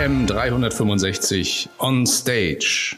AM 0.00 0.26
365 0.26 1.68
on 1.78 2.06
stage. 2.06 2.96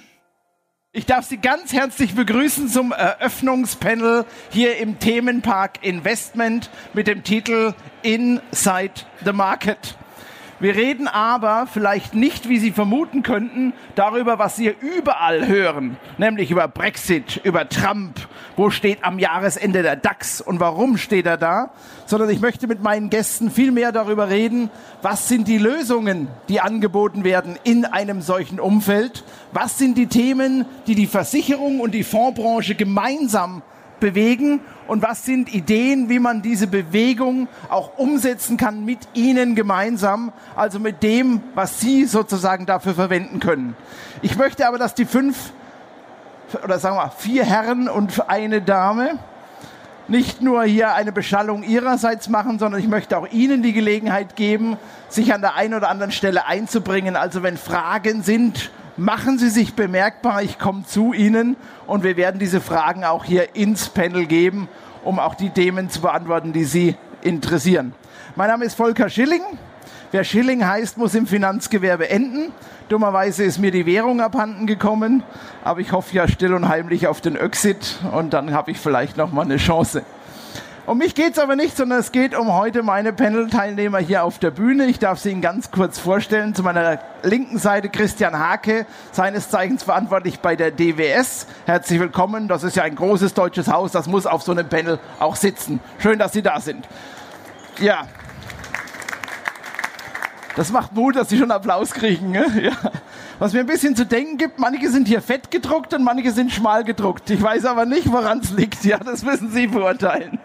Ich 0.92 1.04
darf 1.04 1.24
Sie 1.24 1.36
ganz 1.36 1.72
herzlich 1.72 2.14
begrüßen 2.14 2.68
zum 2.68 2.92
Eröffnungspanel 2.92 4.24
hier 4.50 4.76
im 4.76 5.00
Themenpark 5.00 5.84
Investment 5.84 6.70
mit 6.92 7.08
dem 7.08 7.24
Titel 7.24 7.74
Inside 8.02 8.92
the 9.24 9.32
Market. 9.32 9.96
Wir 10.62 10.76
reden 10.76 11.08
aber 11.08 11.66
vielleicht 11.66 12.14
nicht, 12.14 12.48
wie 12.48 12.60
Sie 12.60 12.70
vermuten 12.70 13.24
könnten, 13.24 13.72
darüber, 13.96 14.38
was 14.38 14.54
Sie 14.54 14.68
überall 14.68 15.48
hören, 15.48 15.96
nämlich 16.18 16.52
über 16.52 16.68
Brexit, 16.68 17.40
über 17.42 17.68
Trump, 17.68 18.20
wo 18.56 18.70
steht 18.70 19.02
am 19.02 19.18
Jahresende 19.18 19.82
der 19.82 19.96
DAX 19.96 20.40
und 20.40 20.60
warum 20.60 20.98
steht 20.98 21.26
er 21.26 21.36
da, 21.36 21.70
sondern 22.06 22.30
ich 22.30 22.38
möchte 22.38 22.68
mit 22.68 22.80
meinen 22.80 23.10
Gästen 23.10 23.50
viel 23.50 23.72
mehr 23.72 23.90
darüber 23.90 24.28
reden, 24.28 24.70
was 25.02 25.26
sind 25.26 25.48
die 25.48 25.58
Lösungen, 25.58 26.28
die 26.48 26.60
angeboten 26.60 27.24
werden 27.24 27.58
in 27.64 27.84
einem 27.84 28.20
solchen 28.20 28.60
Umfeld, 28.60 29.24
was 29.50 29.78
sind 29.78 29.98
die 29.98 30.06
Themen, 30.06 30.64
die 30.86 30.94
die 30.94 31.08
Versicherung 31.08 31.80
und 31.80 31.90
die 31.90 32.04
Fondsbranche 32.04 32.76
gemeinsam 32.76 33.62
bewegen 33.98 34.60
und 34.92 35.00
was 35.00 35.24
sind 35.24 35.54
Ideen, 35.54 36.10
wie 36.10 36.18
man 36.18 36.42
diese 36.42 36.66
Bewegung 36.66 37.48
auch 37.70 37.96
umsetzen 37.96 38.58
kann 38.58 38.84
mit 38.84 38.98
Ihnen 39.14 39.54
gemeinsam, 39.54 40.34
also 40.54 40.78
mit 40.78 41.02
dem, 41.02 41.40
was 41.54 41.80
Sie 41.80 42.04
sozusagen 42.04 42.66
dafür 42.66 42.92
verwenden 42.92 43.40
können. 43.40 43.74
Ich 44.20 44.36
möchte 44.36 44.68
aber, 44.68 44.76
dass 44.76 44.92
die 44.92 45.06
fünf 45.06 45.52
oder 46.62 46.78
sagen 46.78 46.96
wir 46.96 47.10
vier 47.16 47.42
Herren 47.42 47.88
und 47.88 48.28
eine 48.28 48.60
Dame 48.60 49.18
nicht 50.08 50.42
nur 50.42 50.62
hier 50.64 50.92
eine 50.92 51.10
Beschallung 51.10 51.62
ihrerseits 51.62 52.28
machen, 52.28 52.58
sondern 52.58 52.78
ich 52.78 52.88
möchte 52.88 53.16
auch 53.16 53.26
Ihnen 53.32 53.62
die 53.62 53.72
Gelegenheit 53.72 54.36
geben, 54.36 54.76
sich 55.08 55.32
an 55.32 55.40
der 55.40 55.54
einen 55.54 55.72
oder 55.72 55.88
anderen 55.88 56.12
Stelle 56.12 56.44
einzubringen. 56.44 57.16
Also 57.16 57.42
wenn 57.42 57.56
Fragen 57.56 58.22
sind 58.22 58.70
machen 58.96 59.38
Sie 59.38 59.48
sich 59.48 59.74
bemerkbar, 59.74 60.42
ich 60.42 60.58
komme 60.58 60.84
zu 60.84 61.12
Ihnen 61.12 61.56
und 61.86 62.04
wir 62.04 62.16
werden 62.16 62.38
diese 62.38 62.60
Fragen 62.60 63.04
auch 63.04 63.24
hier 63.24 63.54
ins 63.54 63.88
Panel 63.88 64.26
geben, 64.26 64.68
um 65.04 65.18
auch 65.18 65.34
die 65.34 65.50
Themen 65.50 65.90
zu 65.90 66.00
beantworten, 66.00 66.52
die 66.52 66.64
Sie 66.64 66.96
interessieren. 67.22 67.94
Mein 68.36 68.48
Name 68.48 68.64
ist 68.64 68.74
Volker 68.74 69.08
Schilling. 69.08 69.42
Wer 70.10 70.24
Schilling 70.24 70.66
heißt, 70.66 70.98
muss 70.98 71.14
im 71.14 71.26
Finanzgewerbe 71.26 72.10
enden. 72.10 72.52
Dummerweise 72.88 73.44
ist 73.44 73.58
mir 73.58 73.70
die 73.70 73.86
Währung 73.86 74.20
abhanden 74.20 74.66
gekommen, 74.66 75.22
aber 75.64 75.80
ich 75.80 75.92
hoffe 75.92 76.14
ja 76.14 76.28
still 76.28 76.52
und 76.52 76.68
heimlich 76.68 77.06
auf 77.06 77.22
den 77.22 77.36
Exit 77.36 77.98
und 78.12 78.34
dann 78.34 78.52
habe 78.52 78.70
ich 78.70 78.78
vielleicht 78.78 79.16
noch 79.16 79.32
mal 79.32 79.42
eine 79.42 79.56
Chance. 79.56 80.02
Um 80.84 80.98
mich 80.98 81.14
geht 81.14 81.34
es 81.34 81.38
aber 81.38 81.54
nicht, 81.54 81.76
sondern 81.76 82.00
es 82.00 82.10
geht 82.10 82.34
um 82.34 82.52
heute 82.52 82.82
meine 82.82 83.12
Panel-Teilnehmer 83.12 83.98
hier 83.98 84.24
auf 84.24 84.40
der 84.40 84.50
Bühne. 84.50 84.86
Ich 84.86 84.98
darf 84.98 85.20
sie 85.20 85.30
Ihnen 85.30 85.40
ganz 85.40 85.70
kurz 85.70 86.00
vorstellen. 86.00 86.56
Zu 86.56 86.64
meiner 86.64 86.98
linken 87.22 87.58
Seite 87.58 87.88
Christian 87.88 88.36
Hake, 88.36 88.84
seines 89.12 89.48
Zeichens 89.48 89.84
verantwortlich 89.84 90.40
bei 90.40 90.56
der 90.56 90.72
DWS. 90.72 91.46
Herzlich 91.66 92.00
willkommen. 92.00 92.48
Das 92.48 92.64
ist 92.64 92.74
ja 92.74 92.82
ein 92.82 92.96
großes 92.96 93.32
deutsches 93.32 93.68
Haus. 93.68 93.92
Das 93.92 94.08
muss 94.08 94.26
auf 94.26 94.42
so 94.42 94.50
einem 94.50 94.68
Panel 94.68 94.98
auch 95.20 95.36
sitzen. 95.36 95.78
Schön, 96.00 96.18
dass 96.18 96.32
Sie 96.32 96.42
da 96.42 96.58
sind. 96.58 96.88
Ja. 97.78 98.08
Das 100.54 100.70
macht 100.70 100.94
Mut, 100.94 101.16
dass 101.16 101.30
Sie 101.30 101.38
schon 101.38 101.50
Applaus 101.50 101.92
kriegen. 101.92 102.30
Ne? 102.30 102.46
Ja. 102.62 102.72
Was 103.38 103.54
mir 103.54 103.60
ein 103.60 103.66
bisschen 103.66 103.96
zu 103.96 104.06
denken 104.06 104.38
gibt, 104.38 104.60
manche 104.60 104.88
sind 104.88 105.08
hier 105.08 105.20
fett 105.20 105.50
gedruckt 105.50 105.94
und 105.94 106.04
manche 106.04 106.30
sind 106.30 106.52
schmal 106.52 106.84
gedruckt. 106.84 107.28
Ich 107.30 107.42
weiß 107.42 107.64
aber 107.64 107.86
nicht, 107.86 108.12
woran 108.12 108.38
es 108.38 108.50
liegt. 108.52 108.84
Ja, 108.84 108.98
das 108.98 109.24
müssen 109.24 109.50
Sie 109.50 109.66
beurteilen. 109.66 110.38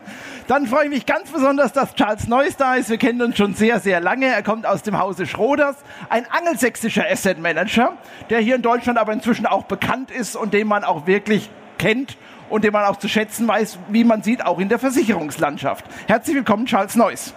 Dann 0.48 0.66
freue 0.66 0.86
ich 0.86 0.90
mich 0.90 1.06
ganz 1.06 1.30
besonders, 1.30 1.74
dass 1.74 1.94
Charles 1.94 2.28
Neuss 2.28 2.56
da 2.56 2.76
ist. 2.76 2.90
Wir 2.90 2.98
kennen 2.98 3.22
uns 3.22 3.38
schon 3.38 3.54
sehr, 3.54 3.80
sehr 3.80 4.00
lange. 4.00 4.26
Er 4.28 4.42
kommt 4.42 4.66
aus 4.66 4.82
dem 4.82 4.98
Hause 4.98 5.28
Schroders, 5.28 5.76
ein 6.10 6.26
angelsächsischer 6.32 7.06
Asset 7.08 7.40
Manager, 7.40 7.94
der 8.32 8.40
hier 8.40 8.56
in 8.56 8.62
Deutschland 8.64 8.98
aber 8.98 9.14
inzwischen 9.14 9.46
auch 9.46 9.66
bekannt 9.66 10.10
ist 10.10 10.36
und 10.36 10.54
den 10.54 10.68
man 10.68 10.84
auch 10.84 11.06
wirklich 11.06 11.52
kennt 11.78 12.18
und 12.50 12.64
den 12.64 12.72
man 12.72 12.86
auch 12.86 12.98
zu 12.98 13.10
schätzen 13.10 13.48
weiß, 13.48 13.78
wie 13.90 14.06
man 14.06 14.24
sieht, 14.24 14.44
auch 14.44 14.58
in 14.58 14.70
der 14.70 14.80
Versicherungslandschaft. 14.80 15.86
Herzlich 16.08 16.36
willkommen, 16.36 16.66
Charles 16.66 16.96
Neuss. 16.96 17.34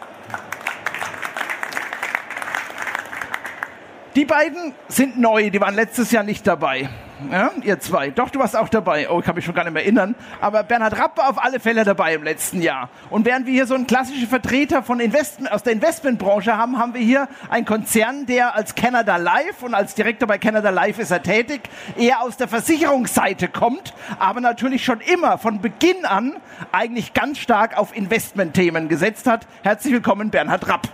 Die 4.17 4.25
beiden 4.25 4.75
sind 4.89 5.21
neu, 5.21 5.51
die 5.51 5.61
waren 5.61 5.77
letztes 5.77 6.11
Jahr 6.11 6.25
nicht 6.25 6.45
dabei. 6.45 6.89
Ja, 7.31 7.53
ihr 7.63 7.79
zwei. 7.79 8.11
Doch, 8.11 8.31
du 8.31 8.41
warst 8.41 8.57
auch 8.57 8.69
dabei. 8.69 9.09
Oh, 9.09 9.21
ich 9.21 9.25
kann 9.25 9.37
mich 9.37 9.45
schon 9.45 9.55
gar 9.55 9.63
nicht 9.63 9.73
mehr 9.73 9.85
erinnern. 9.85 10.17
Aber 10.41 10.65
Bernhard 10.65 10.99
Rapp 10.99 11.17
war 11.19 11.31
auf 11.31 11.41
alle 11.41 11.61
Fälle 11.61 11.85
dabei 11.85 12.15
im 12.15 12.25
letzten 12.25 12.61
Jahr. 12.61 12.89
Und 13.09 13.25
während 13.25 13.47
wir 13.47 13.53
hier 13.53 13.67
so 13.67 13.75
einen 13.75 13.87
klassischen 13.87 14.27
Vertreter 14.27 14.83
von 14.83 14.99
Investment, 14.99 15.53
aus 15.53 15.63
der 15.63 15.75
Investmentbranche 15.75 16.57
haben, 16.57 16.79
haben 16.79 16.95
wir 16.95 17.03
hier 17.03 17.29
einen 17.51 17.67
Konzern, 17.67 18.27
der 18.27 18.57
als 18.57 18.75
Canada 18.75 19.17
Life 19.17 19.65
und 19.65 19.75
als 19.75 19.95
Direktor 19.95 20.27
bei 20.27 20.39
Canada 20.39 20.71
Life 20.71 21.01
ist 21.01 21.13
er 21.13 21.23
tätig, 21.23 21.61
eher 21.97 22.23
aus 22.23 22.37
der 22.37 22.49
Versicherungsseite 22.49 23.47
kommt, 23.47 23.95
aber 24.19 24.41
natürlich 24.41 24.85
schon 24.85 25.01
immer 25.01 25.39
von 25.39 25.61
Beginn 25.61 26.05
an 26.05 26.37
eigentlich 26.73 27.15
ganz 27.15 27.39
stark 27.39 27.77
auf 27.77 27.95
Investmentthemen 27.95 28.89
gesetzt 28.89 29.29
hat. 29.29 29.47
Herzlich 29.63 29.93
willkommen, 29.93 30.31
Bernhard 30.31 30.67
Rapp. 30.67 30.89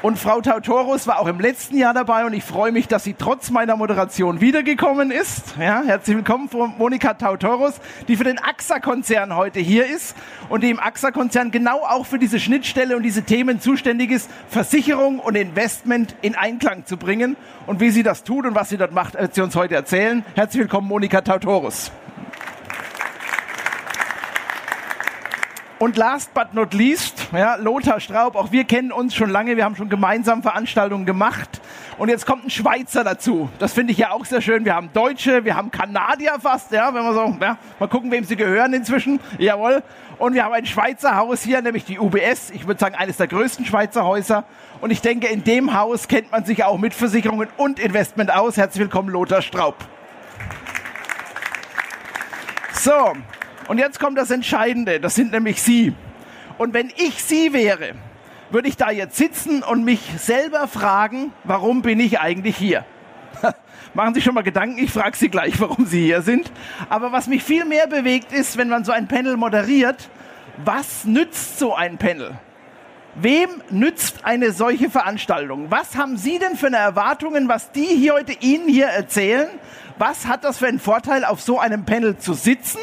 Und 0.00 0.16
Frau 0.16 0.40
Tautorus 0.40 1.08
war 1.08 1.18
auch 1.18 1.26
im 1.26 1.40
letzten 1.40 1.76
Jahr 1.76 1.92
dabei 1.92 2.24
und 2.24 2.32
ich 2.32 2.44
freue 2.44 2.70
mich, 2.70 2.86
dass 2.86 3.02
sie 3.02 3.14
trotz 3.14 3.50
meiner 3.50 3.74
Moderation 3.74 4.40
wiedergekommen 4.40 5.10
ist. 5.10 5.56
Ja, 5.58 5.82
herzlich 5.84 6.16
willkommen, 6.16 6.48
Frau 6.48 6.68
Monika 6.68 7.14
Tautorus, 7.14 7.74
die 8.06 8.16
für 8.16 8.22
den 8.22 8.38
AXA-Konzern 8.38 9.34
heute 9.34 9.58
hier 9.58 9.86
ist 9.86 10.14
und 10.50 10.62
die 10.62 10.70
im 10.70 10.78
AXA-Konzern 10.78 11.50
genau 11.50 11.80
auch 11.80 12.06
für 12.06 12.20
diese 12.20 12.38
Schnittstelle 12.38 12.96
und 12.96 13.02
diese 13.02 13.22
Themen 13.22 13.60
zuständig 13.60 14.12
ist, 14.12 14.30
Versicherung 14.48 15.18
und 15.18 15.34
Investment 15.34 16.14
in 16.22 16.36
Einklang 16.36 16.86
zu 16.86 16.96
bringen. 16.96 17.36
Und 17.66 17.80
wie 17.80 17.90
sie 17.90 18.04
das 18.04 18.22
tut 18.22 18.46
und 18.46 18.54
was 18.54 18.68
sie 18.68 18.76
dort 18.76 18.92
macht, 18.92 19.14
wird 19.14 19.34
sie 19.34 19.40
uns 19.40 19.56
heute 19.56 19.74
erzählen. 19.74 20.24
Herzlich 20.36 20.60
willkommen, 20.60 20.86
Monika 20.86 21.22
Tautorus. 21.22 21.90
Und 25.78 25.96
last 25.96 26.34
but 26.34 26.54
not 26.54 26.74
least, 26.74 27.28
ja, 27.32 27.54
Lothar 27.54 28.00
Straub, 28.00 28.34
auch 28.34 28.50
wir 28.50 28.64
kennen 28.64 28.90
uns 28.90 29.14
schon 29.14 29.30
lange, 29.30 29.56
wir 29.56 29.64
haben 29.64 29.76
schon 29.76 29.88
gemeinsam 29.88 30.42
Veranstaltungen 30.42 31.06
gemacht. 31.06 31.60
Und 31.98 32.08
jetzt 32.08 32.26
kommt 32.26 32.44
ein 32.44 32.50
Schweizer 32.50 33.04
dazu. 33.04 33.48
Das 33.60 33.74
finde 33.74 33.92
ich 33.92 33.98
ja 33.98 34.10
auch 34.10 34.24
sehr 34.24 34.40
schön. 34.40 34.64
Wir 34.64 34.74
haben 34.74 34.90
Deutsche, 34.92 35.44
wir 35.44 35.54
haben 35.54 35.70
Kanadier 35.70 36.36
fast, 36.40 36.72
ja, 36.72 36.92
wenn 36.92 37.04
man 37.04 37.14
so, 37.14 37.36
ja, 37.40 37.58
mal 37.78 37.88
gucken, 37.88 38.10
wem 38.10 38.24
sie 38.24 38.34
gehören 38.34 38.72
inzwischen. 38.72 39.20
Jawohl. 39.38 39.84
Und 40.18 40.34
wir 40.34 40.44
haben 40.44 40.52
ein 40.52 40.66
Schweizer 40.66 41.14
Haus 41.14 41.42
hier, 41.42 41.62
nämlich 41.62 41.84
die 41.84 42.00
UBS. 42.00 42.50
Ich 42.50 42.66
würde 42.66 42.80
sagen, 42.80 42.96
eines 42.96 43.16
der 43.16 43.28
größten 43.28 43.64
Schweizer 43.64 44.04
Häuser. 44.04 44.44
Und 44.80 44.90
ich 44.90 45.00
denke, 45.00 45.28
in 45.28 45.44
dem 45.44 45.74
Haus 45.74 46.08
kennt 46.08 46.32
man 46.32 46.44
sich 46.44 46.64
auch 46.64 46.78
mit 46.78 46.92
Versicherungen 46.92 47.48
und 47.56 47.78
Investment 47.78 48.34
aus. 48.34 48.56
Herzlich 48.56 48.80
willkommen, 48.80 49.10
Lothar 49.10 49.42
Straub. 49.42 49.76
So, 52.72 53.12
und 53.68 53.78
jetzt 53.78 54.00
kommt 54.00 54.18
das 54.18 54.30
Entscheidende, 54.30 54.98
das 54.98 55.14
sind 55.14 55.32
nämlich 55.32 55.62
Sie. 55.62 55.94
Und 56.56 56.74
wenn 56.74 56.90
ich 56.96 57.22
Sie 57.22 57.52
wäre, 57.52 57.94
würde 58.50 58.68
ich 58.68 58.76
da 58.76 58.90
jetzt 58.90 59.16
sitzen 59.16 59.62
und 59.62 59.84
mich 59.84 60.00
selber 60.18 60.66
fragen, 60.66 61.32
warum 61.44 61.82
bin 61.82 62.00
ich 62.00 62.18
eigentlich 62.18 62.56
hier? 62.56 62.84
Machen 63.94 64.14
Sie 64.14 64.22
schon 64.22 64.34
mal 64.34 64.42
Gedanken, 64.42 64.78
ich 64.78 64.90
frage 64.90 65.16
Sie 65.16 65.28
gleich, 65.28 65.60
warum 65.60 65.86
Sie 65.86 66.04
hier 66.04 66.22
sind. 66.22 66.50
Aber 66.88 67.12
was 67.12 67.26
mich 67.26 67.44
viel 67.44 67.64
mehr 67.64 67.86
bewegt 67.86 68.32
ist, 68.32 68.56
wenn 68.56 68.68
man 68.68 68.84
so 68.84 68.92
ein 68.92 69.06
Panel 69.06 69.36
moderiert, 69.36 70.08
was 70.64 71.04
nützt 71.04 71.58
so 71.58 71.74
ein 71.74 71.98
Panel? 71.98 72.38
Wem 73.14 73.48
nützt 73.70 74.24
eine 74.24 74.52
solche 74.52 74.90
Veranstaltung? 74.90 75.70
Was 75.70 75.96
haben 75.96 76.16
Sie 76.16 76.38
denn 76.38 76.56
für 76.56 76.68
eine 76.68 76.76
Erwartungen, 76.76 77.48
was 77.48 77.72
die 77.72 77.84
hier 77.84 78.14
heute 78.14 78.32
Ihnen 78.40 78.68
hier 78.68 78.86
erzählen? 78.86 79.48
Was 79.98 80.26
hat 80.26 80.44
das 80.44 80.58
für 80.58 80.68
einen 80.68 80.78
Vorteil, 80.78 81.24
auf 81.24 81.40
so 81.40 81.58
einem 81.58 81.84
Panel 81.84 82.16
zu 82.16 82.34
sitzen? 82.34 82.78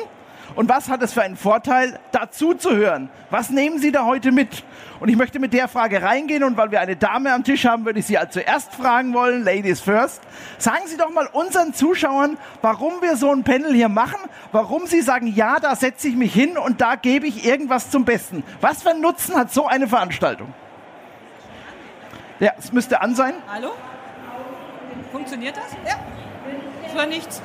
Und 0.55 0.69
was 0.69 0.87
hat 0.87 1.01
es 1.01 1.13
für 1.13 1.21
einen 1.21 1.35
Vorteil, 1.35 1.99
dazu 2.13 2.53
zu 2.53 2.75
hören? 2.75 3.09
Was 3.29 3.49
nehmen 3.49 3.77
Sie 3.79 3.91
da 3.91 4.05
heute 4.05 4.31
mit? 4.31 4.63
Und 5.01 5.09
ich 5.09 5.17
möchte 5.17 5.39
mit 5.39 5.51
der 5.53 5.67
Frage 5.67 6.01
reingehen 6.01 6.43
und 6.43 6.55
weil 6.55 6.71
wir 6.71 6.79
eine 6.79 6.95
Dame 6.95 7.33
am 7.33 7.43
Tisch 7.43 7.65
haben, 7.65 7.85
würde 7.85 7.99
ich 7.99 8.05
Sie 8.05 8.17
also 8.17 8.39
zuerst 8.39 8.73
fragen 8.73 9.13
wollen, 9.13 9.43
Ladies 9.43 9.81
first. 9.81 10.21
Sagen 10.57 10.87
Sie 10.87 10.95
doch 10.95 11.09
mal 11.09 11.27
unseren 11.27 11.73
Zuschauern, 11.73 12.37
warum 12.61 13.01
wir 13.01 13.17
so 13.17 13.31
ein 13.31 13.43
Panel 13.43 13.73
hier 13.73 13.89
machen, 13.89 14.19
warum 14.53 14.87
Sie 14.87 15.01
sagen, 15.01 15.27
ja, 15.27 15.59
da 15.59 15.75
setze 15.75 16.07
ich 16.07 16.15
mich 16.15 16.33
hin 16.33 16.57
und 16.57 16.79
da 16.79 16.95
gebe 16.95 17.27
ich 17.27 17.45
irgendwas 17.45 17.91
zum 17.91 18.05
Besten. 18.05 18.43
Was 18.61 18.83
für 18.83 18.91
einen 18.91 19.01
Nutzen 19.01 19.35
hat 19.35 19.51
so 19.51 19.67
eine 19.67 19.89
Veranstaltung? 19.89 20.53
Ja, 22.39 22.53
es 22.57 22.71
müsste 22.71 23.01
an 23.01 23.15
sein. 23.15 23.33
Hallo? 23.51 23.71
Funktioniert 25.11 25.57
das? 25.57 25.75
Ja. 25.85 25.99
Ich 26.87 26.93
höre 26.93 27.07
nichts. 27.07 27.41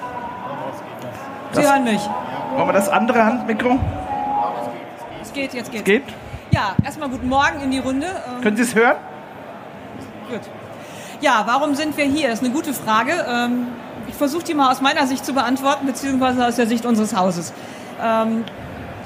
Sie 1.53 1.61
Das- 1.63 1.71
hören 1.73 1.85
mich. 1.85 2.01
Wollen 2.57 2.69
wir 2.69 2.73
das 2.73 2.89
andere 2.89 3.25
Handmikro? 3.25 3.79
Es 5.23 5.33
geht, 5.33 5.55
jetzt 5.55 5.71
geht's. 5.71 5.85
Geht? 5.85 6.03
Ja, 6.51 6.75
erstmal 6.85 7.09
guten 7.09 7.29
Morgen 7.29 7.61
in 7.63 7.71
die 7.71 7.79
Runde. 7.79 8.07
Ähm, 8.07 8.43
Können 8.43 8.57
Sie 8.57 8.63
es 8.63 8.75
hören? 8.75 8.97
gut. 10.29 10.41
Ja, 11.21 11.43
warum 11.47 11.75
sind 11.75 11.97
wir 11.97 12.05
hier? 12.07 12.29
Das 12.31 12.41
ist 12.41 12.45
eine 12.45 12.55
gute 12.55 12.73
Frage. 12.73 13.13
Ähm, 13.29 13.67
ich 14.09 14.15
versuche 14.15 14.43
die 14.45 14.55
mal 14.55 14.71
aus 14.71 14.81
meiner 14.81 15.07
Sicht 15.07 15.25
zu 15.25 15.33
beantworten, 15.33 15.87
beziehungsweise 15.87 16.47
aus 16.47 16.57
der 16.57 16.67
Sicht 16.67 16.85
unseres 16.87 17.15
Hauses. 17.15 17.53
Ähm, 18.03 18.45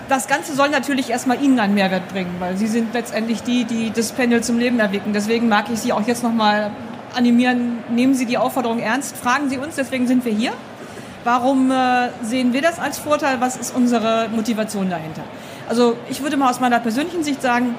das 0.08 0.29
Ganze 0.29 0.55
soll 0.55 0.69
natürlich 0.69 1.11
erstmal 1.11 1.43
Ihnen 1.43 1.58
einen 1.58 1.75
Mehrwert 1.75 2.08
bringen, 2.08 2.37
weil 2.38 2.56
Sie 2.56 2.67
sind 2.67 2.93
letztendlich 2.94 3.43
die, 3.43 3.64
die 3.64 3.91
das 3.91 4.12
Panel 4.12 4.43
zum 4.43 4.58
Leben 4.58 4.79
erwecken. 4.79 5.12
Deswegen 5.12 5.49
mag 5.49 5.67
ich 5.73 5.81
Sie 5.81 5.93
auch 5.93 6.06
jetzt 6.06 6.23
nochmal 6.23 6.70
animieren, 7.17 7.79
nehmen 7.91 8.14
Sie 8.14 8.26
die 8.26 8.38
Aufforderung 8.38 8.79
ernst, 8.81 9.17
fragen 9.17 9.49
Sie 9.49 9.58
uns, 9.58 9.76
deswegen 9.76 10.06
sind 10.06 10.25
wir 10.25 10.32
hier. 10.32 10.52
Warum 11.24 11.70
äh, 11.70 12.10
sehen 12.22 12.52
wir 12.52 12.60
das 12.60 12.78
als 12.78 12.98
Vorteil? 12.98 13.40
Was 13.40 13.56
ist 13.56 13.74
unsere 13.74 14.28
Motivation 14.28 14.90
dahinter? 14.90 15.22
Also 15.66 15.96
ich 16.10 16.22
würde 16.22 16.36
mal 16.36 16.50
aus 16.50 16.60
meiner 16.60 16.80
persönlichen 16.80 17.24
Sicht 17.24 17.40
sagen, 17.40 17.74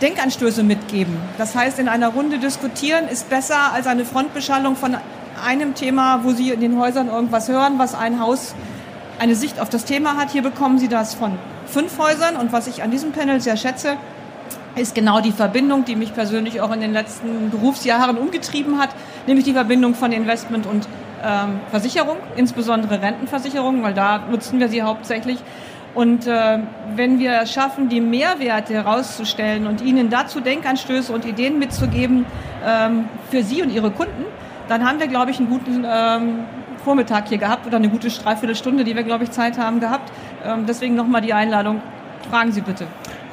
Denkanstöße 0.00 0.62
mitgeben. 0.62 1.16
Das 1.36 1.54
heißt, 1.54 1.78
in 1.78 1.88
einer 1.88 2.08
Runde 2.08 2.38
diskutieren 2.38 3.08
ist 3.08 3.28
besser 3.28 3.72
als 3.74 3.86
eine 3.86 4.06
Frontbeschallung 4.06 4.74
von 4.74 4.96
einem 5.44 5.74
Thema, 5.74 6.20
wo 6.24 6.32
Sie 6.32 6.50
in 6.50 6.60
den 6.60 6.78
Häusern 6.78 7.08
irgendwas 7.08 7.48
hören, 7.48 7.78
was 7.78 7.94
ein 7.94 8.20
Haus 8.20 8.54
eine 9.18 9.34
Sicht 9.34 9.60
auf 9.60 9.68
das 9.68 9.84
Thema 9.84 10.16
hat. 10.16 10.30
Hier 10.30 10.42
bekommen 10.42 10.78
Sie 10.78 10.88
das 10.88 11.14
von 11.14 11.32
fünf 11.66 11.98
Häusern 11.98 12.36
und 12.36 12.52
was 12.52 12.66
ich 12.68 12.82
an 12.82 12.90
diesem 12.90 13.12
Panel 13.12 13.40
sehr 13.40 13.58
schätze, 13.58 13.96
ist 14.76 14.94
genau 14.94 15.20
die 15.20 15.32
Verbindung, 15.32 15.84
die 15.84 15.96
mich 15.96 16.14
persönlich 16.14 16.60
auch 16.62 16.72
in 16.72 16.80
den 16.80 16.92
letzten 16.92 17.50
Berufsjahren 17.50 18.16
umgetrieben 18.16 18.78
hat, 18.78 18.90
nämlich 19.26 19.44
die 19.44 19.52
Verbindung 19.52 19.94
von 19.94 20.12
Investment 20.12 20.66
und 20.66 20.86
ähm, 21.24 21.60
Versicherung, 21.70 22.16
insbesondere 22.36 23.00
Rentenversicherung, 23.00 23.82
weil 23.82 23.94
da 23.94 24.18
nutzen 24.30 24.60
wir 24.60 24.68
sie 24.68 24.82
hauptsächlich. 24.82 25.38
Und 25.94 26.26
äh, 26.26 26.58
wenn 26.94 27.18
wir 27.18 27.40
es 27.42 27.52
schaffen, 27.52 27.88
die 27.88 28.02
Mehrwerte 28.02 28.74
herauszustellen 28.74 29.66
und 29.66 29.80
ihnen 29.80 30.10
dazu 30.10 30.40
Denkanstöße 30.40 31.10
und 31.12 31.24
Ideen 31.24 31.58
mitzugeben 31.58 32.26
ähm, 32.64 33.08
für 33.30 33.42
sie 33.42 33.62
und 33.62 33.70
ihre 33.70 33.90
Kunden, 33.90 34.26
dann 34.68 34.86
haben 34.86 35.00
wir, 35.00 35.06
glaube 35.06 35.30
ich, 35.30 35.38
einen 35.38 35.48
guten 35.48 35.86
ähm, 35.88 36.40
Vormittag 36.84 37.28
hier 37.28 37.38
gehabt 37.38 37.66
oder 37.66 37.76
eine 37.76 37.88
gute 37.88 38.08
Dreiviertelstunde, 38.08 38.84
die 38.84 38.94
wir, 38.94 39.04
glaube 39.04 39.24
ich, 39.24 39.30
Zeit 39.30 39.58
haben 39.58 39.80
gehabt. 39.80 40.12
Ähm, 40.44 40.66
deswegen 40.66 40.94
nochmal 40.96 41.22
die 41.22 41.32
Einladung. 41.32 41.80
Fragen 42.30 42.52
Sie 42.52 42.60
bitte. 42.60 42.86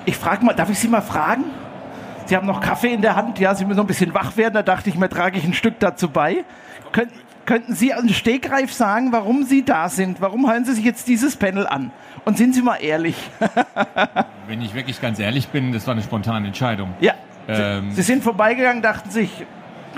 Ich 0.06 0.16
frage 0.18 0.46
mal, 0.46 0.54
darf 0.54 0.70
ich 0.70 0.80
Sie 0.80 0.88
mal 0.88 1.02
fragen? 1.02 1.44
Sie 2.26 2.36
haben 2.38 2.48
noch 2.48 2.62
Kaffee 2.62 2.94
in 2.94 3.02
der 3.02 3.18
Hand, 3.18 3.40
ja, 3.40 3.54
Sie 3.54 3.66
müssen 3.66 3.78
noch 3.78 3.84
ein 3.84 3.88
bisschen 3.88 4.14
wach 4.14 4.38
werden, 4.38 4.54
da 4.54 4.64
dachte 4.64 4.90
ich 4.90 4.96
mir, 4.96 5.10
trage 5.10 5.38
ich 5.38 5.44
ein 5.44 5.54
Stück 5.54 5.80
dazu 5.80 6.10
bei. 6.10 6.46
Kön 6.94 7.10
könnten 7.46 7.76
Sie 7.76 7.94
an 7.94 8.10
Stegreif 8.10 8.74
sagen, 8.74 9.12
warum 9.12 9.44
Sie 9.44 9.64
da 9.64 9.90
sind? 9.90 10.22
Warum 10.22 10.50
hören 10.50 10.66
Sie 10.66 10.74
sich 10.74 10.86
jetzt 10.86 11.08
dieses 11.08 11.36
Panel 11.36 11.68
an? 11.68 11.92
Und 12.26 12.38
sind 12.38 12.56
Sie 12.56 12.62
mal 12.62 12.78
ehrlich. 12.78 13.16
Wenn 14.48 14.62
ich 14.62 14.74
wirklich 14.74 15.02
ganz 15.02 15.20
ehrlich 15.20 15.50
bin, 15.50 15.72
das 15.74 15.86
war 15.88 15.94
eine 15.94 16.04
spontane 16.04 16.48
Entscheidung. 16.48 16.94
Ja. 17.00 17.14
Ähm, 17.48 17.90
Sie, 17.90 17.98
Sie, 17.98 18.02
sind 18.04 18.24
vorbeigegangen, 18.24 18.82
dachten 18.82 19.10
sich, 19.10 19.46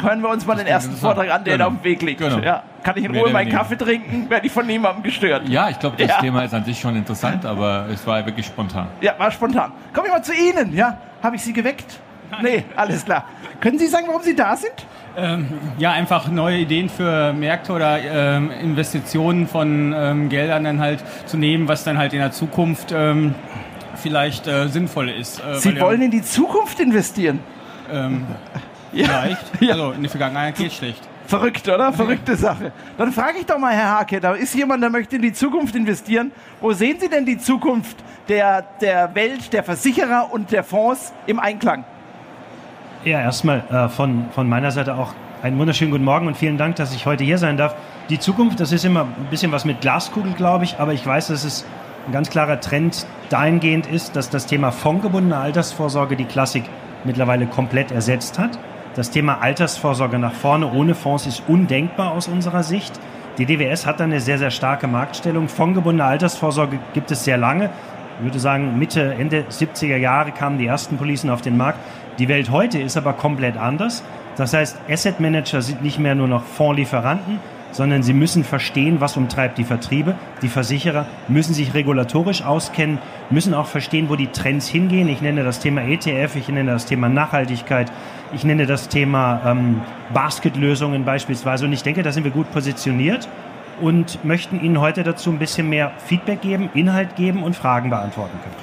hören 0.01 0.21
wir 0.21 0.29
uns 0.29 0.45
mal 0.45 0.55
den 0.55 0.65
ersten 0.65 0.95
Vortrag 0.95 1.29
an, 1.29 1.43
der 1.43 1.57
genau. 1.57 1.67
auf 1.67 1.73
dem 1.73 1.83
Weg 1.83 2.01
liegt. 2.01 2.19
Genau. 2.19 2.39
Ja. 2.39 2.63
Kann 2.83 2.97
ich 2.97 3.05
in 3.05 3.15
Ruhe 3.15 3.31
meinen 3.31 3.51
Kaffee 3.51 3.77
trinken, 3.77 4.29
werde 4.29 4.45
ich 4.47 4.51
von 4.51 4.65
niemandem 4.65 5.03
gestört. 5.03 5.47
Ja, 5.47 5.69
ich 5.69 5.79
glaube, 5.79 5.97
das 5.97 6.09
ja. 6.09 6.19
Thema 6.19 6.43
ist 6.43 6.53
an 6.53 6.65
sich 6.65 6.79
schon 6.79 6.95
interessant, 6.95 7.45
aber 7.45 7.87
es 7.91 8.05
war 8.05 8.25
wirklich 8.25 8.45
spontan. 8.45 8.87
Ja, 9.01 9.17
war 9.17 9.31
spontan. 9.31 9.71
Kommen 9.93 10.07
wir 10.07 10.13
mal 10.13 10.23
zu 10.23 10.33
Ihnen. 10.33 10.75
Ja, 10.75 10.97
Habe 11.21 11.35
ich 11.35 11.43
Sie 11.43 11.53
geweckt? 11.53 11.99
Nein. 12.31 12.41
Nee, 12.43 12.63
alles 12.75 13.05
klar. 13.05 13.25
Können 13.59 13.79
Sie 13.79 13.87
sagen, 13.87 14.05
warum 14.07 14.21
Sie 14.21 14.35
da 14.35 14.55
sind? 14.55 14.85
Ähm, 15.17 15.47
ja, 15.77 15.91
einfach 15.91 16.29
neue 16.29 16.57
Ideen 16.57 16.89
für 16.89 17.33
Märkte 17.33 17.73
oder 17.73 17.99
ähm, 17.99 18.51
Investitionen 18.51 19.47
von 19.47 19.93
ähm, 19.95 20.29
Geldern 20.29 20.65
dann 20.65 20.79
halt 20.81 21.03
zu 21.25 21.37
nehmen, 21.37 21.67
was 21.67 21.83
dann 21.83 21.97
halt 21.97 22.13
in 22.13 22.19
der 22.19 22.31
Zukunft 22.31 22.93
ähm, 22.93 23.33
vielleicht 23.95 24.47
äh, 24.47 24.67
sinnvoll 24.67 25.09
ist. 25.09 25.39
Äh, 25.39 25.59
Sie 25.59 25.79
wollen 25.79 26.01
in 26.01 26.11
die 26.11 26.21
Zukunft 26.21 26.79
investieren? 26.79 27.39
Ähm, 27.91 28.25
Vielleicht. 28.91 29.61
Ja. 29.61 29.73
Also 29.73 29.91
in 29.91 30.01
der 30.03 30.09
Vergangenheit 30.09 30.55
geht 30.55 30.71
schlecht. 30.71 31.01
Verrückt, 31.27 31.67
oder? 31.67 31.91
Verrückte 31.91 32.35
Sache. 32.35 32.71
Dann 32.97 33.11
frage 33.11 33.39
ich 33.39 33.45
doch 33.45 33.57
mal, 33.57 33.73
Herr 33.73 33.99
Hake, 33.99 34.21
da 34.21 34.33
ist 34.33 34.53
jemand, 34.53 34.83
der 34.83 34.89
möchte 34.89 35.15
in 35.15 35.21
die 35.21 35.33
Zukunft 35.33 35.75
investieren. 35.75 36.31
Wo 36.61 36.71
sehen 36.71 36.97
Sie 36.99 37.09
denn 37.09 37.25
die 37.25 37.37
Zukunft 37.37 37.97
der, 38.29 38.61
der 38.79 39.13
Welt, 39.15 39.51
der 39.51 39.63
Versicherer 39.63 40.29
und 40.31 40.51
der 40.51 40.63
Fonds 40.63 41.13
im 41.25 41.39
Einklang? 41.39 41.83
Ja, 43.05 43.21
erstmal 43.21 43.63
äh, 43.69 43.87
von, 43.87 44.25
von 44.31 44.49
meiner 44.49 44.71
Seite 44.71 44.95
auch 44.95 45.13
einen 45.43 45.59
wunderschönen 45.59 45.91
guten 45.91 46.03
Morgen 46.03 46.25
und 46.25 46.35
vielen 46.35 46.57
Dank, 46.57 46.77
dass 46.77 46.91
ich 46.95 47.05
heute 47.05 47.23
hier 47.23 47.37
sein 47.37 47.55
darf. 47.55 47.75
Die 48.09 48.17
Zukunft, 48.17 48.59
das 48.59 48.71
ist 48.71 48.83
immer 48.83 49.01
ein 49.01 49.27
bisschen 49.29 49.51
was 49.51 49.63
mit 49.63 49.79
Glaskugel, 49.79 50.33
glaube 50.33 50.63
ich, 50.63 50.79
aber 50.79 50.91
ich 50.91 51.05
weiß, 51.05 51.27
dass 51.27 51.43
es 51.43 51.65
ein 52.07 52.13
ganz 52.13 52.31
klarer 52.31 52.59
Trend 52.59 53.05
dahingehend 53.29 53.85
ist, 53.85 54.15
dass 54.15 54.31
das 54.31 54.47
Thema 54.47 54.71
fondgebundene 54.71 55.37
Altersvorsorge 55.37 56.15
die 56.15 56.25
Klassik 56.25 56.63
mittlerweile 57.03 57.45
komplett 57.45 57.91
ersetzt 57.91 58.39
hat. 58.39 58.57
Das 58.95 59.11
Thema 59.11 59.39
Altersvorsorge 59.39 60.17
nach 60.17 60.33
vorne 60.33 60.71
ohne 60.71 60.95
Fonds 60.95 61.27
ist 61.27 61.43
undenkbar 61.47 62.11
aus 62.11 62.27
unserer 62.27 62.63
Sicht. 62.63 62.99
Die 63.37 63.45
DWS 63.45 63.85
hat 63.85 63.99
da 63.99 64.05
eine 64.05 64.19
sehr, 64.19 64.39
sehr 64.39 64.49
starke 64.49 64.87
Marktstellung. 64.87 65.47
Fondgebundene 65.47 66.09
Altersvorsorge 66.09 66.79
gibt 66.95 67.11
es 67.11 67.23
sehr 67.23 67.37
lange. 67.37 67.69
Ich 68.17 68.25
würde 68.25 68.39
sagen, 68.39 68.79
Mitte, 68.79 69.13
Ende 69.13 69.43
70er 69.51 69.97
Jahre 69.97 70.31
kamen 70.31 70.57
die 70.57 70.65
ersten 70.65 70.97
Policen 70.97 71.29
auf 71.29 71.41
den 71.41 71.57
Markt. 71.57 71.79
Die 72.17 72.29
Welt 72.29 72.49
heute 72.49 72.79
ist 72.79 72.95
aber 72.95 73.13
komplett 73.13 73.57
anders. 73.57 74.03
Das 74.37 74.53
heißt, 74.53 74.77
Asset 74.89 75.19
Manager 75.19 75.61
sind 75.61 75.81
nicht 75.81 75.99
mehr 75.99 76.15
nur 76.15 76.27
noch 76.27 76.43
Fondslieferanten, 76.43 77.39
sondern 77.71 78.03
sie 78.03 78.13
müssen 78.13 78.45
verstehen, 78.45 79.01
was 79.01 79.17
umtreibt 79.17 79.57
die 79.57 79.65
Vertriebe. 79.65 80.15
Die 80.41 80.47
Versicherer 80.47 81.07
müssen 81.27 81.53
sich 81.53 81.73
regulatorisch 81.73 82.41
auskennen, 82.41 82.99
müssen 83.29 83.53
auch 83.53 83.65
verstehen, 83.67 84.07
wo 84.07 84.15
die 84.15 84.27
Trends 84.27 84.67
hingehen. 84.69 85.09
Ich 85.09 85.21
nenne 85.21 85.43
das 85.43 85.59
Thema 85.59 85.81
ETF, 85.81 86.37
ich 86.37 86.47
nenne 86.47 86.71
das 86.71 86.85
Thema 86.85 87.09
Nachhaltigkeit, 87.09 87.91
ich 88.33 88.45
nenne 88.45 88.65
das 88.65 88.87
Thema 88.87 89.41
ähm, 89.45 89.81
Basketlösungen 90.13 91.03
beispielsweise. 91.03 91.65
Und 91.65 91.73
ich 91.73 91.83
denke, 91.83 92.01
da 92.01 92.13
sind 92.13 92.23
wir 92.23 92.31
gut 92.31 92.49
positioniert 92.53 93.27
und 93.81 94.23
möchten 94.23 94.63
Ihnen 94.63 94.79
heute 94.79 95.03
dazu 95.03 95.31
ein 95.31 95.39
bisschen 95.39 95.67
mehr 95.67 95.91
Feedback 96.05 96.41
geben, 96.41 96.69
Inhalt 96.73 97.17
geben 97.17 97.43
und 97.43 97.57
Fragen 97.57 97.89
beantworten 97.89 98.37
können. 98.41 98.55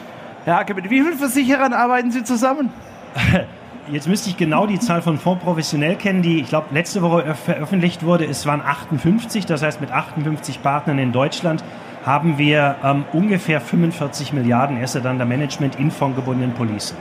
Herr 0.47 0.57
Hacke, 0.57 0.75
mit 0.75 0.85
wie 0.89 1.03
vielen 1.03 1.19
Versicherern 1.19 1.75
arbeiten 1.75 2.11
Sie 2.11 2.25
zusammen? 2.25 2.71
Jetzt 3.91 4.09
müsste 4.09 4.31
ich 4.31 4.37
genau 4.37 4.67
die 4.67 4.79
Zahl 4.79 5.03
von 5.03 5.19
Fonds 5.19 5.43
professionell 5.43 5.97
kennen, 5.97 6.23
die 6.23 6.41
ich 6.41 6.49
glaube 6.49 6.69
letzte 6.73 7.03
Woche 7.03 7.35
veröffentlicht 7.35 8.05
wurde. 8.05 8.25
Es 8.25 8.47
waren 8.47 8.61
58, 8.61 9.45
das 9.45 9.63
heißt 9.63 9.81
mit 9.81 9.91
58 9.91 10.63
Partnern 10.63 10.99
in 10.99 11.13
Deutschland 11.13 11.65
haben 12.05 12.39
wir 12.39 12.77
ähm, 12.83 13.05
ungefähr 13.13 13.61
45 13.61 14.33
Milliarden 14.33 14.83
Asset 14.83 15.05
Under 15.05 15.25
Management 15.25 15.79
in 15.79 15.91
fondgebundenen 15.91 16.53
Policen. 16.53 16.97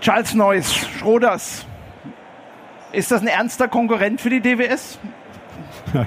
Charles 0.00 0.34
Neuss, 0.34 0.74
Schroders. 0.74 1.64
Ist 2.92 3.10
das 3.10 3.22
ein 3.22 3.28
ernster 3.28 3.68
Konkurrent 3.68 4.20
für 4.20 4.30
die 4.30 4.40
DWS? 4.40 4.98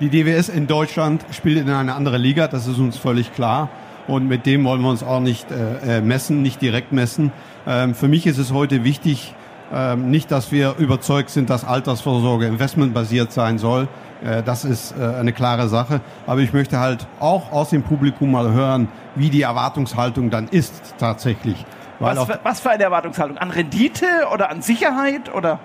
Die 0.00 0.08
DWS 0.08 0.48
in 0.48 0.66
Deutschland 0.66 1.24
spielt 1.30 1.58
in 1.58 1.70
eine 1.70 1.94
andere 1.94 2.18
Liga, 2.18 2.48
das 2.48 2.66
ist 2.66 2.78
uns 2.78 2.96
völlig 2.96 3.32
klar. 3.34 3.68
Und 4.08 4.26
mit 4.26 4.46
dem 4.46 4.64
wollen 4.64 4.82
wir 4.82 4.90
uns 4.90 5.04
auch 5.04 5.20
nicht 5.20 5.46
äh, 5.52 5.98
äh 5.98 6.00
messen, 6.00 6.42
nicht 6.42 6.60
direkt 6.60 6.90
messen. 6.90 7.30
Ähm, 7.66 7.94
für 7.94 8.08
mich 8.08 8.26
ist 8.26 8.38
es 8.38 8.52
heute 8.52 8.84
wichtig, 8.84 9.34
ähm, 9.72 10.10
nicht, 10.10 10.30
dass 10.30 10.52
wir 10.52 10.74
überzeugt 10.78 11.30
sind, 11.30 11.48
dass 11.48 11.64
Altersvorsorge 11.64 12.46
investmentbasiert 12.46 13.32
sein 13.32 13.58
soll. 13.58 13.88
Äh, 14.24 14.42
das 14.42 14.64
ist 14.64 14.94
äh, 14.98 15.04
eine 15.04 15.32
klare 15.32 15.68
Sache. 15.68 16.00
Aber 16.26 16.40
ich 16.40 16.52
möchte 16.52 16.78
halt 16.78 17.06
auch 17.20 17.52
aus 17.52 17.70
dem 17.70 17.82
Publikum 17.82 18.32
mal 18.32 18.52
hören, 18.52 18.88
wie 19.14 19.30
die 19.30 19.42
Erwartungshaltung 19.42 20.30
dann 20.30 20.48
ist 20.48 20.94
tatsächlich. 20.98 21.64
Was 21.98 22.24
für, 22.24 22.40
was, 22.42 22.60
für, 22.60 22.70
eine 22.70 22.82
Erwartungshaltung? 22.82 23.38
An 23.38 23.50
Rendite 23.50 24.06
oder 24.32 24.50
an 24.50 24.60
Sicherheit 24.60 25.32
oder? 25.32 25.60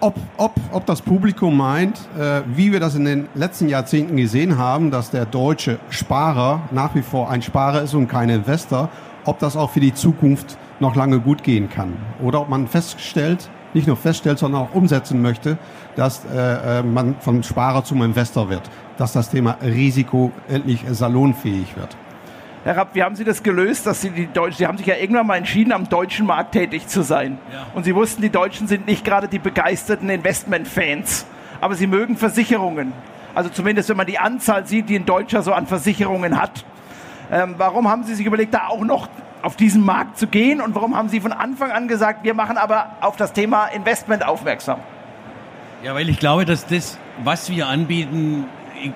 Ob, 0.00 0.14
ob, 0.36 0.52
ob 0.72 0.86
das 0.86 1.00
Publikum 1.00 1.56
meint, 1.56 1.98
äh, 2.18 2.42
wie 2.46 2.72
wir 2.72 2.80
das 2.80 2.94
in 2.94 3.04
den 3.04 3.28
letzten 3.34 3.68
Jahrzehnten 3.68 4.16
gesehen 4.16 4.58
haben, 4.58 4.90
dass 4.90 5.10
der 5.10 5.24
deutsche 5.24 5.78
Sparer 5.88 6.62
nach 6.70 6.94
wie 6.94 7.02
vor 7.02 7.30
ein 7.30 7.42
Sparer 7.42 7.82
ist 7.82 7.94
und 7.94 8.08
kein 8.08 8.28
Investor, 8.28 8.88
ob 9.24 9.38
das 9.38 9.56
auch 9.56 9.70
für 9.70 9.80
die 9.80 9.94
Zukunft 9.94 10.58
noch 10.80 10.94
lange 10.94 11.20
gut 11.20 11.42
gehen 11.42 11.68
kann. 11.68 11.96
Oder 12.22 12.40
ob 12.40 12.48
man 12.48 12.66
feststellt, 12.66 13.50
nicht 13.74 13.86
nur 13.86 13.96
feststellt, 13.96 14.38
sondern 14.38 14.62
auch 14.62 14.74
umsetzen 14.74 15.22
möchte, 15.22 15.58
dass 15.96 16.24
äh, 16.24 16.80
äh 16.80 16.82
man 16.82 17.16
vom 17.20 17.42
Sparer 17.42 17.84
zum 17.84 18.02
Investor 18.02 18.48
wird, 18.48 18.62
dass 18.96 19.12
das 19.12 19.30
Thema 19.30 19.58
Risiko 19.62 20.32
endlich 20.48 20.84
salonfähig 20.90 21.76
wird. 21.76 21.96
Herr 22.64 22.76
Rapp, 22.78 22.94
wie 22.94 23.02
haben 23.04 23.14
Sie 23.14 23.22
das 23.22 23.44
gelöst, 23.44 23.86
dass 23.86 24.00
Sie 24.00 24.10
die 24.10 24.26
Deutschen, 24.26 24.58
Sie 24.58 24.66
haben 24.66 24.76
sich 24.76 24.88
ja 24.88 24.96
irgendwann 24.96 25.26
mal 25.26 25.36
entschieden, 25.36 25.72
am 25.72 25.88
deutschen 25.88 26.26
Markt 26.26 26.52
tätig 26.52 26.88
zu 26.88 27.02
sein. 27.02 27.38
Ja. 27.52 27.66
Und 27.74 27.84
Sie 27.84 27.94
wussten, 27.94 28.22
die 28.22 28.30
Deutschen 28.30 28.66
sind 28.66 28.88
nicht 28.88 29.04
gerade 29.04 29.28
die 29.28 29.38
begeisterten 29.38 30.10
Investment-Fans, 30.10 31.26
aber 31.60 31.74
sie 31.74 31.86
mögen 31.86 32.16
Versicherungen. 32.16 32.92
Also 33.34 33.50
zumindest, 33.50 33.88
wenn 33.88 33.96
man 33.96 34.06
die 34.06 34.18
Anzahl 34.18 34.66
sieht, 34.66 34.88
die 34.88 34.96
ein 34.96 35.06
Deutscher 35.06 35.42
so 35.42 35.52
an 35.52 35.66
Versicherungen 35.66 36.40
hat. 36.40 36.64
Ähm, 37.30 37.54
warum 37.58 37.88
haben 37.88 38.04
Sie 38.04 38.14
sich 38.14 38.26
überlegt, 38.26 38.54
da 38.54 38.68
auch 38.68 38.84
noch 38.84 39.08
auf 39.46 39.54
diesen 39.54 39.84
Markt 39.84 40.18
zu 40.18 40.26
gehen? 40.26 40.60
Und 40.60 40.74
warum 40.74 40.96
haben 40.96 41.08
Sie 41.08 41.20
von 41.20 41.32
Anfang 41.32 41.70
an 41.70 41.86
gesagt, 41.86 42.24
wir 42.24 42.34
machen 42.34 42.58
aber 42.58 42.96
auf 43.00 43.14
das 43.16 43.32
Thema 43.32 43.66
Investment 43.66 44.26
aufmerksam? 44.26 44.80
Ja, 45.84 45.94
weil 45.94 46.08
ich 46.08 46.18
glaube, 46.18 46.44
dass 46.44 46.66
das, 46.66 46.98
was 47.22 47.48
wir 47.48 47.68
anbieten, 47.68 48.46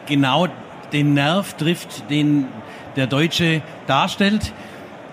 genau 0.07 0.49
den 0.92 1.14
Nerv 1.14 1.54
trifft, 1.54 2.11
den 2.11 2.49
der 2.97 3.07
Deutsche 3.07 3.62
darstellt. 3.87 4.52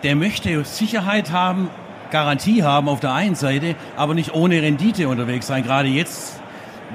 Der 0.02 0.16
möchte 0.16 0.66
Sicherheit 0.66 1.32
haben, 1.32 1.70
Garantie 2.10 2.64
haben 2.64 2.90
auf 2.90 3.00
der 3.00 3.14
einen 3.14 3.36
Seite, 3.36 3.76
aber 3.96 4.16
nicht 4.16 4.34
ohne 4.34 4.60
Rendite 4.64 5.08
unterwegs 5.08 5.46
sein. 5.46 5.62
Gerade 5.62 5.88
jetzt 5.88 6.42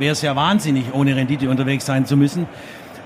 wäre 0.01 0.13
es 0.13 0.23
ja 0.23 0.35
wahnsinnig, 0.35 0.93
ohne 0.93 1.15
Rendite 1.15 1.49
unterwegs 1.49 1.87
sein 1.87 2.07
zu 2.07 2.17
müssen. 2.17 2.49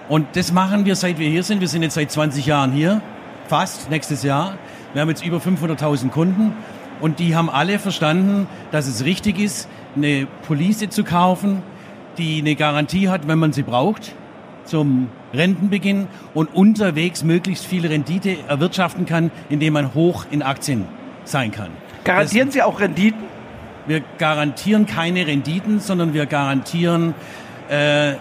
Und 0.08 0.34
das 0.34 0.50
machen 0.50 0.86
wir, 0.86 0.96
seit 0.96 1.18
wir 1.18 1.28
hier 1.28 1.42
sind. 1.42 1.60
Wir 1.60 1.68
sind 1.68 1.82
jetzt 1.82 1.94
seit 1.94 2.10
20 2.10 2.46
Jahren 2.46 2.72
hier. 2.72 3.02
fast 3.48 3.90
nächstes 3.90 4.22
Jahr. 4.22 4.54
Wir 4.96 5.02
haben 5.02 5.10
jetzt 5.10 5.26
über 5.26 5.36
500.000 5.36 6.08
Kunden 6.08 6.54
und 7.02 7.18
die 7.18 7.36
haben 7.36 7.50
alle 7.50 7.78
verstanden, 7.78 8.46
dass 8.72 8.86
es 8.86 9.04
richtig 9.04 9.38
ist, 9.38 9.68
eine 9.94 10.26
Police 10.46 10.88
zu 10.88 11.04
kaufen, 11.04 11.62
die 12.16 12.38
eine 12.38 12.54
Garantie 12.54 13.10
hat, 13.10 13.28
wenn 13.28 13.38
man 13.38 13.52
sie 13.52 13.62
braucht, 13.62 14.14
zum 14.64 15.10
Rentenbeginn 15.34 16.06
und 16.32 16.54
unterwegs 16.54 17.24
möglichst 17.24 17.66
viel 17.66 17.86
Rendite 17.86 18.38
erwirtschaften 18.48 19.04
kann, 19.04 19.30
indem 19.50 19.74
man 19.74 19.92
hoch 19.92 20.24
in 20.30 20.40
Aktien 20.40 20.86
sein 21.24 21.50
kann. 21.50 21.72
Garantieren 22.04 22.50
Sie 22.50 22.62
auch 22.62 22.80
Renditen? 22.80 23.20
Wir 23.86 24.02
garantieren 24.16 24.86
keine 24.86 25.26
Renditen, 25.26 25.78
sondern 25.78 26.14
wir 26.14 26.24
garantieren 26.24 27.12
äh, 27.68 28.14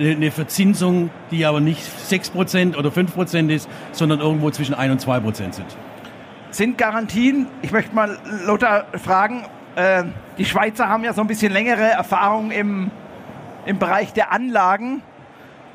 eine 0.00 0.30
Verzinsung, 0.30 1.10
die 1.30 1.44
aber 1.44 1.60
nicht 1.60 1.82
6% 2.08 2.78
oder 2.78 2.88
5% 2.88 3.50
ist, 3.50 3.68
sondern 3.92 4.20
irgendwo 4.20 4.48
zwischen 4.48 4.72
1 4.72 4.90
und 4.90 5.12
2% 5.12 5.52
sind. 5.52 5.66
Sind 6.54 6.78
Garantien, 6.78 7.48
ich 7.62 7.72
möchte 7.72 7.92
mal 7.96 8.16
Lothar 8.46 8.84
fragen, 9.02 9.44
äh, 9.74 10.04
die 10.38 10.44
Schweizer 10.44 10.88
haben 10.88 11.02
ja 11.02 11.12
so 11.12 11.20
ein 11.20 11.26
bisschen 11.26 11.52
längere 11.52 11.82
Erfahrung 11.82 12.52
im, 12.52 12.92
im 13.66 13.80
Bereich 13.80 14.12
der 14.12 14.30
Anlagen. 14.30 15.02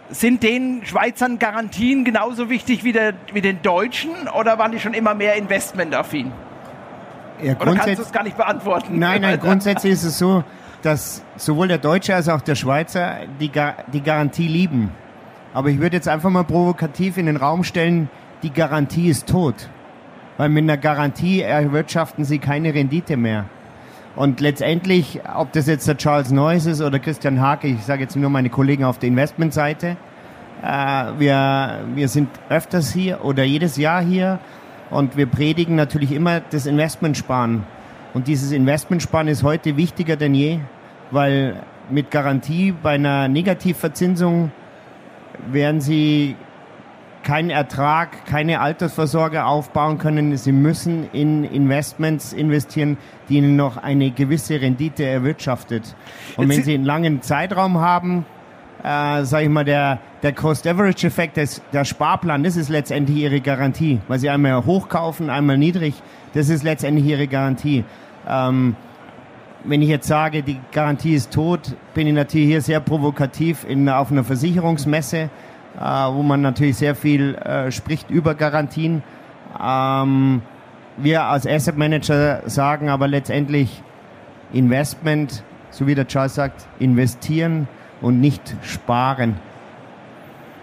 Sind 0.10 0.42
den 0.42 0.86
Schweizern 0.86 1.38
Garantien 1.38 2.06
genauso 2.06 2.50
wichtig 2.50 2.86
wie, 2.86 2.94
der, 2.94 3.14
wie 3.34 3.42
den 3.42 3.62
Deutschen 3.62 4.30
oder 4.40 4.58
waren 4.58 4.72
die 4.72 4.80
schon 4.80 4.94
immer 4.94 5.16
mehr 5.16 5.36
investmentaffin? 5.36 6.32
Ja, 7.44 7.58
Oder 7.60 7.76
kannst 7.76 8.00
du 8.00 8.04
es 8.04 8.14
gar 8.14 8.24
nicht 8.24 8.38
beantworten? 8.38 8.98
Nein, 8.98 9.24
nein, 9.24 9.38
grundsätzlich 9.42 9.92
ist 9.92 10.06
es 10.06 10.18
so, 10.18 10.46
dass 10.82 11.26
sowohl 11.36 11.68
der 11.68 11.80
Deutsche 11.80 12.16
als 12.16 12.30
auch 12.30 12.40
der 12.40 12.56
Schweizer 12.56 13.18
die, 13.42 13.52
Ga 13.52 13.76
die 13.92 14.02
Garantie 14.02 14.48
lieben. 14.48 14.92
Aber 15.54 15.68
ich 15.68 15.82
würde 15.82 15.98
jetzt 15.98 16.08
einfach 16.08 16.30
mal 16.30 16.46
provokativ 16.46 17.18
in 17.18 17.26
den 17.26 17.36
Raum 17.36 17.66
stellen, 17.66 18.10
die 18.44 18.54
Garantie 18.54 19.10
ist 19.10 19.28
tot. 19.28 19.68
Weil 20.40 20.48
mit 20.48 20.64
einer 20.64 20.78
Garantie 20.78 21.42
erwirtschaften 21.42 22.24
sie 22.24 22.40
keine 22.40 22.74
Rendite 22.74 23.18
mehr. 23.18 23.44
Und 24.16 24.40
letztendlich, 24.40 25.20
ob 25.36 25.52
das 25.52 25.68
jetzt 25.68 25.86
der 25.86 25.98
Charles 25.98 26.32
Neuss 26.32 26.66
ist 26.66 26.82
oder 26.82 26.98
Christian 26.98 27.42
Hake, 27.42 27.68
ich 27.68 27.84
sage 27.84 28.04
jetzt 28.04 28.16
nur 28.16 28.30
meine 28.30 28.50
Kollegen 28.50 28.86
auf 28.86 29.00
der 29.00 29.10
Investmentseite, 29.10 29.98
äh, 30.64 31.06
wir, 31.18 31.82
wir 31.94 32.08
sind 32.08 32.30
öfters 32.48 32.94
hier 32.94 33.26
oder 33.26 33.44
jedes 33.44 33.76
Jahr 33.76 34.02
hier 34.02 34.40
und 34.90 35.18
wir 35.18 35.26
predigen 35.26 35.76
natürlich 35.76 36.14
immer 36.14 36.40
das 36.40 36.68
Investmentsparen. 36.68 37.64
Und 38.14 38.28
dieses 38.30 38.54
Investmentsparen 38.54 39.28
ist 39.28 39.44
heute 39.44 39.76
wichtiger 39.76 40.16
denn 40.16 40.36
je, 40.36 40.60
weil 41.12 41.58
mit 41.90 42.12
Garantie 42.12 42.72
bei 42.72 42.92
einer 42.92 43.28
Negativverzinsung 43.28 44.54
werden 45.52 45.82
Sie 45.82 46.38
keinen 47.24 47.50
Ertrag, 47.50 48.26
keine 48.26 48.62
Altersvorsorge 48.62 49.46
aufbauen 49.46 49.98
können. 49.98 50.36
Sie 50.38 50.52
müssen 50.52 51.10
in 51.12 51.44
Investments 51.44 52.34
investieren, 52.34 52.98
die 53.28 53.38
Ihnen 53.38 53.56
noch 53.56 53.78
eine 53.78 54.12
gewisse 54.12 54.62
Rendite 54.62 55.06
erwirtschaftet. 55.06 55.96
Und 56.38 56.50
wenn 56.50 56.64
Sie 56.64 56.74
einen 56.74 56.86
langen 56.86 57.22
Zeitraum 57.22 57.80
haben, 57.80 58.26
äh, 58.84 59.24
sage 59.24 59.44
ich 59.46 59.50
mal, 59.50 59.66
der, 59.66 60.00
der 60.24 60.34
Cost-Average-Effekt, 60.34 61.38
der 61.74 61.86
Sparplan, 61.86 62.44
das 62.44 62.56
ist 62.56 62.70
letztendlich 62.70 63.18
Ihre 63.18 63.42
Garantie. 63.42 64.00
Weil 64.08 64.20
Sie 64.20 64.30
einmal 64.30 64.66
hochkaufen, 64.66 65.30
einmal 65.30 65.58
niedrig, 65.58 65.96
das 66.34 66.50
ist 66.50 66.64
letztendlich 66.64 67.06
Ihre 67.06 67.28
Garantie. 67.28 67.84
Ähm, 68.28 68.76
wenn 69.66 69.82
ich 69.82 69.90
jetzt 69.90 70.08
sage, 70.08 70.42
die 70.42 70.58
Garantie 70.72 71.16
ist 71.16 71.34
tot, 71.34 71.76
bin 71.94 72.08
ich 72.08 72.14
natürlich 72.14 72.48
hier 72.48 72.62
sehr 72.62 72.80
provokativ 72.80 73.66
in, 73.68 73.90
auf 73.90 74.12
einer 74.12 74.24
Versicherungsmesse, 74.24 75.30
äh, 75.80 75.84
wo 75.84 76.22
man 76.24 76.42
natürlich 76.42 76.78
sehr 76.78 76.96
viel 76.96 77.36
äh, 77.36 77.72
spricht 77.72 78.10
über 78.10 78.36
Garantien. 78.36 79.02
Ähm, 79.62 80.42
wir 80.98 81.24
als 81.24 81.48
Asset 81.48 81.78
Manager 81.78 82.42
sagen 82.46 82.90
aber 82.90 83.08
letztendlich 83.08 83.82
Investment, 84.52 85.44
so 85.70 85.88
wie 85.88 85.96
der 85.96 86.08
Charles 86.08 86.36
sagt, 86.36 86.68
investieren 86.80 87.68
und 88.02 88.20
nicht 88.20 88.56
sparen. 88.62 89.36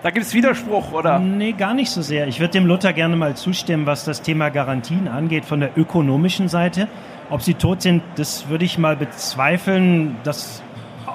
Da 0.02 0.11
gibt 0.11 0.26
es 0.26 0.35
Widerspruch, 0.35 0.92
oder? 0.92 1.18
Nee, 1.18 1.52
gar 1.52 1.75
nicht 1.75 1.90
so 1.90 2.02
sehr. 2.02 2.28
Ich 2.28 2.38
würde 2.38 2.52
dem 2.52 2.66
Luther 2.66 2.92
gerne 2.92 3.16
mal 3.16 3.35
zustimmen, 3.35 3.87
was 3.87 4.04
das 4.04 4.23
Thema 4.23 4.50
Garantien 4.50 5.08
angeht 5.08 5.44
von 5.44 5.61
der 5.61 5.70
ökonomischen 5.76 6.49
Seite. 6.49 6.87
Ob 7.30 7.42
sie 7.42 7.54
tot 7.54 7.82
sind, 7.82 8.02
das 8.16 8.49
würde 8.49 8.64
ich 8.64 8.78
mal 8.78 8.96
bezweifeln. 8.96 10.16
Das 10.23 10.62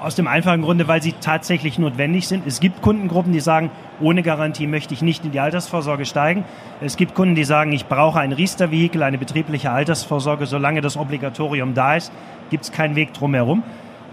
aus 0.02 0.14
dem 0.14 0.26
einfachen 0.26 0.62
Grunde, 0.62 0.88
weil 0.88 1.02
sie 1.02 1.14
tatsächlich 1.20 1.78
notwendig 1.78 2.28
sind. 2.28 2.46
Es 2.46 2.60
gibt 2.60 2.82
Kundengruppen, 2.82 3.32
die 3.32 3.40
sagen, 3.40 3.70
ohne 4.00 4.22
Garantie 4.22 4.66
möchte 4.66 4.94
ich 4.94 5.02
nicht 5.02 5.24
in 5.24 5.30
die 5.30 5.40
Altersvorsorge 5.40 6.04
steigen. 6.04 6.44
Es 6.80 6.96
gibt 6.96 7.14
Kunden, 7.14 7.34
die 7.34 7.44
sagen, 7.44 7.72
ich 7.72 7.86
brauche 7.86 8.20
ein 8.20 8.32
Riester-Vehikel, 8.32 9.02
eine 9.02 9.18
betriebliche 9.18 9.70
Altersvorsorge. 9.70 10.46
Solange 10.46 10.80
das 10.80 10.96
Obligatorium 10.96 11.74
da 11.74 11.96
ist, 11.96 12.12
gibt 12.50 12.64
es 12.64 12.72
keinen 12.72 12.96
Weg 12.96 13.14
drumherum. 13.14 13.62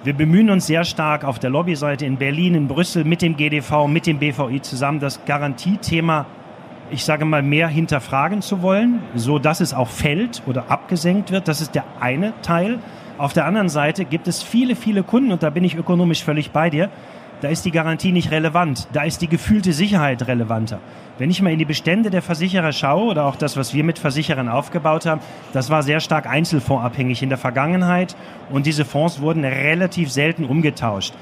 Wir 0.03 0.13
bemühen 0.13 0.49
uns 0.49 0.67
sehr 0.67 0.85
stark 0.85 1.25
auf 1.25 1.39
der 1.39 1.49
Lobbyseite 1.49 2.05
in 2.05 2.17
Berlin, 2.17 2.55
in 2.55 2.67
Brüssel 2.67 3.03
mit 3.03 3.21
dem 3.21 3.35
GDV, 3.35 3.87
mit 3.87 4.07
dem 4.07 4.19
BVI 4.19 4.61
zusammen, 4.61 5.01
das 5.01 5.25
Garantiethema, 5.25 6.25
ich 6.89 7.03
sage 7.03 7.25
mal, 7.25 7.41
mehr 7.41 7.67
hinterfragen 7.67 8.41
zu 8.41 8.61
wollen, 8.61 9.01
so 9.15 9.39
dass 9.39 9.59
es 9.59 9.73
auch 9.73 9.89
fällt 9.89 10.41
oder 10.45 10.71
abgesenkt 10.71 11.31
wird. 11.31 11.49
Das 11.49 11.59
ist 11.59 11.75
der 11.75 11.83
eine 11.99 12.33
Teil. 12.41 12.79
Auf 13.19 13.33
der 13.33 13.45
anderen 13.45 13.67
Seite 13.67 14.05
gibt 14.05 14.29
es 14.29 14.41
viele, 14.41 14.77
viele 14.77 15.03
Kunden, 15.03 15.33
und 15.33 15.43
da 15.43 15.49
bin 15.49 15.65
ich 15.65 15.75
ökonomisch 15.75 16.23
völlig 16.23 16.51
bei 16.51 16.69
dir, 16.69 16.89
da 17.41 17.49
ist 17.49 17.65
die 17.65 17.71
Garantie 17.71 18.13
nicht 18.13 18.31
relevant. 18.31 18.87
Da 18.93 19.03
ist 19.03 19.21
die 19.21 19.27
gefühlte 19.27 19.73
Sicherheit 19.73 20.25
relevanter. 20.25 20.79
Wenn 21.17 21.29
ich 21.29 21.41
mal 21.41 21.51
in 21.51 21.59
die 21.59 21.65
Bestände 21.65 22.11
der 22.11 22.21
Versicherer 22.21 22.71
schaue 22.71 23.11
oder 23.11 23.25
auch 23.25 23.35
das, 23.35 23.57
was 23.57 23.73
wir 23.73 23.83
mit 23.83 23.99
Versicherern 23.99 24.47
aufgebaut 24.47 25.05
haben, 25.05 25.19
das 25.51 25.69
war 25.69 25.83
sehr 25.83 25.99
stark 25.99 26.27
einzelfondsabhängig 26.27 27.21
in 27.21 27.27
der 27.27 27.37
Vergangenheit 27.37 28.15
und 28.51 28.65
diese 28.65 28.85
Fonds 28.85 29.19
wurden 29.19 29.43
relativ 29.43 30.09
selten 30.09 30.45
umgetauscht. 30.45 31.13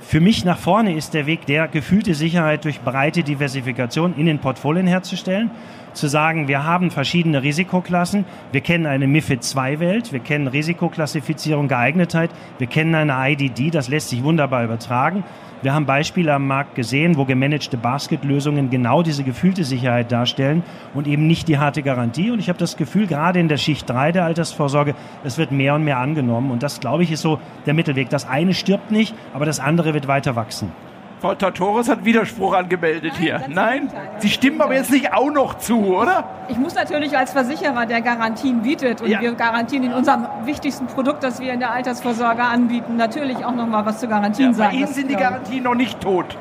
Für 0.00 0.20
mich 0.20 0.44
nach 0.44 0.58
vorne 0.58 0.94
ist 0.94 1.14
der 1.14 1.24
Weg 1.24 1.46
der 1.46 1.68
gefühlte 1.68 2.14
Sicherheit 2.14 2.66
durch 2.66 2.80
breite 2.80 3.22
Diversifikation 3.22 4.14
in 4.14 4.26
den 4.26 4.40
Portfolien 4.40 4.86
herzustellen. 4.86 5.50
Zu 5.96 6.08
sagen, 6.08 6.46
wir 6.46 6.62
haben 6.62 6.90
verschiedene 6.90 7.42
Risikoklassen, 7.42 8.26
wir 8.52 8.60
kennen 8.60 8.84
eine 8.84 9.06
MIFID-2-Welt, 9.06 10.12
wir 10.12 10.20
kennen 10.20 10.46
Risikoklassifizierung, 10.46 11.68
Geeignetheit, 11.68 12.30
wir 12.58 12.66
kennen 12.66 12.94
eine 12.94 13.14
IDD, 13.30 13.70
das 13.70 13.88
lässt 13.88 14.10
sich 14.10 14.22
wunderbar 14.22 14.62
übertragen. 14.62 15.24
Wir 15.62 15.72
haben 15.72 15.86
Beispiele 15.86 16.34
am 16.34 16.46
Markt 16.46 16.74
gesehen, 16.74 17.16
wo 17.16 17.24
gemanagte 17.24 17.78
Basket-Lösungen 17.78 18.68
genau 18.68 19.02
diese 19.02 19.24
gefühlte 19.24 19.64
Sicherheit 19.64 20.12
darstellen 20.12 20.64
und 20.92 21.06
eben 21.06 21.26
nicht 21.26 21.48
die 21.48 21.56
harte 21.56 21.82
Garantie. 21.82 22.30
Und 22.30 22.40
ich 22.40 22.50
habe 22.50 22.58
das 22.58 22.76
Gefühl, 22.76 23.06
gerade 23.06 23.40
in 23.40 23.48
der 23.48 23.56
Schicht 23.56 23.88
3 23.88 24.12
der 24.12 24.26
Altersvorsorge, 24.26 24.94
es 25.24 25.38
wird 25.38 25.50
mehr 25.50 25.74
und 25.74 25.84
mehr 25.84 25.96
angenommen. 25.96 26.50
Und 26.50 26.62
das, 26.62 26.78
glaube 26.78 27.04
ich, 27.04 27.10
ist 27.10 27.22
so 27.22 27.40
der 27.64 27.72
Mittelweg. 27.72 28.10
Das 28.10 28.28
eine 28.28 28.52
stirbt 28.52 28.90
nicht, 28.90 29.14
aber 29.32 29.46
das 29.46 29.60
andere 29.60 29.94
wird 29.94 30.08
weiter 30.08 30.36
wachsen. 30.36 30.70
Frau 31.20 31.34
Tortoris 31.34 31.88
hat 31.88 32.04
Widerspruch 32.04 32.54
angemeldet 32.54 33.14
Nein, 33.14 33.22
hier. 33.22 33.42
Nein? 33.48 33.90
Sie 34.18 34.28
stimmen 34.28 34.60
aber 34.60 34.74
jetzt 34.74 34.90
nicht 34.90 35.12
auch 35.14 35.30
noch 35.30 35.58
zu, 35.58 35.96
oder? 35.96 36.24
Ich 36.48 36.58
muss 36.58 36.74
natürlich 36.74 37.16
als 37.16 37.32
Versicherer, 37.32 37.86
der 37.86 38.02
Garantien 38.02 38.62
bietet 38.62 39.00
und 39.00 39.08
ja. 39.08 39.20
wir 39.20 39.32
garantieren 39.32 39.84
in 39.84 39.92
unserem 39.94 40.26
wichtigsten 40.44 40.86
Produkt, 40.86 41.24
das 41.24 41.40
wir 41.40 41.52
in 41.52 41.60
der 41.60 41.72
Altersvorsorge 41.72 42.42
anbieten, 42.42 42.96
natürlich 42.96 43.44
auch 43.44 43.54
noch 43.54 43.66
mal 43.66 43.86
was 43.86 43.98
zu 43.98 44.08
Garantien 44.08 44.50
ja, 44.50 44.54
sagen. 44.54 44.70
Bei 44.72 44.76
Ihnen 44.76 44.92
sind 44.92 45.10
die 45.10 45.16
Garantien 45.16 45.62
noch 45.62 45.74
nicht 45.74 46.00
tot. 46.00 46.36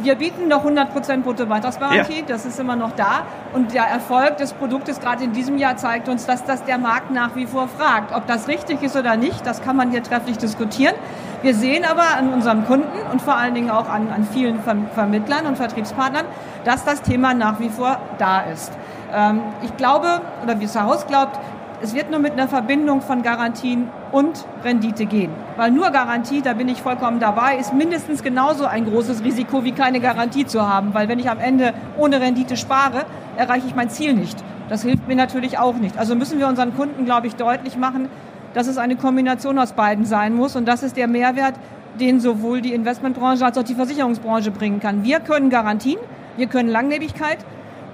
Wir 0.00 0.14
bieten 0.14 0.48
noch 0.48 0.64
100% 0.64 1.22
Bruttobeitragsgarantie, 1.22 2.20
ja. 2.20 2.24
das 2.26 2.46
ist 2.46 2.60
immer 2.60 2.76
noch 2.76 2.92
da. 2.92 3.22
Und 3.52 3.74
der 3.74 3.84
Erfolg 3.84 4.36
des 4.36 4.52
Produktes 4.52 5.00
gerade 5.00 5.24
in 5.24 5.32
diesem 5.32 5.58
Jahr 5.58 5.76
zeigt 5.76 6.08
uns, 6.08 6.24
dass 6.26 6.44
das 6.44 6.64
der 6.64 6.78
Markt 6.78 7.10
nach 7.10 7.34
wie 7.34 7.46
vor 7.46 7.68
fragt. 7.68 8.14
Ob 8.14 8.26
das 8.26 8.46
richtig 8.46 8.82
ist 8.82 8.96
oder 8.96 9.16
nicht, 9.16 9.44
das 9.44 9.60
kann 9.62 9.76
man 9.76 9.90
hier 9.90 10.02
trefflich 10.02 10.38
diskutieren. 10.38 10.94
Wir 11.42 11.54
sehen 11.54 11.84
aber 11.84 12.16
an 12.16 12.32
unseren 12.32 12.64
Kunden 12.66 12.98
und 13.12 13.22
vor 13.22 13.36
allen 13.36 13.54
Dingen 13.54 13.70
auch 13.70 13.88
an, 13.88 14.08
an 14.10 14.24
vielen 14.24 14.60
Vermittlern 14.94 15.46
und 15.46 15.56
Vertriebspartnern, 15.56 16.26
dass 16.64 16.84
das 16.84 17.02
Thema 17.02 17.34
nach 17.34 17.58
wie 17.58 17.68
vor 17.68 17.98
da 18.18 18.40
ist. 18.42 18.72
Ähm, 19.12 19.40
ich 19.62 19.76
glaube, 19.76 20.20
oder 20.42 20.60
wie 20.60 20.64
es 20.64 20.78
Haus 20.78 21.06
glaubt, 21.06 21.38
es 21.80 21.94
wird 21.94 22.10
nur 22.10 22.20
mit 22.20 22.32
einer 22.32 22.48
Verbindung 22.48 23.02
von 23.02 23.22
Garantien 23.22 23.88
und 24.12 24.46
Rendite 24.64 25.06
gehen. 25.06 25.30
Weil 25.56 25.70
nur 25.70 25.90
Garantie, 25.90 26.42
da 26.42 26.54
bin 26.54 26.68
ich 26.68 26.82
vollkommen 26.82 27.20
dabei, 27.20 27.56
ist 27.56 27.74
mindestens 27.74 28.22
genauso 28.22 28.64
ein 28.64 28.84
großes 28.84 29.24
Risiko 29.24 29.64
wie 29.64 29.72
keine 29.72 30.00
Garantie 30.00 30.46
zu 30.46 30.68
haben. 30.68 30.94
Weil 30.94 31.08
wenn 31.08 31.18
ich 31.18 31.30
am 31.30 31.38
Ende 31.38 31.74
ohne 31.96 32.20
Rendite 32.20 32.56
spare, 32.56 33.04
erreiche 33.36 33.66
ich 33.66 33.74
mein 33.74 33.90
Ziel 33.90 34.14
nicht. 34.14 34.42
Das 34.68 34.82
hilft 34.82 35.08
mir 35.08 35.16
natürlich 35.16 35.58
auch 35.58 35.76
nicht. 35.76 35.98
Also 35.98 36.14
müssen 36.14 36.38
wir 36.38 36.48
unseren 36.48 36.76
Kunden, 36.76 37.04
glaube 37.04 37.26
ich, 37.26 37.36
deutlich 37.36 37.76
machen, 37.76 38.08
dass 38.54 38.66
es 38.66 38.78
eine 38.78 38.96
Kombination 38.96 39.58
aus 39.58 39.72
beiden 39.72 40.04
sein 40.04 40.34
muss. 40.34 40.56
Und 40.56 40.66
das 40.66 40.82
ist 40.82 40.96
der 40.96 41.08
Mehrwert, 41.08 41.54
den 41.98 42.20
sowohl 42.20 42.60
die 42.60 42.74
Investmentbranche 42.74 43.44
als 43.44 43.58
auch 43.58 43.62
die 43.62 43.74
Versicherungsbranche 43.74 44.50
bringen 44.50 44.80
kann. 44.80 45.04
Wir 45.04 45.20
können 45.20 45.50
Garantien, 45.50 45.98
wir 46.36 46.46
können 46.46 46.68
Langlebigkeit 46.68 47.38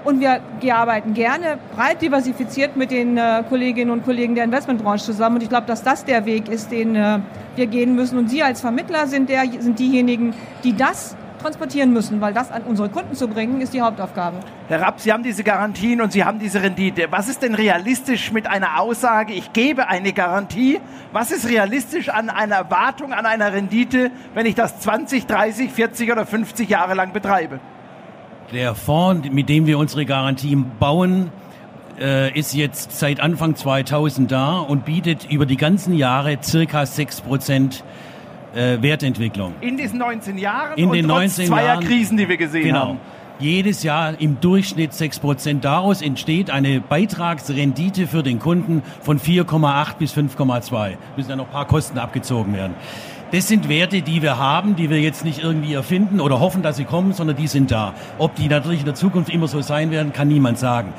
und 0.05 0.21
wir, 0.21 0.41
arbeiten 0.75 1.15
gerne 1.15 1.59
breit 1.75 2.03
diversifiziert 2.03 2.77
mit 2.77 2.91
den 2.91 3.17
äh, 3.17 3.43
Kolleginnen 3.49 3.91
und 3.91 4.05
Kollegen 4.05 4.35
der 4.35 4.45
Investmentbranche 4.45 5.05
zusammen. 5.05 5.37
Und 5.37 5.43
ich 5.43 5.49
glaube, 5.49 5.67
dass 5.67 5.83
das 5.83 6.05
der 6.05 6.27
Weg 6.27 6.49
ist, 6.49 6.71
den 6.71 6.95
äh, 6.95 7.21
wir 7.57 7.67
gehen 7.67 7.95
müssen. 7.95 8.19
Und 8.19 8.29
Sie 8.29 8.43
als 8.43 8.61
Vermittler 8.61 9.07
sind, 9.07 9.29
der, 9.29 9.45
sind 9.59 9.79
diejenigen, 9.79 10.35
die 10.63 10.77
das 10.77 11.17
transportieren 11.41 11.93
müssen, 11.93 12.23
weil 12.23 12.33
das 12.33 12.51
an 12.51 12.63
unsere 12.63 12.89
Kunden 12.89 13.15
zu 13.15 13.29
bringen, 13.29 13.61
ist 13.61 13.75
die 13.75 13.83
Hauptaufgabe. 13.83 14.39
Herr 14.69 14.81
Rapp, 14.81 14.99
Sie 14.99 15.13
haben 15.13 15.23
diese 15.23 15.45
Garantien 15.45 16.01
und 16.01 16.11
Sie 16.11 16.25
haben 16.25 16.39
diese 16.39 16.63
Rendite. 16.63 17.07
Was 17.11 17.29
ist 17.29 17.43
denn 17.43 17.55
realistisch 17.55 18.33
mit 18.33 18.47
einer 18.47 18.81
Aussage, 18.81 19.35
ich 19.35 19.53
gebe 19.53 19.89
eine 19.89 20.15
Garantie? 20.15 20.81
Was 21.13 21.31
ist 21.31 21.47
realistisch 21.47 22.09
an 22.09 22.31
einer 22.31 22.57
Erwartung, 22.57 23.13
an 23.13 23.27
einer 23.27 23.53
Rendite, 23.53 24.11
wenn 24.33 24.47
ich 24.47 24.55
das 24.55 24.81
20, 24.81 25.27
30, 25.27 25.71
40 25.71 26.13
oder 26.13 26.25
50 26.25 26.69
Jahre 26.69 26.95
lang 26.95 27.13
betreibe? 27.13 27.61
Der 28.55 28.77
Fonds, 28.77 29.29
mit 29.33 29.49
dem 29.49 29.67
wir 29.67 29.79
unsere 29.79 30.07
Garantien 30.07 30.65
bauen, 30.79 31.33
äh, 32.01 32.33
ist 32.39 32.55
jetzt 32.55 32.97
seit 32.97 33.19
Anfang 33.19 33.57
2000 33.57 34.31
da 34.31 34.59
und 34.59 34.85
bietet 34.85 35.29
über 35.29 35.45
die 35.45 35.57
ganzen 35.57 35.93
Jahre 35.93 36.39
circa 36.41 36.83
6% 36.83 37.83
äh, 38.55 38.81
Wertentwicklung. 38.81 39.55
In 39.61 39.77
diesen 39.77 39.99
19 39.99 40.39
Jahren 40.39 40.79
In 40.79 40.87
und 40.87 40.95
den 40.95 41.09
trotz 41.09 41.19
19 41.39 41.47
zweier 41.47 41.65
Jahren, 41.67 41.85
Krisen, 41.85 42.17
die 42.17 42.29
wir 42.29 42.37
gesehen 42.37 42.63
Genau. 42.63 42.81
haben. 42.91 43.01
Jedes 43.41 43.83
Jahr 43.83 44.21
im 44.21 44.41
Durchschnitt 44.41 44.93
6%. 44.93 45.59
Daraus 45.61 46.01
entsteht 46.01 46.51
eine 46.51 46.81
Beitragsrendite 46.81 48.07
für 48.07 48.23
den 48.23 48.39
Kunden 48.39 48.85
von 49.01 49.19
4,8 49.19 49.97
bis 49.99 50.17
5,2. 50.17 50.97
Müssen 51.17 51.31
ja 51.31 51.35
noch 51.35 51.47
ein 51.47 51.51
paar 51.53 51.67
Kosten 51.67 51.99
abgezogen 51.99 52.55
werden. 52.55 52.75
Das 53.35 53.49
sind 53.49 53.69
Werte, 53.69 54.01
die 54.01 54.23
wir 54.23 54.39
haben, 54.39 54.77
die 54.77 54.91
wir 54.91 55.01
jetzt 55.01 55.25
nicht 55.25 55.43
irgendwie 55.43 55.75
erfinden 55.75 56.21
oder 56.21 56.39
hoffen, 56.39 56.63
dass 56.63 56.77
sie 56.77 56.85
kommen, 56.85 57.13
sondern 57.13 57.35
die 57.35 57.49
sind 57.49 57.73
da. 57.73 57.93
Ob 58.17 58.37
die 58.37 58.47
natürlich 58.47 58.79
in 58.79 58.85
der 58.85 58.95
Zukunft 58.95 59.29
immer 59.29 59.49
so 59.49 59.61
sein 59.61 59.91
werden, 59.91 60.13
kann 60.13 60.29
niemand 60.29 60.57
sagen. 60.57 60.93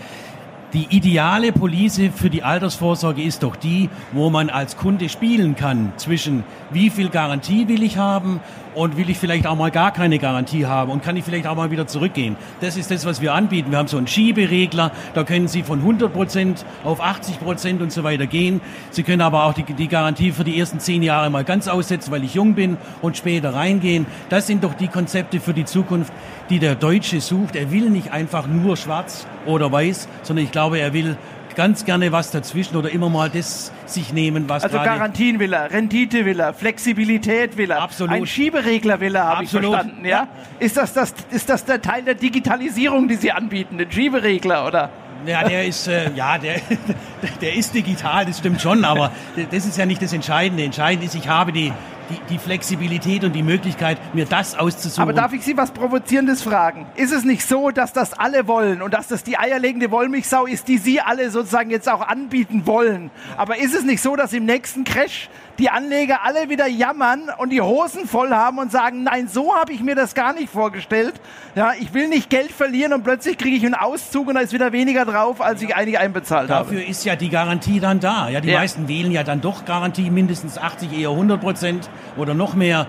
Die 0.76 0.88
ideale 0.90 1.54
Police 1.54 2.02
für 2.14 2.30
die 2.30 2.44
Altersvorsorge 2.44 3.24
ist 3.24 3.44
doch 3.44 3.56
die, 3.56 3.90
wo 4.12 4.30
man 4.30 4.50
als 4.50 4.76
Kunde 4.76 5.08
spielen 5.08 5.56
kann 5.56 5.94
zwischen 5.96 6.44
wie 6.70 6.90
viel 6.90 7.08
Garantie 7.08 7.70
will 7.70 7.82
ich 7.82 7.98
haben 7.98 8.42
und 8.74 8.98
will 8.98 9.10
ich 9.10 9.18
vielleicht 9.18 9.48
auch 9.48 9.56
mal 9.56 9.72
gar 9.72 9.92
keine 9.92 10.20
Garantie 10.20 10.66
haben 10.66 10.92
und 10.92 11.02
kann 11.02 11.16
ich 11.16 11.24
vielleicht 11.24 11.48
auch 11.48 11.56
mal 11.56 11.72
wieder 11.72 11.88
zurückgehen. 11.88 12.36
Das 12.60 12.76
ist 12.76 12.92
das, 12.92 13.06
was 13.06 13.22
wir 13.22 13.34
anbieten. 13.34 13.72
Wir 13.72 13.78
haben 13.78 13.88
so 13.88 13.96
einen 13.96 14.08
Schieberegler, 14.08 14.92
da 15.14 15.24
können 15.24 15.48
Sie 15.48 15.64
von 15.64 15.80
100 15.80 16.12
Prozent 16.12 16.66
auf 16.84 17.00
80 17.00 17.40
Prozent 17.40 17.82
und 17.82 17.94
so 17.94 18.04
weiter 18.04 18.28
gehen. 18.28 18.60
Sie 18.92 19.04
können 19.04 19.22
aber 19.22 19.46
auch 19.46 19.54
die, 19.54 19.64
die 19.64 19.88
Garantie 19.88 20.34
für 20.34 20.44
die 20.44 20.60
ersten 20.60 20.82
zehn 20.82 21.04
Jahre 21.04 21.30
mal 21.30 21.46
ganz 21.46 21.70
aussetzen, 21.70 22.12
weil 22.12 22.26
ich 22.26 22.34
jung 22.34 22.54
bin 22.54 22.76
und 23.02 23.16
später 23.16 23.54
reingehen. 23.54 24.06
Das 24.28 24.46
sind 24.46 24.64
doch 24.66 24.74
die 24.74 24.90
Konzepte 24.90 25.40
für 25.40 25.54
die 25.54 25.64
Zukunft, 25.64 26.12
die 26.50 26.60
der 26.60 26.76
Deutsche 26.76 27.22
sucht. 27.22 27.56
Er 27.56 27.72
will 27.72 27.90
nicht 27.90 28.12
einfach 28.12 28.48
nur 28.48 28.78
schwarz 28.78 29.26
oder 29.46 29.72
weiß, 29.72 30.08
sondern 30.24 30.46
ich 30.46 30.52
glaube, 30.52 30.80
er 30.80 30.94
will 30.94 31.18
ganz 31.56 31.86
gerne 31.86 32.12
was 32.12 32.32
dazwischen 32.32 32.76
oder 32.76 32.90
immer 32.90 33.10
mal 33.10 33.30
das 33.30 33.72
sich 33.86 34.14
nehmen, 34.14 34.50
was 34.50 34.64
Also 34.64 34.78
Garantien 34.78 35.40
will 35.40 35.54
er, 35.54 35.72
Rendite 35.72 36.26
will 36.26 36.40
er, 36.40 36.54
Flexibilität 36.54 37.58
will 37.58 37.72
er, 37.72 37.82
Absolut. 37.82 38.14
ein 38.14 38.26
Schieberegler 38.26 39.00
will 39.00 39.16
er, 39.16 39.26
habe 39.26 39.44
ich 39.46 39.50
verstanden. 39.50 40.06
Ja? 40.06 40.28
Ist, 40.60 40.78
das, 40.78 40.94
das, 40.94 41.14
ist 41.32 41.50
das 41.50 41.66
der 41.66 41.82
Teil 41.82 42.04
der 42.04 42.16
Digitalisierung, 42.16 43.08
die 43.08 43.16
Sie 43.16 43.32
anbieten, 43.32 43.78
den 43.78 43.92
Schieberegler, 43.92 44.68
oder? 44.68 44.90
Ja, 45.26 45.48
der 45.48 45.66
ist, 45.66 45.88
äh, 45.88 46.12
ja, 46.14 46.38
der, 46.38 46.56
der 47.42 47.56
ist 47.56 47.74
digital, 47.74 48.26
das 48.26 48.40
stimmt 48.40 48.62
schon, 48.62 48.86
aber 48.86 49.12
das 49.52 49.66
ist 49.66 49.78
ja 49.78 49.86
nicht 49.86 50.02
das 50.02 50.14
Entscheidende. 50.14 50.64
Entscheidend 50.64 51.06
ist, 51.06 51.16
ich 51.16 51.28
habe 51.28 51.52
die, 51.52 51.72
die, 52.10 52.20
die 52.30 52.38
Flexibilität 52.38 53.24
und 53.24 53.34
die 53.34 53.44
Möglichkeit, 53.44 53.98
mir 54.14 54.26
das 54.26 54.56
auszusuchen. 54.56 55.02
Aber 55.02 55.14
darf 55.14 55.34
ich 55.34 55.44
Sie 55.44 55.58
was 55.58 55.72
Provozierendes 55.72 56.42
fragen? 56.42 56.86
Ist 56.96 57.12
es 57.12 57.24
nicht 57.24 57.48
so, 57.48 57.72
dass 57.72 57.94
das 57.94 58.14
alle 58.14 58.48
wollen 58.48 58.82
und 58.82 58.94
dass 58.94 59.08
das 59.08 59.24
die 59.24 59.38
eierlegende 59.38 59.92
Wollmilchsau 59.92 60.46
ist, 60.46 60.68
die 60.68 60.78
Sie 60.78 61.02
alle 61.02 61.30
sozusagen 61.32 61.70
jetzt 61.70 61.90
auch 61.90 62.02
anbieten 62.02 62.66
wollen? 62.66 63.12
Aber 63.38 63.58
ist 63.58 63.76
es 63.76 63.84
nicht 63.84 64.02
so, 64.02 64.16
dass 64.16 64.34
im 64.34 64.46
nächsten 64.46 64.84
Crash 64.84 65.30
die 65.60 65.70
Anleger 65.70 66.20
alle 66.24 66.50
wieder 66.50 66.68
jammern 66.68 67.30
und 67.38 67.50
die 67.52 67.62
Hosen 67.62 68.08
voll 68.08 68.32
haben 68.32 68.58
und 68.58 68.72
sagen, 68.72 69.04
nein, 69.04 69.28
so 69.28 69.56
habe 69.56 69.72
ich 69.74 69.82
mir 69.82 69.96
das 69.96 70.14
gar 70.14 70.34
nicht 70.34 70.50
vorgestellt. 70.50 71.14
Ja, 71.56 71.72
ich 71.80 71.94
will 71.94 72.08
nicht 72.08 72.30
Geld 72.30 72.52
verlieren 72.52 72.94
und 72.94 73.04
plötzlich 73.04 73.38
kriege 73.38 73.56
ich 73.56 73.66
einen 73.66 73.74
Auszug 73.76 74.28
und 74.28 74.36
da 74.36 74.42
ist 74.42 74.54
wieder 74.54 74.72
weniger 74.72 75.06
drauf, 75.06 75.42
als 75.42 75.62
ich 75.62 75.76
eigentlich 75.76 75.98
einbezahlt 76.00 76.50
habe. 76.50 76.66
Dafür 76.70 76.86
ist 76.86 77.06
ja 77.06 77.16
die 77.16 77.30
Garantie 77.30 77.80
dann 77.80 78.00
da. 78.00 78.28
Ja, 78.30 78.42
die 78.42 78.50
Ja. 78.50 78.60
meisten 78.60 78.88
wählen 78.88 79.12
ja 79.12 79.24
dann 79.24 79.42
doch 79.42 79.66
Garantie, 79.66 80.10
mindestens 80.10 80.58
80, 80.58 80.92
eher 80.98 81.10
100 81.12 81.40
Prozent 81.40 81.90
oder 82.18 82.34
noch 82.34 82.54
mehr. 82.56 82.88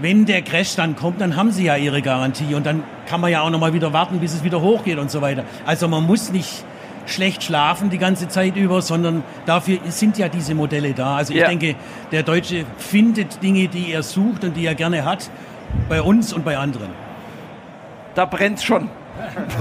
Wenn 0.00 0.24
der 0.24 0.40
Crash 0.40 0.74
dann 0.76 0.96
kommt, 0.96 1.20
dann 1.20 1.36
haben 1.36 1.52
sie 1.52 1.64
ja 1.64 1.76
ihre 1.76 2.00
Garantie 2.00 2.54
und 2.54 2.64
dann 2.64 2.82
kann 3.06 3.20
man 3.20 3.30
ja 3.30 3.42
auch 3.42 3.50
noch 3.50 3.60
mal 3.60 3.74
wieder 3.74 3.92
warten, 3.92 4.20
bis 4.20 4.32
es 4.32 4.42
wieder 4.42 4.62
hochgeht 4.62 4.96
und 4.98 5.10
so 5.10 5.20
weiter. 5.20 5.44
Also 5.66 5.86
man 5.86 6.06
muss 6.06 6.32
nicht 6.32 6.64
schlecht 7.06 7.42
schlafen 7.42 7.90
die 7.90 7.98
ganze 7.98 8.28
Zeit 8.28 8.56
über, 8.56 8.82
sondern 8.82 9.22
dafür 9.46 9.78
sind 9.88 10.18
ja 10.18 10.28
diese 10.28 10.54
Modelle 10.54 10.92
da. 10.94 11.16
Also 11.16 11.32
ich 11.32 11.40
Ja. 11.40 11.48
denke, 11.48 11.74
der 12.10 12.22
Deutsche 12.22 12.64
findet 12.78 13.42
Dinge, 13.42 13.68
die 13.68 13.92
er 13.92 14.02
sucht 14.02 14.44
und 14.44 14.56
die 14.56 14.66
er 14.66 14.74
gerne 14.74 15.04
hat, 15.04 15.30
bei 15.88 16.00
uns 16.02 16.32
und 16.32 16.44
bei 16.44 16.56
anderen. 16.58 16.90
Da 18.14 18.24
brennt's 18.26 18.62
schon. 18.62 18.88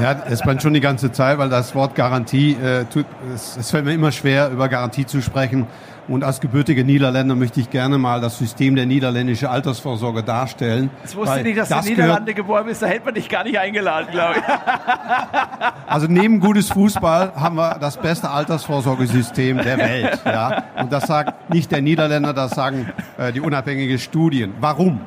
Ja, 0.01 0.23
es 0.29 0.41
brennt 0.41 0.61
schon 0.61 0.73
die 0.73 0.79
ganze 0.79 1.11
Zeit, 1.11 1.37
weil 1.37 1.49
das 1.49 1.75
Wort 1.75 1.93
Garantie, 1.95 2.53
äh, 2.53 2.85
tut, 2.85 3.05
es, 3.33 3.57
es 3.57 3.69
fällt 3.71 3.85
mir 3.85 3.93
immer 3.93 4.11
schwer, 4.11 4.49
über 4.49 4.69
Garantie 4.69 5.05
zu 5.05 5.21
sprechen. 5.21 5.67
Und 6.11 6.25
als 6.25 6.41
gebürtiger 6.41 6.83
Niederländer 6.83 7.35
möchte 7.35 7.61
ich 7.61 7.69
gerne 7.69 7.97
mal 7.97 8.19
das 8.19 8.37
System 8.37 8.75
der 8.75 8.85
niederländischen 8.85 9.47
Altersvorsorge 9.47 10.23
darstellen. 10.23 10.89
Ich 11.05 11.15
wusste 11.15 11.35
Weil 11.35 11.43
nicht, 11.43 11.57
dass 11.57 11.69
du 11.69 11.75
in 11.75 11.81
gehört- 11.81 11.97
Niederlande 11.97 12.33
geboren 12.33 12.65
bist, 12.65 12.81
da 12.81 12.87
hätte 12.87 13.05
man 13.05 13.13
dich 13.13 13.29
gar 13.29 13.45
nicht 13.45 13.57
eingeladen, 13.57 14.07
glaube 14.11 14.35
ich. 14.39 14.43
Also 15.87 16.07
neben 16.07 16.39
gutes 16.39 16.69
Fußball 16.69 17.33
haben 17.35 17.55
wir 17.55 17.77
das 17.79 17.97
beste 17.97 18.29
Altersvorsorgesystem 18.29 19.57
der 19.57 19.77
Welt. 19.77 20.19
Ja? 20.25 20.63
Und 20.79 20.91
das 20.91 21.07
sagt 21.07 21.49
nicht 21.49 21.71
der 21.71 21.81
Niederländer, 21.81 22.33
das 22.33 22.51
sagen 22.51 22.89
äh, 23.17 23.31
die 23.33 23.41
unabhängigen 23.41 23.99
Studien. 23.99 24.53
Warum? 24.59 24.99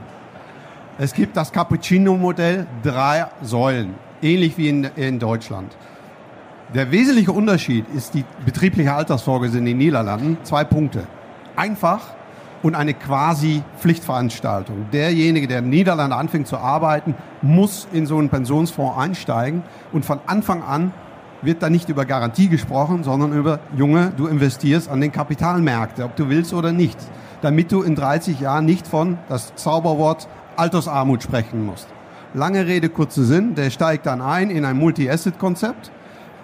Es 0.98 1.12
gibt 1.14 1.36
das 1.36 1.52
Cappuccino-Modell, 1.52 2.66
drei 2.82 3.26
Säulen, 3.42 3.94
ähnlich 4.22 4.56
wie 4.58 4.68
in, 4.68 4.84
in 4.96 5.18
Deutschland. 5.18 5.74
Der 6.72 6.90
wesentliche 6.90 7.30
Unterschied 7.30 7.84
ist 7.94 8.14
die 8.14 8.24
betriebliche 8.44 8.92
Altersvorsorge 8.92 9.58
in 9.58 9.64
den 9.64 9.78
Niederlanden. 9.78 10.38
Zwei 10.44 10.64
Punkte. 10.64 11.06
Einfach 11.56 12.00
und 12.62 12.74
eine 12.74 12.94
quasi 12.94 13.62
Pflichtveranstaltung. 13.78 14.86
Derjenige, 14.90 15.46
der 15.46 15.58
in 15.58 15.64
den 15.66 15.70
Niederlanden 15.70 16.18
anfängt 16.18 16.48
zu 16.48 16.56
arbeiten, 16.56 17.14
muss 17.42 17.86
in 17.92 18.06
so 18.06 18.16
einen 18.16 18.30
Pensionsfonds 18.30 18.98
einsteigen 18.98 19.62
und 19.92 20.04
von 20.04 20.20
Anfang 20.26 20.62
an 20.62 20.92
wird 21.42 21.62
da 21.62 21.68
nicht 21.68 21.90
über 21.90 22.06
Garantie 22.06 22.48
gesprochen, 22.48 23.04
sondern 23.04 23.34
über, 23.34 23.60
Junge, 23.76 24.12
du 24.16 24.26
investierst 24.26 24.88
an 24.88 25.02
den 25.02 25.12
Kapitalmärkten, 25.12 26.02
ob 26.02 26.16
du 26.16 26.30
willst 26.30 26.54
oder 26.54 26.72
nicht, 26.72 26.98
damit 27.42 27.70
du 27.70 27.82
in 27.82 27.94
30 27.94 28.40
Jahren 28.40 28.64
nicht 28.64 28.86
von 28.86 29.18
das 29.28 29.54
Zauberwort 29.54 30.26
Altersarmut 30.56 31.22
sprechen 31.22 31.66
musst. 31.66 31.88
Lange 32.32 32.66
Rede, 32.66 32.88
kurzer 32.88 33.24
Sinn, 33.24 33.54
der 33.54 33.68
steigt 33.68 34.06
dann 34.06 34.22
ein 34.22 34.48
in 34.48 34.64
ein 34.64 34.78
Multi-Asset-Konzept 34.78 35.92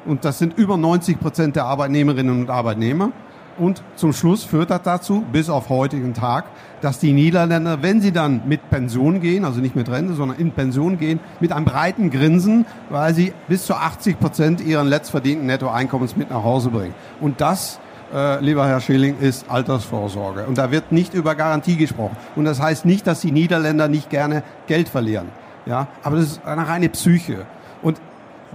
und 0.06 0.24
das 0.24 0.38
sind 0.38 0.56
über 0.56 0.76
90 0.76 1.20
Prozent 1.20 1.56
der 1.56 1.64
Arbeitnehmerinnen 1.64 2.40
und 2.40 2.50
Arbeitnehmer. 2.50 3.12
Und 3.58 3.82
zum 3.94 4.14
Schluss 4.14 4.42
führt 4.42 4.70
das 4.70 4.82
dazu, 4.82 5.22
bis 5.30 5.50
auf 5.50 5.68
heutigen 5.68 6.14
Tag, 6.14 6.46
dass 6.80 6.98
die 6.98 7.12
Niederländer, 7.12 7.82
wenn 7.82 8.00
sie 8.00 8.10
dann 8.10 8.42
mit 8.46 8.70
Pension 8.70 9.20
gehen, 9.20 9.44
also 9.44 9.60
nicht 9.60 9.76
mit 9.76 9.90
Rente, 9.90 10.14
sondern 10.14 10.38
in 10.38 10.52
Pension 10.52 10.98
gehen, 10.98 11.20
mit 11.40 11.52
einem 11.52 11.66
breiten 11.66 12.08
Grinsen, 12.08 12.64
weil 12.88 13.14
sie 13.14 13.34
bis 13.48 13.66
zu 13.66 13.74
80 13.74 14.18
Prozent 14.18 14.60
ihren 14.62 14.88
letztverdienten 14.88 15.46
Nettoeinkommens 15.46 16.16
mit 16.16 16.30
nach 16.30 16.42
Hause 16.42 16.70
bringen. 16.70 16.94
Und 17.20 17.42
das, 17.42 17.80
äh, 18.14 18.42
lieber 18.42 18.66
Herr 18.66 18.80
Schilling, 18.80 19.18
ist 19.18 19.50
Altersvorsorge. 19.50 20.46
Und 20.46 20.56
da 20.56 20.70
wird 20.70 20.90
nicht 20.90 21.12
über 21.12 21.34
Garantie 21.34 21.76
gesprochen. 21.76 22.16
Und 22.36 22.46
das 22.46 22.62
heißt 22.62 22.86
nicht, 22.86 23.06
dass 23.06 23.20
die 23.20 23.32
Niederländer 23.32 23.88
nicht 23.88 24.08
gerne 24.08 24.42
Geld 24.68 24.88
verlieren. 24.88 25.28
Ja, 25.66 25.88
aber 26.02 26.16
das 26.16 26.24
ist 26.26 26.46
eine 26.46 26.66
reine 26.66 26.88
Psyche. 26.88 27.44
Und 27.82 28.00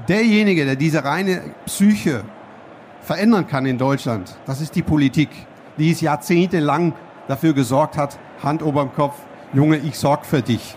derjenige, 0.08 0.66
der 0.66 0.76
diese 0.76 1.04
reine 1.04 1.42
Psyche 1.66 2.24
verändern 3.02 3.48
kann 3.48 3.66
in 3.66 3.78
Deutschland, 3.78 4.36
das 4.46 4.62
ist 4.62 4.76
die 4.76 4.82
Politik, 4.82 5.30
die 5.78 5.92
es 5.92 6.02
jahrzehntelang 6.02 6.94
dafür 7.28 7.54
gesorgt 7.54 7.98
hat, 7.98 8.18
Hand 8.44 8.62
oberm 8.64 8.94
Kopf, 8.94 9.16
Junge, 9.54 9.78
ich 9.78 9.98
sorg 9.98 10.26
für 10.26 10.42
dich. 10.42 10.76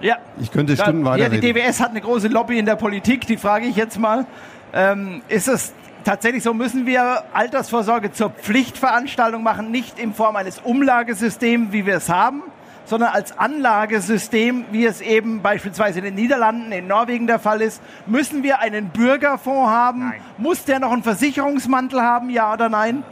Ja. 0.00 0.16
Ich 0.40 0.50
könnte 0.52 0.76
Stunden 0.76 1.04
Ja, 1.04 1.12
weiterreden. 1.12 1.40
die 1.40 1.52
DWS 1.52 1.80
hat 1.80 1.90
eine 1.90 2.00
große 2.00 2.28
Lobby 2.28 2.58
in 2.58 2.66
der 2.66 2.76
Politik, 2.76 3.26
die 3.26 3.36
frage 3.36 3.66
ich 3.66 3.76
jetzt 3.76 3.98
mal. 3.98 4.26
Ähm, 4.72 5.22
ist 5.28 5.48
es 5.48 5.72
tatsächlich 6.04 6.42
so, 6.42 6.54
müssen 6.54 6.86
wir 6.86 7.24
Altersvorsorge 7.32 8.12
zur 8.12 8.30
Pflichtveranstaltung 8.30 9.42
machen, 9.42 9.70
nicht 9.70 9.98
in 9.98 10.12
Form 10.14 10.36
eines 10.36 10.58
Umlagesystems, 10.60 11.72
wie 11.72 11.84
wir 11.86 11.96
es 11.96 12.08
haben, 12.08 12.42
sondern 12.88 13.10
als 13.12 13.38
Anlagesystem, 13.38 14.64
wie 14.72 14.84
es 14.86 15.00
eben 15.00 15.42
beispielsweise 15.42 15.98
in 16.00 16.04
den 16.06 16.14
Niederlanden, 16.14 16.72
in 16.72 16.86
Norwegen 16.86 17.26
der 17.26 17.38
Fall 17.38 17.60
ist? 17.60 17.82
Müssen 18.06 18.42
wir 18.42 18.60
einen 18.60 18.88
Bürgerfonds 18.88 19.70
haben? 19.70 20.12
Muss 20.38 20.64
der 20.64 20.80
noch 20.80 20.92
einen 20.92 21.02
Versicherungsmantel 21.02 22.00
haben, 22.00 22.30
ja 22.30 22.52
oder 22.52 22.68
nein? 22.68 23.02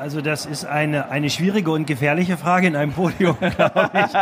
Also 0.00 0.20
das 0.20 0.46
ist 0.46 0.64
eine, 0.64 1.10
eine 1.10 1.28
schwierige 1.28 1.72
und 1.72 1.84
gefährliche 1.88 2.36
Frage 2.36 2.68
in 2.68 2.76
einem 2.76 2.92
Podium, 2.92 3.36
glaube 3.56 3.90
ich. 3.94 4.12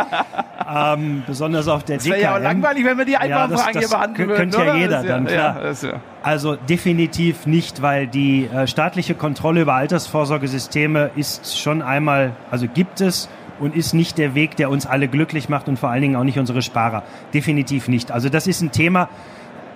ähm, 0.75 1.23
besonders 1.27 1.69
auf 1.69 1.85
der 1.85 1.97
Das 1.99 2.07
wäre 2.07 2.19
ja 2.19 2.31
auch 2.31 2.37
DKM. 2.39 2.45
langweilig, 2.45 2.85
wenn 2.87 2.97
wir 2.97 3.05
die 3.05 3.17
einfachen 3.19 3.51
das- 3.51 3.61
Fragen 3.63 3.75
das 3.75 3.83
hier 3.91 3.97
behandeln 3.97 4.29
würden. 4.31 4.39
könnte 4.39 4.57
ja 4.57 4.63
oder? 4.65 4.75
jeder 4.77 4.97
Das 5.03 5.07
dann, 5.07 5.27
klar. 5.27 5.57
Ja, 5.63 5.73
ja. 5.91 6.01
Also 6.23 6.57
definitiv 6.57 7.45
nicht, 7.45 7.83
weil 7.83 8.07
die 8.07 8.47
äh, 8.47 8.67
staatliche 8.67 9.15
Kontrolle 9.15 9.61
über 9.61 9.75
Altersvorsorgesysteme 9.75 11.11
ist 11.15 11.59
schon 11.61 11.83
einmal, 11.83 12.33
also 12.51 12.67
gibt 12.73 13.03
es 13.03 13.29
und 13.59 13.75
ist 13.75 13.95
nicht 13.95 14.19
der 14.19 14.35
Weg, 14.35 14.57
der 14.57 14.71
uns 14.71 14.87
alle 14.87 15.09
glücklich 15.09 15.49
macht 15.49 15.69
und 15.69 15.79
vor 15.79 15.91
allen 15.91 16.03
Dingen 16.03 16.17
auch 16.17 16.25
nicht 16.25 16.39
unsere 16.39 16.63
Sparer. 16.63 17.03
Definitiv 17.35 17.89
nicht. 17.89 18.11
Also 18.11 18.29
das 18.29 18.47
ist 18.47 18.61
ein 18.61 18.73
Thema, 18.73 19.09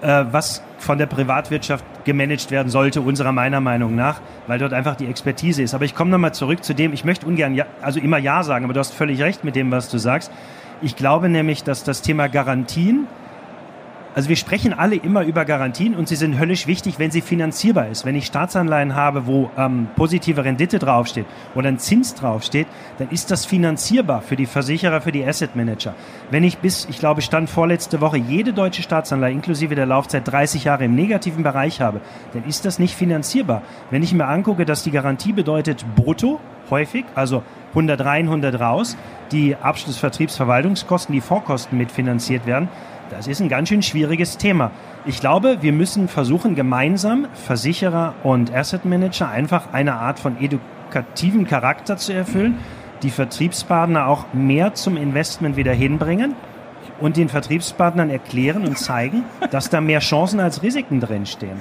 äh, 0.03 0.25
was 0.31 0.62
von 0.79 0.99
der 0.99 1.07
Privatwirtschaft 1.07 1.85
gemanagt 2.05 2.51
werden 2.51 2.71
sollte, 2.71 3.01
unserer 3.03 3.33
meiner 3.33 3.61
Meinung 3.61 3.95
nach, 3.95 4.21
weil 4.47 4.59
dort 4.59 4.73
einfach 4.73 4.97
die 4.97 5.07
Expertise 5.07 5.62
ist. 5.62 5.75
Aber 5.75 5.85
ich 5.85 5.95
komme 5.95 6.11
nochmal 6.11 6.33
zurück 6.33 6.64
zu 6.64 6.75
dem, 6.75 6.93
ich 6.93 7.05
möchte 7.05 7.27
ungern, 7.27 7.55
ja, 7.55 7.66
also 7.83 8.01
immer 8.01 8.19
Ja 8.19 8.43
sagen, 8.43 8.64
aber 8.64 8.73
du 8.75 8.81
hast 8.81 8.95
völlig 8.95 9.21
recht 9.21 9.45
mit 9.45 9.57
dem, 9.57 9.71
was 9.71 9.90
du 9.90 9.99
sagst. 9.99 10.31
Ich 10.81 10.97
glaube 10.97 11.29
nämlich, 11.29 11.62
dass 11.62 11.85
das 11.85 12.01
Thema 12.01 12.29
Garantien 12.29 13.07
also 14.14 14.29
wir 14.29 14.37
sprechen 14.37 14.73
alle 14.73 14.96
immer 14.96 15.23
über 15.23 15.44
Garantien 15.44 15.94
und 15.94 16.09
sie 16.09 16.16
sind 16.16 16.38
höllisch 16.38 16.66
wichtig, 16.66 16.99
wenn 16.99 17.11
sie 17.11 17.20
finanzierbar 17.20 17.88
ist. 17.88 18.05
Wenn 18.05 18.16
ich 18.16 18.27
Staatsanleihen 18.27 18.94
habe, 18.94 19.27
wo 19.27 19.51
ähm, 19.57 19.88
positive 19.94 20.44
Rendite 20.44 20.79
draufsteht 20.79 21.27
oder 21.55 21.68
ein 21.68 21.79
Zins 21.79 22.14
draufsteht, 22.14 22.66
dann 22.99 23.09
ist 23.11 23.31
das 23.31 23.46
finanzierbar 23.46 24.23
für 24.23 24.37
die 24.37 24.46
Versicherer, 24.46 25.01
für 25.01 25.12
die 25.12 25.25
Asset 25.25 25.55
Manager. 25.55 25.94
Wenn 26.31 26.42
ich 26.42 26.59
bis, 26.59 26.87
ich 26.90 26.99
glaube, 26.99 27.23
stand 27.23 27.49
vorletzte 27.49 28.01
Woche 28.01 28.16
jede 28.16 28.53
deutsche 28.53 28.83
Staatsanleihe 28.83 29.33
inklusive 29.33 29.75
der 29.75 29.87
Laufzeit 29.87 30.27
30 30.27 30.64
Jahre 30.64 30.85
im 30.85 30.94
negativen 30.94 31.44
Bereich 31.44 31.81
habe, 31.81 32.01
dann 32.33 32.44
ist 32.44 32.64
das 32.64 32.79
nicht 32.79 32.96
finanzierbar. 32.96 33.62
Wenn 33.90 34.03
ich 34.03 34.12
mir 34.12 34.27
angucke, 34.27 34.64
dass 34.64 34.83
die 34.83 34.90
Garantie 34.90 35.33
bedeutet 35.33 35.85
brutto, 35.94 36.40
häufig, 36.70 37.05
also 37.14 37.42
100 37.70 38.05
rein, 38.05 38.27
100 38.27 38.59
raus, 38.59 38.96
die 39.33 39.57
Abschlussvertriebsverwaltungskosten, 39.57 41.12
die 41.12 41.20
Vorkosten 41.20 41.79
mitfinanziert 41.79 42.46
werden, 42.46 42.68
das 43.11 43.27
ist 43.27 43.40
ein 43.40 43.49
ganz 43.49 43.68
schön 43.68 43.83
schwieriges 43.83 44.38
Thema. 44.38 44.70
Ich 45.05 45.20
glaube, 45.20 45.59
wir 45.62 45.73
müssen 45.73 46.09
versuchen, 46.09 46.55
gemeinsam 46.55 47.27
Versicherer 47.35 48.14
und 48.23 48.55
Asset 48.55 48.85
Manager 48.85 49.29
einfach 49.29 49.73
eine 49.73 49.94
Art 49.94 50.20
von 50.20 50.37
edukativen 50.40 51.46
Charakter 51.46 51.96
zu 51.96 52.12
erfüllen, 52.12 52.59
die 53.03 53.11
Vertriebspartner 53.11 54.07
auch 54.07 54.27
mehr 54.33 54.75
zum 54.75 54.96
Investment 54.96 55.57
wieder 55.57 55.73
hinbringen 55.73 56.35
und 57.01 57.16
den 57.16 57.29
Vertriebspartnern 57.29 58.11
erklären 58.11 58.64
und 58.64 58.79
zeigen, 58.79 59.25
dass 59.51 59.70
da 59.70 59.81
mehr 59.81 60.01
Chancen 60.01 60.38
als 60.38 60.62
Risiken 60.62 61.01
drinstehen. 61.01 61.61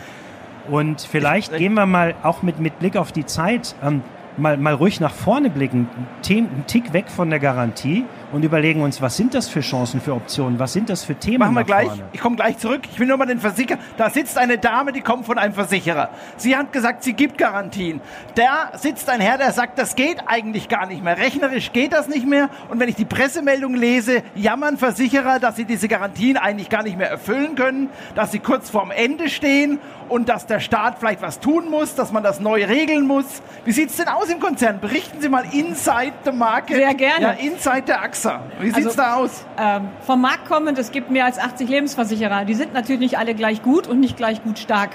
Und 0.70 1.02
vielleicht 1.02 1.58
gehen 1.58 1.74
wir 1.74 1.88
mal 1.88 2.14
auch 2.22 2.44
mit, 2.44 2.60
mit 2.60 2.78
Blick 2.78 2.96
auf 2.96 3.12
die 3.12 3.26
Zeit 3.26 3.76
ähm, 3.84 4.04
mal, 4.38 4.58
mal 4.58 4.74
ruhig 4.74 5.00
nach 5.00 5.14
vorne 5.14 5.50
blicken, 5.50 5.88
einen 6.30 6.66
Tick 6.68 6.94
weg 6.94 7.10
von 7.10 7.30
der 7.30 7.40
Garantie 7.40 8.06
und 8.32 8.44
überlegen 8.44 8.82
uns, 8.82 9.02
was 9.02 9.18
sind 9.18 9.34
das 9.34 9.48
für 9.48 9.62
Chancen, 9.62 10.02
für 10.02 10.14
Optionen, 10.14 10.60
was 10.60 10.74
sind 10.74 10.90
das 10.90 11.04
für 11.04 11.16
Themen? 11.16 11.40
Machen 11.40 11.56
wir 11.56 11.64
gleich. 11.64 11.88
Vorne? 11.88 12.04
Ich 12.14 12.20
komme 12.20 12.36
gleich 12.36 12.58
zurück. 12.58 12.82
Ich 12.92 13.00
will 13.00 13.08
nur 13.08 13.18
mal 13.18 13.26
den 13.26 13.40
Versicherer. 13.40 13.80
Da 13.98 14.10
sitzt 14.10 14.38
eine 14.38 14.58
Dame, 14.58 14.92
die 14.92 15.02
kommt 15.02 15.26
von 15.26 15.38
einem 15.38 15.54
Versicherer. 15.54 16.10
Sie 16.38 16.56
hat 16.56 16.72
gesagt, 16.72 17.04
sie 17.04 17.14
gibt 17.14 17.38
Garantien. 17.38 18.02
Da 18.36 18.72
sitzt 18.78 19.10
ein 19.10 19.22
Herr, 19.22 19.38
der 19.38 19.52
sagt, 19.52 19.80
das 19.80 19.96
geht 19.96 20.18
eigentlich 20.28 20.70
gar 20.70 20.86
nicht 20.86 21.04
mehr. 21.04 21.18
Rechnerisch 21.18 21.72
geht 21.72 21.94
das 21.94 22.08
nicht 22.08 22.28
mehr. 22.28 22.50
Und 22.70 22.80
wenn 22.80 22.90
ich 22.90 22.96
die 22.96 23.06
Pressemeldung 23.06 23.76
lese, 23.76 24.24
jammern 24.36 24.78
Versicherer, 24.78 25.40
dass 25.40 25.56
sie 25.56 25.66
diese 25.66 25.88
Garantien 25.88 26.38
eigentlich 26.38 26.70
gar 26.70 26.84
nicht 26.84 26.98
mehr 26.98 27.10
erfüllen 27.10 27.56
können, 27.56 27.90
dass 28.16 28.32
sie 28.32 28.40
kurz 28.40 28.70
vorm 28.70 28.92
Ende 28.92 29.30
stehen 29.30 29.80
und 30.10 30.28
dass 30.30 30.46
der 30.46 30.60
Staat 30.60 30.98
vielleicht 31.00 31.22
was 31.22 31.40
tun 31.40 31.70
muss, 31.70 31.96
dass 31.96 32.12
man 32.12 32.24
das 32.24 32.40
neu 32.40 32.66
regeln 32.66 33.08
muss. 33.08 33.26
Wie 33.66 33.72
sieht 33.72 33.90
es 33.90 33.98
denn 33.98 34.08
aus 34.08 34.30
im 34.30 34.40
Konzern? 34.40 34.80
Berichten 34.80 35.22
Sie 35.22 35.30
mal 35.30 35.46
inside 35.52 36.14
the 36.26 36.32
market. 36.32 36.78
Sehr 36.78 36.94
gerne. 36.96 37.22
Ja, 37.22 37.32
inside 37.32 37.84
der 37.84 38.02
AXA. 38.26 38.42
Wie 38.60 38.72
sieht's 38.72 38.86
also, 38.86 38.98
da 38.98 39.16
aus? 39.16 39.46
Ähm, 39.58 39.88
vom 40.02 40.22
Markt 40.22 40.48
kommend, 40.48 40.78
es 40.78 40.92
gibt 40.92 41.10
mehr 41.10 41.26
als 41.26 41.40
80 41.40 41.70
Lebensversicherer. 41.70 42.46
Die 42.46 42.54
sind 42.54 42.74
natürlich 42.74 43.00
nicht 43.00 43.18
alle 43.18 43.34
gleich 43.34 43.62
gut 43.64 43.88
und 43.88 44.00
nicht 44.00 44.18
gleich 44.18 44.44
gut 44.44 44.60
stark. 44.60 44.92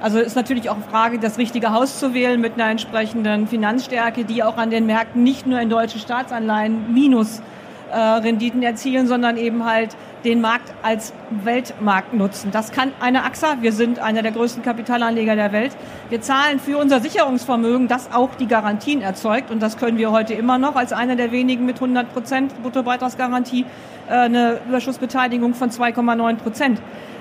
Also 0.00 0.18
ist 0.18 0.34
natürlich 0.34 0.68
auch 0.68 0.74
eine 0.74 0.84
Frage, 0.84 1.18
das 1.18 1.38
richtige 1.38 1.72
Haus 1.72 2.00
zu 2.00 2.12
wählen 2.12 2.40
mit 2.40 2.54
einer 2.54 2.70
entsprechenden 2.70 3.46
Finanzstärke, 3.46 4.24
die 4.24 4.42
auch 4.42 4.56
an 4.56 4.70
den 4.70 4.86
Märkten 4.86 5.22
nicht 5.22 5.46
nur 5.46 5.60
in 5.60 5.70
deutsche 5.70 5.98
Staatsanleihen 5.98 6.92
minus 6.92 7.40
äh, 7.92 7.96
Renditen 7.96 8.62
erzielen, 8.62 9.06
sondern 9.06 9.36
eben 9.36 9.64
halt 9.64 9.96
den 10.24 10.40
Markt 10.40 10.72
als 10.82 11.12
Weltmarkt 11.30 12.14
nutzen. 12.14 12.50
Das 12.52 12.72
kann 12.72 12.92
eine 13.00 13.24
AXA. 13.24 13.56
Wir 13.60 13.72
sind 13.72 13.98
einer 13.98 14.22
der 14.22 14.32
größten 14.32 14.62
Kapitalanleger 14.62 15.36
der 15.36 15.52
Welt. 15.52 15.72
Wir 16.10 16.20
zahlen 16.20 16.60
für 16.60 16.78
unser 16.78 17.00
Sicherungsvermögen, 17.00 17.88
das 17.88 18.12
auch 18.12 18.34
die 18.36 18.46
Garantien 18.46 19.02
erzeugt. 19.02 19.50
Und 19.50 19.60
das 19.62 19.76
können 19.76 19.98
wir 19.98 20.12
heute 20.12 20.34
immer 20.34 20.58
noch 20.58 20.76
als 20.76 20.92
einer 20.92 21.16
der 21.16 21.32
wenigen 21.32 21.66
mit 21.66 21.76
100 21.76 22.12
Prozent 22.12 22.62
Bruttobeitragsgarantie 22.62 23.64
äh, 24.08 24.12
eine 24.12 24.60
Überschussbeteiligung 24.68 25.54
von 25.54 25.70
2,9 25.70 26.36
Prozent. 26.36 26.80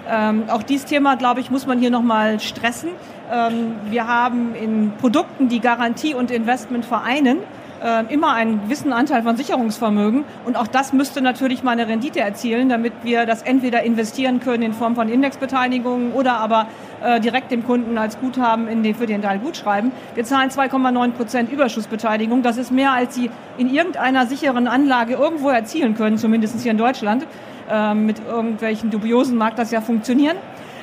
Ähm, 0.09 0.43
auch 0.49 0.63
dieses 0.63 0.85
Thema, 0.85 1.15
glaube 1.15 1.39
ich, 1.39 1.51
muss 1.51 1.67
man 1.67 1.79
hier 1.79 1.91
nochmal 1.91 2.39
stressen. 2.39 2.89
Ähm, 3.31 3.75
wir 3.89 4.07
haben 4.07 4.55
in 4.55 4.91
Produkten, 4.99 5.47
die 5.47 5.59
Garantie 5.59 6.13
und 6.13 6.31
Investment 6.31 6.85
vereinen, 6.85 7.37
äh, 7.83 8.13
immer 8.13 8.33
einen 8.33 8.61
gewissen 8.63 8.93
Anteil 8.93 9.23
von 9.23 9.35
Sicherungsvermögen. 9.37 10.23
Und 10.45 10.55
auch 10.55 10.67
das 10.67 10.93
müsste 10.93 11.21
natürlich 11.21 11.63
mal 11.63 11.71
eine 11.71 11.87
Rendite 11.87 12.19
erzielen, 12.19 12.69
damit 12.69 12.93
wir 13.03 13.25
das 13.25 13.41
entweder 13.41 13.83
investieren 13.83 14.39
können 14.39 14.63
in 14.63 14.73
Form 14.73 14.95
von 14.95 15.09
Indexbeteiligungen 15.09 16.13
oder 16.13 16.33
aber 16.33 16.67
äh, 17.03 17.19
direkt 17.19 17.51
dem 17.51 17.65
Kunden 17.65 17.97
als 17.97 18.19
Guthaben 18.19 18.67
in 18.67 18.83
den, 18.83 18.95
für 18.95 19.07
den 19.07 19.21
Teil 19.21 19.39
gut 19.39 19.57
schreiben. 19.57 19.91
Wir 20.15 20.23
zahlen 20.23 20.49
2,9 20.49 21.11
Prozent 21.11 21.51
Überschussbeteiligung. 21.51 22.43
Das 22.43 22.57
ist 22.57 22.71
mehr, 22.71 22.91
als 22.91 23.15
Sie 23.15 23.29
in 23.57 23.73
irgendeiner 23.73 24.25
sicheren 24.27 24.67
Anlage 24.67 25.13
irgendwo 25.13 25.49
erzielen 25.49 25.95
können, 25.95 26.17
zumindest 26.17 26.61
hier 26.61 26.71
in 26.71 26.77
Deutschland. 26.77 27.25
Äh, 27.69 27.93
mit 27.93 28.17
irgendwelchen 28.27 28.91
dubiosen 28.91 29.37
mag 29.37 29.55
das 29.55 29.71
ja 29.71 29.81
funktionieren. 29.81 30.37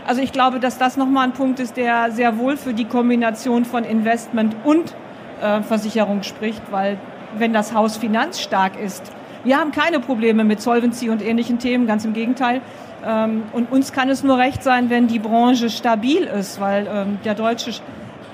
Also 0.06 0.22
ich 0.22 0.32
glaube, 0.32 0.58
dass 0.58 0.78
das 0.78 0.96
nochmal 0.96 1.24
ein 1.24 1.32
Punkt 1.32 1.60
ist, 1.60 1.76
der 1.76 2.10
sehr 2.10 2.38
wohl 2.38 2.56
für 2.56 2.72
die 2.72 2.86
Kombination 2.86 3.66
von 3.66 3.84
Investment 3.84 4.56
und 4.64 4.94
Versicherung 5.62 6.22
spricht, 6.22 6.62
weil 6.70 6.98
wenn 7.36 7.52
das 7.52 7.74
Haus 7.74 7.96
finanzstark 7.96 8.78
ist, 8.80 9.12
wir 9.44 9.58
haben 9.58 9.70
keine 9.70 10.00
Probleme 10.00 10.44
mit 10.44 10.60
Solvency 10.60 11.10
und 11.10 11.24
ähnlichen 11.24 11.58
Themen, 11.58 11.86
ganz 11.86 12.04
im 12.04 12.12
Gegenteil. 12.12 12.60
Ähm, 13.06 13.44
und 13.52 13.70
uns 13.70 13.92
kann 13.92 14.08
es 14.08 14.24
nur 14.24 14.38
recht 14.38 14.62
sein, 14.62 14.90
wenn 14.90 15.06
die 15.06 15.18
Branche 15.18 15.70
stabil 15.70 16.24
ist, 16.24 16.60
weil 16.60 16.88
ähm, 16.92 17.18
der 17.24 17.34
deutsche, 17.34 17.70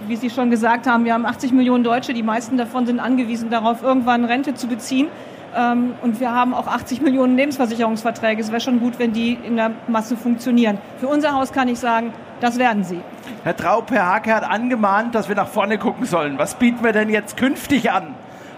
wie 0.06 0.16
Sie 0.16 0.30
schon 0.30 0.50
gesagt 0.50 0.86
haben, 0.86 1.04
wir 1.04 1.12
haben 1.12 1.26
80 1.26 1.52
Millionen 1.52 1.84
Deutsche, 1.84 2.14
die 2.14 2.22
meisten 2.22 2.56
davon 2.56 2.86
sind 2.86 3.00
angewiesen 3.00 3.50
darauf, 3.50 3.82
irgendwann 3.82 4.24
Rente 4.24 4.54
zu 4.54 4.66
beziehen. 4.66 5.08
Ähm, 5.56 5.94
und 6.02 6.20
wir 6.20 6.32
haben 6.32 6.54
auch 6.54 6.66
80 6.66 7.00
Millionen 7.00 7.36
Lebensversicherungsverträge. 7.36 8.40
Es 8.40 8.50
wäre 8.50 8.60
schon 8.60 8.80
gut, 8.80 8.98
wenn 8.98 9.12
die 9.12 9.34
in 9.34 9.56
der 9.56 9.72
Masse 9.88 10.16
funktionieren. 10.16 10.78
Für 10.98 11.08
unser 11.08 11.32
Haus 11.32 11.52
kann 11.52 11.68
ich 11.68 11.78
sagen, 11.78 12.12
das 12.40 12.58
werden 12.58 12.84
sie. 12.84 13.00
Herr 13.42 13.56
Traub, 13.56 13.90
Herr 13.90 14.06
Hake 14.06 14.34
hat 14.34 14.44
angemahnt, 14.44 15.14
dass 15.14 15.28
wir 15.28 15.36
nach 15.36 15.48
vorne 15.48 15.78
gucken 15.78 16.06
sollen. 16.06 16.38
Was 16.38 16.54
bieten 16.54 16.84
wir 16.84 16.92
denn 16.92 17.08
jetzt 17.08 17.36
künftig 17.36 17.90
an? 17.90 18.14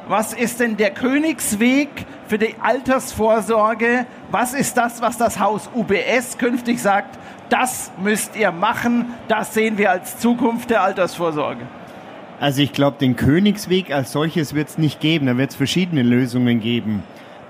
Was 0.09 0.33
ist 0.33 0.61
denn 0.61 0.77
der 0.77 0.91
Königsweg 0.91 1.89
für 2.29 2.39
die 2.39 2.55
Altersvorsorge? 2.61 4.07
Was 4.31 4.55
ist 4.55 4.77
das, 4.77 5.03
was 5.03 5.19
das 5.19 5.41
Haus 5.41 5.69
UBS 5.75 6.39
künftig 6.39 6.81
sagt? 6.81 7.19
Das 7.49 7.91
müsst 8.03 8.37
ihr 8.37 8.53
machen. 8.53 9.15
Das 9.29 9.55
sehen 9.55 9.79
wir 9.79 9.91
als 9.91 10.19
Zukunft 10.19 10.71
der 10.71 10.83
Altersvorsorge. 10.83 11.67
Also 12.39 12.61
ich 12.61 12.73
glaube, 12.73 12.99
den 12.99 13.17
Königsweg 13.17 13.91
als 13.93 14.13
solches 14.13 14.55
wird 14.55 14.69
es 14.69 14.79
nicht 14.79 15.01
geben. 15.01 15.27
Da 15.27 15.39
wird 15.39 15.51
es 15.51 15.57
verschiedene 15.57 16.03
Lösungen 16.03 16.61
geben. 16.61 17.03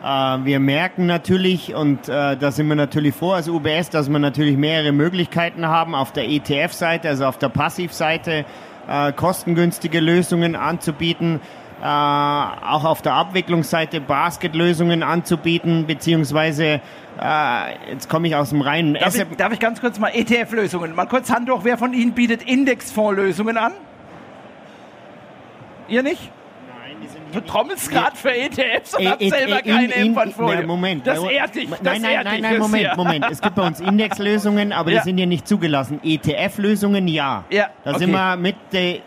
Äh, 0.03 0.07
wir 0.07 0.61
merken 0.61 1.07
natürlich, 1.07 1.75
und 1.75 2.09
äh, 2.09 2.37
da 2.37 2.51
sind 2.53 2.69
wir 2.69 2.77
natürlich 2.77 3.15
vor 3.15 3.37
als 3.37 3.49
UBS, 3.49 3.91
dass 3.91 4.09
wir 4.09 4.19
natürlich 4.19 4.57
mehrere 4.57 4.93
Möglichkeiten 4.93 5.67
haben, 5.67 5.95
auf 5.95 6.13
der 6.13 6.29
ETF-Seite, 6.29 7.09
also 7.09 7.27
auf 7.27 7.39
der 7.39 7.49
Passivseite, 7.49 8.45
äh, 8.89 9.13
kostengünstige 9.13 9.99
Lösungen 9.99 10.55
anzubieten. 10.55 11.41
Äh, 11.83 11.85
auch 11.85 12.85
auf 12.85 13.03
der 13.03 13.15
Abwicklungsseite 13.15 14.01
Basket-Lösungen 14.01 15.03
anzubieten, 15.03 15.87
beziehungsweise 15.87 16.81
äh, 17.21 17.91
jetzt 17.91 18.09
komme 18.09 18.29
ich 18.29 18.37
aus 18.37 18.49
dem 18.49 18.63
reinen 18.63 18.95
darf 18.95 19.15
ich, 19.15 19.37
darf 19.37 19.53
ich 19.53 19.61
ganz 19.61 19.81
kurz 19.83 19.99
mal 19.99 20.09
ETF-Lösungen, 20.09 20.95
mal 20.95 21.05
kurz 21.05 21.31
Hand 21.31 21.51
hoch, 21.51 21.61
wer 21.65 21.77
von 21.77 21.93
Ihnen 21.93 22.13
bietet 22.13 22.43
Indexfondslösungen 22.43 23.59
an? 23.59 23.73
Ihr 25.89 26.03
nicht? 26.03 26.31
Nein, 26.69 26.97
die 27.03 27.09
sind 27.09 27.35
Du 27.35 27.41
trommelst 27.41 27.91
gerade 27.91 28.17
für 28.17 28.33
ETFs 28.35 28.95
und 28.95 29.03
e 29.03 29.09
hast 29.09 29.19
selber 29.19 29.59
e 29.59 29.63
keine 29.63 29.95
im 29.95 30.15
Portfolio. 30.15 30.67
Moment. 30.67 31.07
Das 31.07 31.23
ehrt 31.23 31.55
dich. 31.55 31.69
Das 31.69 31.81
nein, 31.83 32.03
nein, 32.03 32.21
nein, 32.25 32.41
nein, 32.41 32.59
Moment, 32.59 32.97
Moment. 32.97 33.27
Es 33.31 33.41
gibt 33.41 33.55
bei 33.55 33.67
uns 33.67 33.81
Indexlösungen, 33.81 34.73
aber 34.73 34.91
die 34.91 35.01
sind 35.01 35.19
ja 35.19 35.27
nicht 35.27 35.47
zugelassen. 35.47 36.01
ETF-Lösungen, 36.03 37.09
ja. 37.09 37.45
Ja. 37.51 37.69
Da 37.85 37.99
sind 37.99 38.11
wir 38.11 38.37
mit. 38.37 38.57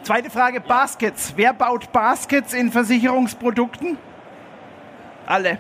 Zweite 0.03 0.29
Frage, 0.29 0.61
Baskets. 0.61 1.33
Wer 1.35 1.53
baut 1.53 1.91
Baskets 1.91 2.53
in 2.53 2.71
Versicherungsprodukten? 2.71 3.97
Alle. 5.25 5.59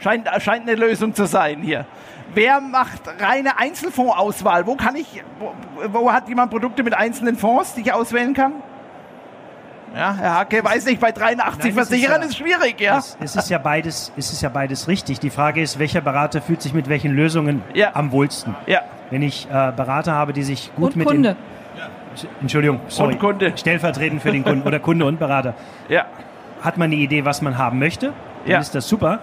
Scheint, 0.00 0.28
scheint 0.40 0.68
eine 0.68 0.74
Lösung 0.74 1.14
zu 1.14 1.26
sein 1.26 1.62
hier. 1.62 1.86
Wer 2.34 2.60
macht 2.60 3.02
reine 3.20 3.58
Einzelfondsauswahl? 3.58 4.66
Wo 4.66 4.74
kann 4.74 4.96
ich, 4.96 5.22
wo, 5.38 5.54
wo 5.92 6.12
hat 6.12 6.28
jemand 6.28 6.50
Produkte 6.50 6.82
mit 6.82 6.94
einzelnen 6.94 7.36
Fonds, 7.36 7.74
die 7.74 7.82
ich 7.82 7.92
auswählen 7.92 8.34
kann? 8.34 8.54
Ja, 9.94 10.14
Herr 10.14 10.34
Hacke 10.38 10.64
weiß 10.64 10.86
nicht, 10.86 11.00
bei 11.00 11.12
83 11.12 11.64
Nein, 11.64 11.74
Versicherern 11.74 12.22
ist, 12.22 12.38
ja, 12.38 12.46
ist, 12.46 12.56
schwierig, 12.58 12.80
ja. 12.80 12.98
Es, 12.98 13.16
es, 13.20 13.36
ist 13.36 13.50
ja 13.50 13.58
beides, 13.58 14.12
es 14.16 14.32
ist 14.32 14.42
ja 14.42 14.48
beides 14.48 14.88
richtig. 14.88 15.20
Die 15.20 15.30
Frage 15.30 15.62
ist, 15.62 15.78
welcher 15.78 16.00
Berater 16.00 16.42
fühlt 16.42 16.62
sich 16.62 16.74
mit 16.74 16.88
welchen 16.88 17.12
Lösungen 17.12 17.62
ja. 17.74 17.90
am 17.94 18.10
wohlsten? 18.10 18.56
Ja. 18.66 18.80
Wenn 19.10 19.22
ich 19.22 19.46
äh, 19.46 19.72
Berater 19.76 20.12
habe, 20.12 20.32
die 20.32 20.42
sich 20.42 20.72
gut 20.74 20.90
und 20.90 20.96
mit 20.96 21.06
Kunde. 21.06 21.36
Den, 21.36 22.28
Entschuldigung, 22.40 22.80
sorry. 22.88 23.14
Und 23.14 23.18
Kunde. 23.20 23.52
Stellvertretend 23.56 24.22
für 24.22 24.32
den 24.32 24.44
Kunden 24.44 24.66
oder 24.66 24.78
Kunde 24.78 25.04
und 25.04 25.18
Berater. 25.18 25.54
Ja. 25.88 26.06
Hat 26.62 26.78
man 26.78 26.86
eine 26.86 26.96
Idee, 26.96 27.24
was 27.24 27.42
man 27.42 27.58
haben 27.58 27.78
möchte? 27.78 28.12
dann 28.44 28.50
Ja. 28.52 28.60
ist 28.60 28.74
das 28.74 28.88
super. 28.88 29.20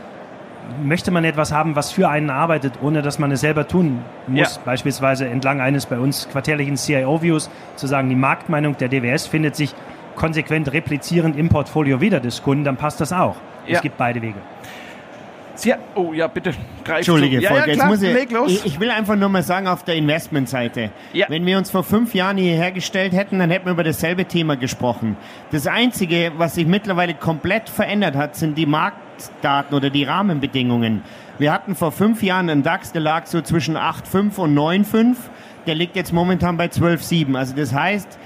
Möchte 0.84 1.12
man 1.12 1.26
etwas 1.26 1.52
haben, 1.52 1.76
was 1.76 1.92
für 1.92 2.10
einen 2.10 2.30
arbeitet, 2.30 2.74
ohne 2.82 3.02
dass 3.02 3.20
man 3.20 3.32
es 3.32 3.42
selber 3.42 3.68
tun 3.68 4.02
muss, 4.28 4.56
Ja. 4.56 4.62
beispielsweise 4.64 5.28
entlang 5.28 5.60
eines 5.60 5.86
bei 5.86 6.00
uns 6.00 6.30
quartärlichen 6.30 6.78
CIO-Views, 6.78 7.50
zu 7.76 7.88
sagen, 7.88 8.10
die 8.10 8.16
Marktmeinung 8.16 8.78
der 8.78 8.88
DWS 8.88 9.28
findet 9.28 9.56
sich 9.56 9.74
konsequent 10.22 10.72
replizierend 10.72 11.36
im 11.36 11.50
Portfolio 11.50 12.00
wieder 12.00 12.20
des 12.20 12.44
Kunden, 12.44 12.64
dann 12.64 12.78
passt 12.78 13.02
das 13.02 13.12
auch. 13.12 13.36
Ja. 13.66 13.78
Es 13.78 13.82
gibt 13.82 13.98
beide 13.98 14.22
Wege. 14.22 14.36
Sie, 15.56 15.74
oh 15.96 16.14
ja, 16.14 16.28
bitte, 16.28 16.54
greif 16.86 16.98
Entschuldige, 16.98 17.38
zu. 17.38 17.44
Ja, 17.44 17.50
Volker, 17.50 17.66
ja, 17.66 17.72
jetzt 17.72 17.80
klar, 17.80 17.90
muss 17.90 18.02
ich, 18.04 18.14
leg 18.14 18.32
los. 18.32 18.52
ich, 18.52 18.66
ich 18.66 18.80
will 18.80 18.92
einfach 18.92 19.16
nur 19.16 19.30
mal 19.30 19.42
sagen, 19.42 19.68
auf 19.68 19.84
der 19.84 19.96
Investmentseite, 19.96 20.92
Ja. 21.14 21.26
wenn 21.28 21.44
wir 21.46 21.58
uns 21.58 21.72
vor 21.72 21.84
fünf 21.84 22.14
Jahren 22.14 22.38
hierher 22.38 22.72
gestellt 22.72 23.14
hätten, 23.14 23.40
dann 23.40 23.50
hätten 23.50 23.66
wir 23.66 23.74
über 23.74 23.84
dasselbe 23.84 24.26
Thema 24.26 24.56
gesprochen. 24.58 25.18
Das 25.52 25.66
Einzige, 25.66 26.32
was 26.38 26.54
sich 26.56 26.68
mittlerweile 26.68 27.16
komplett 27.16 27.68
verändert 27.68 28.16
hat, 28.16 28.36
sind 28.36 28.58
die 28.60 28.68
Marktdaten 28.68 29.76
oder 29.76 29.90
die 29.90 30.04
Rahmenbedingungen. 30.04 31.02
Wir 31.40 31.52
hatten 31.52 31.74
vor 31.76 31.92
fünf 31.92 32.22
Jahren 32.22 32.48
einen 32.50 32.62
DAX, 32.62 32.92
der 32.92 33.02
lag 33.02 33.26
so 33.26 33.42
zwischen 33.42 33.76
8,5 33.76 34.38
und 34.38 34.56
9,5. 34.56 35.16
Der 35.66 35.76
liegt 35.76 35.96
jetzt 35.96 36.14
momentan 36.14 36.58
bei 36.58 36.66
12,7. 36.68 37.36
Also 37.36 37.56
das 37.56 37.74
heißt, 37.74 38.20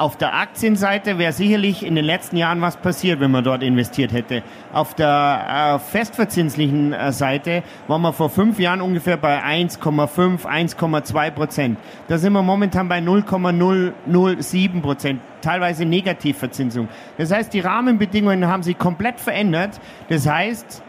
auf 0.00 0.16
der 0.16 0.34
Aktienseite 0.34 1.18
wäre 1.18 1.32
sicherlich 1.32 1.84
in 1.84 1.94
den 1.94 2.06
letzten 2.06 2.38
Jahren 2.38 2.62
was 2.62 2.78
passiert, 2.78 3.20
wenn 3.20 3.30
man 3.30 3.44
dort 3.44 3.62
investiert 3.62 4.12
hätte. 4.12 4.42
Auf 4.72 4.94
der 4.94 5.76
äh, 5.76 5.78
festverzinslichen 5.78 6.94
äh, 6.94 7.12
Seite 7.12 7.62
waren 7.86 8.00
wir 8.00 8.14
vor 8.14 8.30
fünf 8.30 8.58
Jahren 8.58 8.80
ungefähr 8.80 9.18
bei 9.18 9.44
1,5, 9.44 10.46
1,2 10.46 11.30
Prozent. 11.32 11.78
Da 12.08 12.16
sind 12.16 12.32
wir 12.32 12.42
momentan 12.42 12.88
bei 12.88 13.00
0,007 13.00 14.80
Prozent, 14.80 15.20
teilweise 15.42 15.84
Negativverzinsung. 15.84 16.88
Das 17.18 17.30
heißt, 17.30 17.52
die 17.52 17.60
Rahmenbedingungen 17.60 18.46
haben 18.46 18.62
sich 18.62 18.78
komplett 18.78 19.20
verändert. 19.20 19.80
Das 20.08 20.26
heißt, 20.26 20.82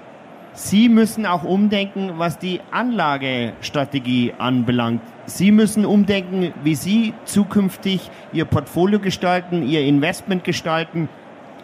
Sie 0.54 0.90
müssen 0.90 1.26
auch 1.26 1.44
umdenken, 1.44 2.14
was 2.18 2.38
die 2.38 2.60
Anlagestrategie 2.72 4.34
anbelangt. 4.38 5.02
Sie 5.26 5.52
müssen 5.52 5.86
umdenken, 5.86 6.54
wie 6.64 6.76
Sie 6.76 7.14
zukünftig 7.24 8.12
Ihr 8.34 8.44
Portfolio 8.44 9.00
gestalten, 9.00 9.64
Ihr 9.64 9.82
Investment 9.82 10.44
gestalten. 10.44 11.08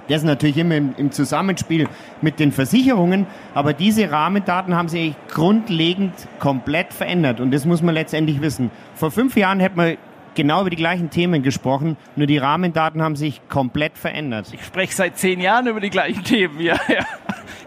Das 0.07 0.19
ist 0.19 0.23
natürlich 0.23 0.57
immer 0.57 0.75
im, 0.75 1.11
Zusammenspiel 1.11 1.89
mit 2.21 2.39
den 2.39 2.53
Versicherungen, 2.53 3.27
aber 3.53 3.73
diese 3.73 4.09
Rahmendaten 4.09 4.73
haben 4.73 4.87
sich 4.87 5.15
grundlegend 5.29 6.13
komplett 6.39 6.93
verändert 6.93 7.41
und 7.41 7.53
das 7.53 7.65
muss 7.65 7.81
man 7.81 7.93
letztendlich 7.93 8.39
wissen. 8.39 8.71
Vor 8.95 9.11
fünf 9.11 9.35
Jahren 9.35 9.59
hätte 9.59 9.75
man 9.75 9.97
genau 10.37 10.61
über 10.61 10.69
die 10.69 10.77
gleichen 10.77 11.09
Themen 11.09 11.43
gesprochen, 11.43 11.97
nur 12.15 12.27
die 12.27 12.37
Rahmendaten 12.37 13.01
haben 13.01 13.17
sich 13.17 13.41
komplett 13.49 13.97
verändert. 13.97 14.47
Ich 14.53 14.63
spreche 14.63 14.93
seit 14.93 15.17
zehn 15.17 15.41
Jahren 15.41 15.67
über 15.67 15.81
die 15.81 15.89
gleichen 15.89 16.23
Themen. 16.23 16.61
Ja, 16.61 16.75
ja. 16.87 17.03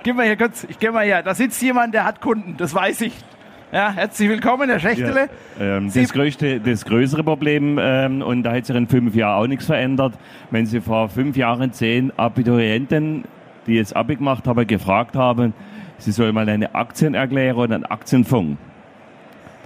Gib 0.03 0.17
mal 0.17 0.25
hier 0.25 0.37
kurz, 0.37 0.65
ich 0.69 0.79
geh 0.79 0.91
mal 0.91 1.05
her. 1.05 1.23
Da 1.23 1.35
sitzt 1.35 1.61
jemand, 1.61 1.93
der 1.93 2.05
hat 2.05 2.23
Kunden, 2.23 2.57
das 2.57 2.75
weiß 2.75 3.03
ich. 3.03 3.13
Ja, 3.73 3.93
herzlich 3.93 4.29
willkommen, 4.29 4.69
Herr 4.71 4.81
Schächtele. 4.81 5.29
Ähm, 5.61 5.91
Sie- 5.91 6.01
das, 6.01 6.13
größte, 6.13 6.59
das 6.61 6.85
größere 6.85 7.23
Problem, 7.23 7.79
ähm, 7.81 8.23
und 8.23 8.43
da 8.45 8.53
hat 8.53 8.65
sich 8.67 8.75
in 8.75 8.89
fünf 8.89 9.15
Jahren 9.15 9.43
auch 9.45 9.47
nichts 9.47 9.67
verändert, 9.67 10.15
wenn 10.51 10.65
Sie 10.67 10.81
vor 10.81 11.09
fünf 11.09 11.37
Jahren 11.37 11.73
zehn 11.73 12.11
Abiturienten, 12.19 13.25
die 13.67 13.75
jetzt 13.75 13.95
Abi 13.95 14.17
gemacht 14.17 14.47
haben, 14.49 14.67
gefragt 14.67 15.15
haben, 15.17 15.53
sie 15.99 16.13
sollen 16.13 16.35
mal 16.35 16.49
eine 16.49 16.75
Aktienerklärung 16.75 17.65
und 17.65 17.73
einen 17.73 17.85
Aktienfonds, 17.85 18.57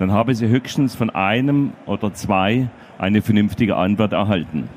dann 0.01 0.11
haben 0.11 0.35
sie 0.35 0.49
höchstens 0.49 0.97
von 0.97 1.11
einem 1.11 1.73
oder 1.87 2.13
zwei 2.13 2.67
eine 2.99 3.23
vernünftige 3.23 3.77
Antwort 3.77 4.13
erhalten. 4.13 4.69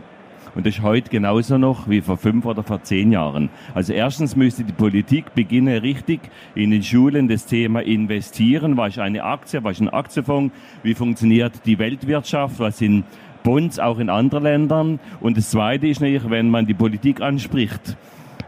Und 0.57 0.65
das 0.65 0.77
ist 0.77 0.81
heute 0.81 1.11
genauso 1.11 1.59
noch 1.59 1.87
wie 1.87 2.01
vor 2.01 2.17
fünf 2.17 2.43
oder 2.45 2.63
vor 2.63 2.81
zehn 2.81 3.11
Jahren. 3.11 3.49
Also 3.75 3.93
erstens 3.93 4.35
müsste 4.35 4.63
die 4.63 4.73
Politik 4.73 5.35
beginnen, 5.35 5.77
richtig 5.77 6.19
in 6.55 6.71
den 6.71 6.81
Schulen 6.81 7.27
das 7.27 7.45
Thema 7.45 7.83
investieren. 7.83 8.75
Was 8.75 8.93
ist 8.93 8.99
eine 8.99 9.23
Aktie? 9.23 9.63
Was 9.63 9.73
ist 9.73 9.81
ein 9.81 9.89
Aktienfonds? 9.89 10.51
Wie 10.81 10.95
funktioniert 10.95 11.53
die 11.65 11.77
Weltwirtschaft? 11.77 12.59
Was 12.59 12.79
sind 12.79 13.03
Bonds 13.43 13.77
auch 13.77 13.99
in 13.99 14.09
anderen 14.09 14.43
Ländern? 14.43 14.99
Und 15.19 15.37
das 15.37 15.51
Zweite 15.51 15.85
ist 15.85 16.01
natürlich, 16.01 16.27
wenn 16.27 16.49
man 16.49 16.65
die 16.65 16.73
Politik 16.73 17.21
anspricht, 17.21 17.95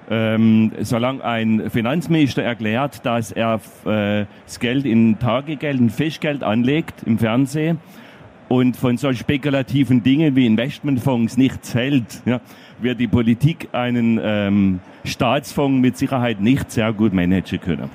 ähm, 0.10 0.71
solange 0.82 1.23
ein 1.23 1.69
Finanzminister 1.69 2.41
erklärt, 2.41 3.05
dass 3.05 3.32
er 3.32 3.60
äh, 3.86 4.25
das 4.45 4.60
Geld 4.60 4.88
in 4.88 5.19
Tagegeld, 5.19 5.79
in 5.79 5.91
Festgeld 5.91 6.41
anlegt 6.41 7.03
im 7.05 7.19
Fernsehen 7.19 7.77
und 8.49 8.75
von 8.75 8.97
solch 8.97 9.19
spekulativen 9.19 10.03
Dingen 10.03 10.35
wie 10.35 10.45
Investmentfonds 10.45 11.38
nichts 11.38 11.73
hält, 11.73 12.21
ja, 12.25 12.41
wird 12.79 12.99
die 12.99 13.07
Politik 13.07 13.69
einen 13.71 14.19
ähm, 14.21 14.79
Staatsfonds 15.05 15.79
mit 15.79 15.97
Sicherheit 15.97 16.41
nicht 16.41 16.71
sehr 16.71 16.91
gut 16.91 17.13
managen 17.13 17.62
können. 17.62 17.89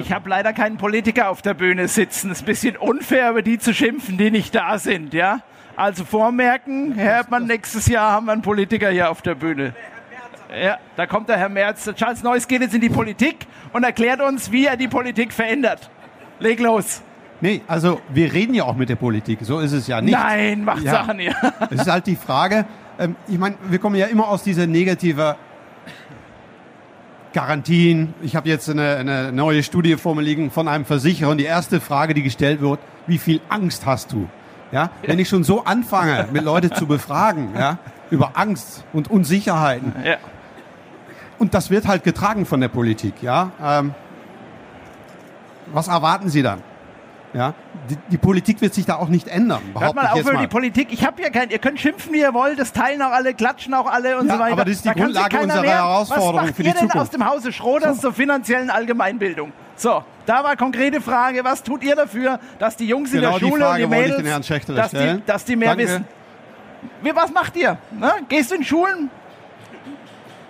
Ich 0.00 0.12
habe 0.12 0.28
leider 0.28 0.52
keinen 0.52 0.78
Politiker 0.78 1.30
auf 1.30 1.42
der 1.42 1.54
Bühne 1.54 1.86
sitzen. 1.86 2.30
Es 2.30 2.38
ist 2.38 2.42
ein 2.42 2.46
bisschen 2.46 2.76
unfair, 2.76 3.30
über 3.30 3.42
die 3.42 3.58
zu 3.58 3.72
schimpfen, 3.72 4.18
die 4.18 4.32
nicht 4.32 4.54
da 4.54 4.78
sind, 4.78 5.14
ja? 5.14 5.42
Also 5.76 6.04
vormerken, 6.04 6.94
Herr 6.94 7.18
Erdmann, 7.18 7.46
nächstes 7.46 7.86
Jahr 7.86 8.10
haben 8.10 8.26
wir 8.26 8.32
einen 8.32 8.42
Politiker 8.42 8.90
hier 8.90 9.10
auf 9.10 9.22
der 9.22 9.34
Bühne. 9.34 9.74
Ja, 10.60 10.78
da 10.96 11.06
kommt 11.06 11.28
der 11.28 11.36
Herr 11.36 11.48
Merz. 11.48 11.84
Der 11.84 11.94
Charles 11.94 12.22
Neuss 12.22 12.48
geht 12.48 12.62
jetzt 12.62 12.74
in 12.74 12.80
die 12.80 12.88
Politik 12.88 13.46
und 13.72 13.84
erklärt 13.84 14.20
uns, 14.20 14.50
wie 14.50 14.66
er 14.66 14.76
die 14.76 14.88
Politik 14.88 15.32
verändert. 15.32 15.90
Leg 16.40 16.60
los. 16.60 17.02
Nee, 17.40 17.60
also 17.66 18.00
wir 18.08 18.32
reden 18.32 18.54
ja 18.54 18.64
auch 18.64 18.76
mit 18.76 18.88
der 18.88 18.96
Politik, 18.96 19.40
so 19.42 19.58
ist 19.58 19.72
es 19.72 19.86
ja 19.86 20.00
nicht. 20.00 20.14
Nein, 20.14 20.64
macht 20.64 20.82
Ja. 20.82 20.92
Sachen 20.92 21.18
hier. 21.18 21.34
Es 21.70 21.82
ist 21.82 21.90
halt 21.90 22.06
die 22.06 22.16
Frage, 22.16 22.64
ähm, 22.98 23.16
ich 23.28 23.38
meine, 23.38 23.56
wir 23.68 23.78
kommen 23.78 23.96
ja 23.96 24.06
immer 24.06 24.28
aus 24.28 24.42
dieser 24.42 24.66
negative 24.66 25.36
Garantien. 27.34 28.14
Ich 28.22 28.34
habe 28.34 28.48
jetzt 28.48 28.70
eine, 28.70 28.96
eine 28.96 29.32
neue 29.32 29.62
Studie 29.62 29.96
vor 29.96 30.14
mir 30.14 30.22
liegen 30.22 30.50
von 30.50 30.68
einem 30.68 30.86
Versicherer 30.86 31.30
und 31.30 31.38
die 31.38 31.44
erste 31.44 31.80
Frage, 31.80 32.14
die 32.14 32.22
gestellt 32.22 32.62
wird, 32.62 32.80
wie 33.06 33.18
viel 33.18 33.40
Angst 33.50 33.84
hast 33.84 34.12
du? 34.12 34.28
Ja, 34.72 34.90
wenn 35.02 35.18
ich 35.18 35.28
schon 35.28 35.44
so 35.44 35.64
anfange, 35.64 36.26
mit 36.32 36.42
Leuten 36.42 36.74
zu 36.74 36.86
befragen, 36.86 37.50
ja, 37.54 37.78
über 38.10 38.32
Angst 38.34 38.84
und 38.92 39.10
Unsicherheiten. 39.10 39.92
Ja. 40.04 40.16
Und 41.38 41.54
das 41.54 41.70
wird 41.70 41.86
halt 41.86 42.02
getragen 42.02 42.46
von 42.46 42.60
der 42.60 42.68
Politik, 42.68 43.22
ja. 43.22 43.52
Ähm, 43.62 43.94
was 45.72 45.88
erwarten 45.88 46.30
Sie 46.30 46.42
dann? 46.42 46.62
Ja, 47.36 47.52
die, 47.90 47.98
die 48.10 48.16
Politik 48.16 48.62
wird 48.62 48.72
sich 48.72 48.86
da 48.86 48.94
auch 48.96 49.08
nicht 49.08 49.28
ändern. 49.28 49.60
Hört 49.78 49.94
mal 49.94 50.06
auf 50.06 50.18
über 50.20 50.36
die 50.36 50.46
Politik. 50.46 50.88
Ich 50.90 51.04
habe 51.04 51.20
ja 51.20 51.28
kein, 51.28 51.50
ihr 51.50 51.58
könnt 51.58 51.78
schimpfen, 51.78 52.14
wie 52.14 52.20
ihr 52.20 52.32
wollt, 52.32 52.58
das 52.58 52.72
teilen 52.72 53.02
auch 53.02 53.10
alle, 53.10 53.34
klatschen 53.34 53.74
auch 53.74 53.86
alle 53.86 54.18
und 54.18 54.26
Ja, 54.26 54.34
so 54.34 54.40
weiter. 54.40 54.52
aber 54.54 54.64
das 54.64 54.76
ist 54.76 54.84
die 54.86 54.88
Da 54.88 54.94
Grundlage 54.94 55.38
unserer 55.40 55.62
wehren. 55.62 55.74
Herausforderung 55.74 56.34
Was 56.36 56.46
macht 56.46 56.56
für 56.56 56.62
die 56.62 56.68
ihr 56.70 56.74
denn 56.74 56.90
aus 56.92 57.10
dem 57.10 57.28
Hause 57.28 57.52
Schroders 57.52 58.00
zur 58.00 58.14
finanziellen 58.14 58.70
Allgemeinbildung? 58.70 59.52
So, 59.76 60.02
da 60.24 60.42
war 60.44 60.56
konkrete 60.56 61.02
Frage, 61.02 61.44
was 61.44 61.62
tut 61.62 61.84
ihr 61.84 61.94
dafür, 61.94 62.40
dass 62.58 62.76
die 62.76 62.86
Jungs 62.88 63.12
Genau 63.12 63.34
in 63.34 63.40
der 63.40 63.46
Schule 63.48 63.64
Frage 63.64 63.84
und 63.84 63.90
die 63.92 63.96
Mädels, 63.98 64.16
den 64.16 64.26
Herrn 64.26 64.42
Schächtele 64.42 64.78
dass, 64.78 64.90
die, 64.92 65.22
dass 65.26 65.44
die 65.44 65.56
mehr 65.56 65.68
Danke. 65.68 65.84
wissen? 65.84 66.04
Wie, 67.02 67.14
was 67.14 67.30
macht 67.32 67.54
ihr? 67.56 67.76
Ne? 68.00 68.12
Gehst 68.30 68.50
du 68.50 68.54
in 68.54 68.64
Schulen? 68.64 69.10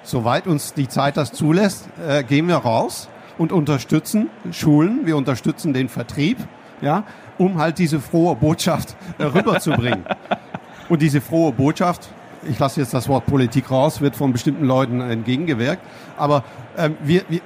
Soweit 0.05 0.47
uns 0.47 0.73
die 0.73 0.87
Zeit 0.87 1.17
das 1.17 1.33
zulässt, 1.33 1.89
äh, 2.07 2.23
gehen 2.23 2.47
wir 2.47 2.59
raus 2.59 3.09
und 3.39 3.51
unterstützen 3.51 4.31
Schulen, 4.53 5.01
wir 5.05 5.17
unterstützen 5.17 5.73
den 5.73 5.89
Vertrieb, 5.89 6.39
ja, 6.81 7.05
um 7.39 7.59
halt 7.59 7.79
diese 7.79 8.01
frohe 8.01 8.35
Botschaft 8.37 8.97
äh, 9.19 9.25
rüberzubringen. 9.25 10.05
und 10.89 11.03
diese 11.03 11.21
frohe 11.21 11.53
Botschaft, 11.53 12.09
ich 12.49 12.59
lasse 12.59 12.81
jetzt 12.81 12.95
das 12.95 13.09
Wort 13.09 13.27
Politik 13.27 13.71
raus, 13.71 14.01
wird 14.01 14.17
von 14.17 14.33
bestimmten 14.33 14.65
Leuten 14.65 15.01
entgegengewirkt, 15.01 15.83
aber 16.17 16.45
ähm, 16.77 16.97
wir, 17.03 17.23
wir, 17.29 17.41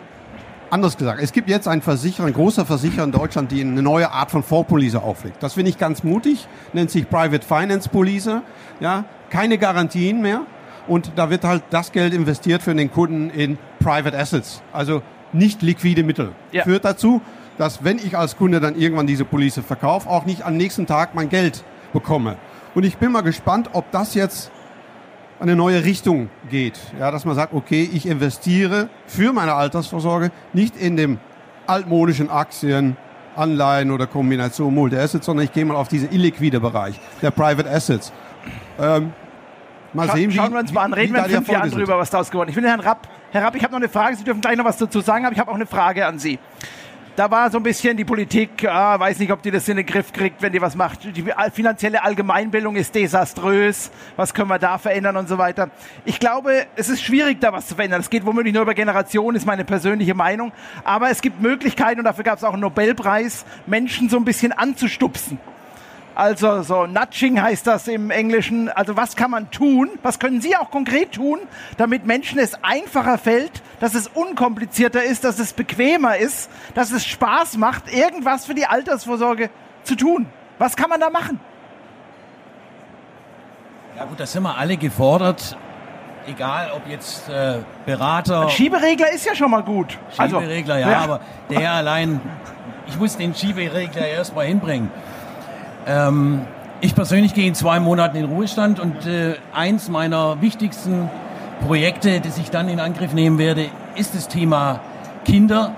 anders 0.71 0.97
gesagt, 0.97 1.21
es 1.23 1.33
gibt 1.33 1.49
jetzt 1.49 1.67
einen 1.67 1.83
Versicherer, 1.83 2.27
ein 2.27 2.33
großer 2.33 2.65
Versicherer 2.67 3.05
in 3.05 3.13
Deutschland, 3.13 3.51
die 3.51 3.61
eine 3.61 3.83
neue 3.83 4.11
Art 4.11 4.31
von 4.31 4.43
Fondspolice 4.43 5.03
auflegt. 5.03 5.43
Das 5.43 5.55
finde 5.55 5.71
ich 5.71 5.79
ganz 5.79 6.05
mutig, 6.05 6.47
nennt 6.73 6.91
sich 6.91 7.09
Private 7.09 7.47
Finance 7.47 7.89
Police, 7.89 8.31
ja, 8.81 9.05
keine 9.31 9.59
Garantien 9.59 10.21
mehr, 10.21 10.43
und 10.87 11.13
da 11.17 11.31
wird 11.31 11.45
halt 11.45 11.63
das 11.71 11.93
Geld 11.93 12.15
investiert 12.15 12.63
für 12.63 12.75
den 12.75 12.91
Kunden 12.91 13.31
in 13.31 13.59
Private 13.79 14.19
Assets, 14.19 14.63
also 14.73 15.03
nicht 15.33 15.63
liquide 15.63 16.03
Mittel. 16.03 16.33
Ja. 16.53 16.65
Führt 16.65 16.85
dazu, 16.85 17.21
dass 17.61 17.85
wenn 17.85 17.99
ich 17.99 18.17
als 18.17 18.39
Kunde 18.39 18.59
dann 18.59 18.75
irgendwann 18.75 19.07
diese 19.07 19.27
Police 19.27 19.61
verkaufe, 19.67 20.09
auch 20.09 20.25
nicht 20.25 20.47
am 20.47 20.57
nächsten 20.57 20.87
Tag 20.87 21.15
mein 21.15 21.29
Geld 21.29 21.63
bekomme. 21.93 22.37
Und 22.75 22.85
ich 22.85 22.97
bin 22.97 23.13
mal 23.13 23.21
gespannt, 23.21 23.69
ob 23.75 23.91
das 23.91 24.15
jetzt 24.15 24.51
eine 25.41 25.57
neue 25.57 25.85
Richtung 25.85 26.31
geht. 26.49 26.79
Ja, 26.99 27.11
dass 27.11 27.27
man 27.27 27.35
sagt, 27.35 27.53
okay, 27.53 27.89
ich 27.93 28.07
investiere 28.07 28.89
für 29.07 29.35
meine 29.35 29.53
Altersvorsorge 29.55 30.31
nicht 30.55 30.75
in 30.75 30.97
dem 30.97 31.19
altmodischen 31.67 32.31
Aktien, 32.31 32.97
Anleihen 33.37 33.91
oder 33.91 34.07
Kombination 34.07 34.75
Multi-Assets, 34.75 35.27
sondern 35.27 35.45
ich 35.45 35.53
gehe 35.53 35.65
mal 35.67 35.75
auf 35.77 35.89
diesen 35.89 36.11
illiquide 36.13 36.61
Bereich, 36.61 36.99
der 37.21 37.31
Private 37.31 37.69
Assets. 37.71 38.11
Ähm, 38.81 39.13
mal 39.93 40.07
Scha 40.09 40.15
sehen, 40.17 40.31
wie, 40.31 40.35
schauen 40.37 40.53
wir 40.53 40.61
uns 40.61 40.73
mal 40.73 40.83
an, 40.85 40.93
wie- 40.93 40.95
reden 41.01 41.13
wie 41.15 41.19
wir 41.19 41.25
in 41.27 41.31
fünf 41.33 41.49
Jahren 41.49 41.69
sind. 41.71 41.79
drüber, 41.79 41.99
was 41.99 42.09
daraus 42.09 42.31
geworden 42.31 42.49
ist. 42.49 42.57
Ich 42.57 42.63
bin 42.63 42.69
Herrn 42.69 42.81
Rapp. 42.81 43.07
Herr 43.33 43.45
Rapp, 43.45 43.55
ich 43.55 43.63
habe 43.63 43.73
noch 43.73 43.81
eine 43.81 43.89
Frage, 43.89 44.17
Sie 44.17 44.25
dürfen 44.25 44.41
gleich 44.41 44.57
noch 44.57 44.65
was 44.65 44.79
dazu 44.79 45.01
sagen, 45.01 45.25
aber 45.27 45.33
ich 45.35 45.39
habe 45.39 45.51
auch 45.51 45.55
eine 45.57 45.67
Frage 45.67 46.07
an 46.07 46.19
Sie. 46.19 46.39
Da 47.21 47.31
war 47.31 47.51
so 47.51 47.59
ein 47.59 47.63
bisschen 47.63 47.99
die 47.99 48.05
Politik, 48.07 48.67
ah, 48.67 48.99
weiß 48.99 49.19
nicht, 49.19 49.31
ob 49.31 49.43
die 49.43 49.51
das 49.51 49.69
in 49.69 49.77
den 49.77 49.85
Griff 49.85 50.11
kriegt, 50.11 50.41
wenn 50.41 50.55
die 50.55 50.63
was 50.63 50.75
macht. 50.75 51.01
Die 51.05 51.23
finanzielle 51.53 52.03
Allgemeinbildung 52.03 52.77
ist 52.77 52.95
desaströs. 52.95 53.91
Was 54.17 54.33
können 54.33 54.49
wir 54.49 54.59
da 54.59 54.79
verändern 54.79 55.19
und 55.19 55.29
so 55.29 55.37
weiter. 55.37 55.69
Ich 56.07 56.19
glaube, 56.19 56.65
es 56.77 56.89
ist 56.89 57.03
schwierig, 57.03 57.39
da 57.39 57.53
was 57.53 57.67
zu 57.67 57.75
verändern. 57.75 58.01
Es 58.01 58.09
geht 58.09 58.25
womöglich 58.25 58.55
nur 58.55 58.63
über 58.63 58.73
Generationen, 58.73 59.37
ist 59.37 59.45
meine 59.45 59.67
persönliche 59.67 60.15
Meinung. 60.15 60.51
Aber 60.83 61.11
es 61.11 61.21
gibt 61.21 61.43
Möglichkeiten 61.43 62.01
und 62.01 62.07
dafür 62.07 62.25
gab 62.25 62.39
es 62.39 62.45
auch 62.45 62.55
einen 62.55 62.63
Nobelpreis, 62.63 63.45
Menschen 63.67 64.09
so 64.09 64.17
ein 64.17 64.25
bisschen 64.25 64.53
anzustupsen. 64.53 65.39
Also 66.21 66.61
so 66.61 66.85
Nudging 66.85 67.41
heißt 67.41 67.67
das 67.67 67.89
im 67.89 68.11
Englischen. 68.11 68.69
Also 68.69 68.95
was 68.95 69.17
kann 69.17 69.31
man 69.31 69.51
tun? 69.51 69.89
Was 70.03 70.19
können 70.19 70.43
Sie 70.43 70.55
auch 70.55 70.71
konkret 70.71 71.13
tun, 71.13 71.39
damit 71.79 72.05
Menschen 72.05 72.39
es 72.39 72.63
einfacher 72.63 73.17
fällt, 73.17 73.63
dass 73.81 73.95
es 73.95 74.07
unkomplizierter 74.07 75.03
ist, 75.03 75.25
dass 75.25 75.39
es 75.39 75.55
bequemer 75.55 76.19
ist, 76.19 76.51
dass 76.75 76.93
es 76.93 77.07
Spaß 77.07 77.57
macht, 77.57 77.91
irgendwas 77.91 78.45
für 78.45 78.53
die 78.53 78.67
Altersvorsorge 78.67 79.49
zu 79.83 79.95
tun? 79.97 80.27
Was 80.59 80.77
kann 80.77 80.91
man 80.91 81.01
da 81.01 81.09
machen? 81.09 81.41
Ja 83.97 84.05
gut, 84.05 84.21
da 84.21 84.27
sind 84.27 84.43
wir 84.43 84.59
alle 84.59 84.77
gefordert. 84.77 85.57
Egal, 86.27 86.71
ob 86.77 86.87
jetzt 86.87 87.31
äh, 87.31 87.61
Berater. 87.87 88.43
Ein 88.43 88.51
Schieberegler 88.51 89.11
ist 89.11 89.25
ja 89.25 89.35
schon 89.35 89.51
mal 89.51 89.63
gut. 89.63 89.97
Schieberegler, 90.15 90.75
also, 90.75 90.87
ja, 90.87 90.93
ja, 90.93 91.01
aber 91.01 91.21
der 91.49 91.73
allein, 91.73 92.21
ich 92.87 92.99
muss 92.99 93.17
den 93.17 93.35
Schieberegler 93.35 94.07
erstmal 94.07 94.45
hinbringen. 94.45 94.91
Ähm, 95.91 96.43
ich 96.81 96.95
persönlich 96.95 97.35
gehe 97.35 97.49
in 97.49 97.55
zwei 97.57 97.81
Monaten 97.81 98.17
in 98.17 98.27
Ruhestand 98.27 98.79
und 98.79 99.07
äh, 99.07 99.35
eins 99.53 99.89
meiner 99.89 100.41
wichtigsten 100.41 101.11
Projekte, 101.67 102.21
das 102.21 102.39
ich 102.39 102.51
dann 102.51 102.69
in 102.69 102.79
Angriff 102.79 103.13
nehmen 103.13 103.39
werde, 103.39 103.67
ist 103.97 104.15
das 104.15 104.29
Thema 104.29 104.81
Kinder. 105.25 105.75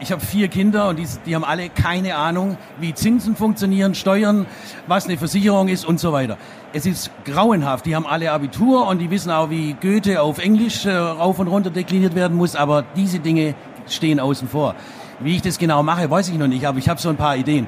Ich 0.00 0.12
habe 0.12 0.20
vier 0.20 0.48
Kinder 0.48 0.90
und 0.90 0.98
die, 0.98 1.06
die 1.24 1.34
haben 1.34 1.44
alle 1.44 1.70
keine 1.70 2.16
Ahnung, 2.16 2.58
wie 2.78 2.92
Zinsen 2.92 3.34
funktionieren, 3.34 3.94
Steuern, 3.94 4.44
was 4.88 5.06
eine 5.06 5.16
Versicherung 5.16 5.68
ist 5.68 5.86
und 5.86 6.00
so 6.00 6.12
weiter. 6.12 6.36
Es 6.74 6.84
ist 6.84 7.10
grauenhaft. 7.24 7.86
Die 7.86 7.96
haben 7.96 8.06
alle 8.06 8.32
Abitur 8.32 8.86
und 8.86 8.98
die 8.98 9.10
wissen 9.10 9.30
auch, 9.30 9.48
wie 9.48 9.74
Goethe 9.80 10.20
auf 10.20 10.38
Englisch 10.38 10.84
äh, 10.84 10.94
rauf 10.94 11.38
und 11.38 11.48
runter 11.48 11.70
dekliniert 11.70 12.14
werden 12.14 12.36
muss, 12.36 12.56
aber 12.56 12.84
diese 12.94 13.20
Dinge 13.20 13.54
stehen 13.88 14.20
außen 14.20 14.48
vor. 14.48 14.74
Wie 15.20 15.34
ich 15.34 15.40
das 15.40 15.56
genau 15.56 15.82
mache, 15.82 16.10
weiß 16.10 16.28
ich 16.28 16.36
noch 16.36 16.46
nicht, 16.46 16.66
aber 16.66 16.78
ich 16.78 16.90
habe 16.90 17.00
so 17.00 17.08
ein 17.08 17.16
paar 17.16 17.36
Ideen. 17.36 17.66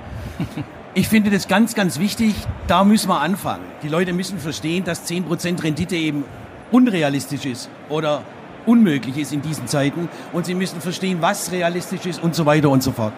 Ich 0.94 1.08
finde 1.08 1.30
das 1.30 1.48
ganz, 1.48 1.74
ganz 1.74 1.98
wichtig. 1.98 2.34
Da 2.66 2.82
müssen 2.84 3.08
wir 3.08 3.20
anfangen. 3.20 3.64
Die 3.82 3.88
Leute 3.88 4.12
müssen 4.12 4.38
verstehen, 4.38 4.84
dass 4.84 5.08
10% 5.08 5.62
Rendite 5.62 5.96
eben 5.96 6.24
unrealistisch 6.72 7.44
ist 7.44 7.68
oder 7.88 8.22
unmöglich 8.66 9.16
ist 9.16 9.32
in 9.32 9.42
diesen 9.42 9.66
Zeiten. 9.66 10.08
Und 10.32 10.46
sie 10.46 10.54
müssen 10.54 10.80
verstehen, 10.80 11.18
was 11.20 11.52
realistisch 11.52 12.06
ist 12.06 12.22
und 12.22 12.34
so 12.34 12.46
weiter 12.46 12.70
und 12.70 12.82
so 12.82 12.92
fort. 12.92 13.12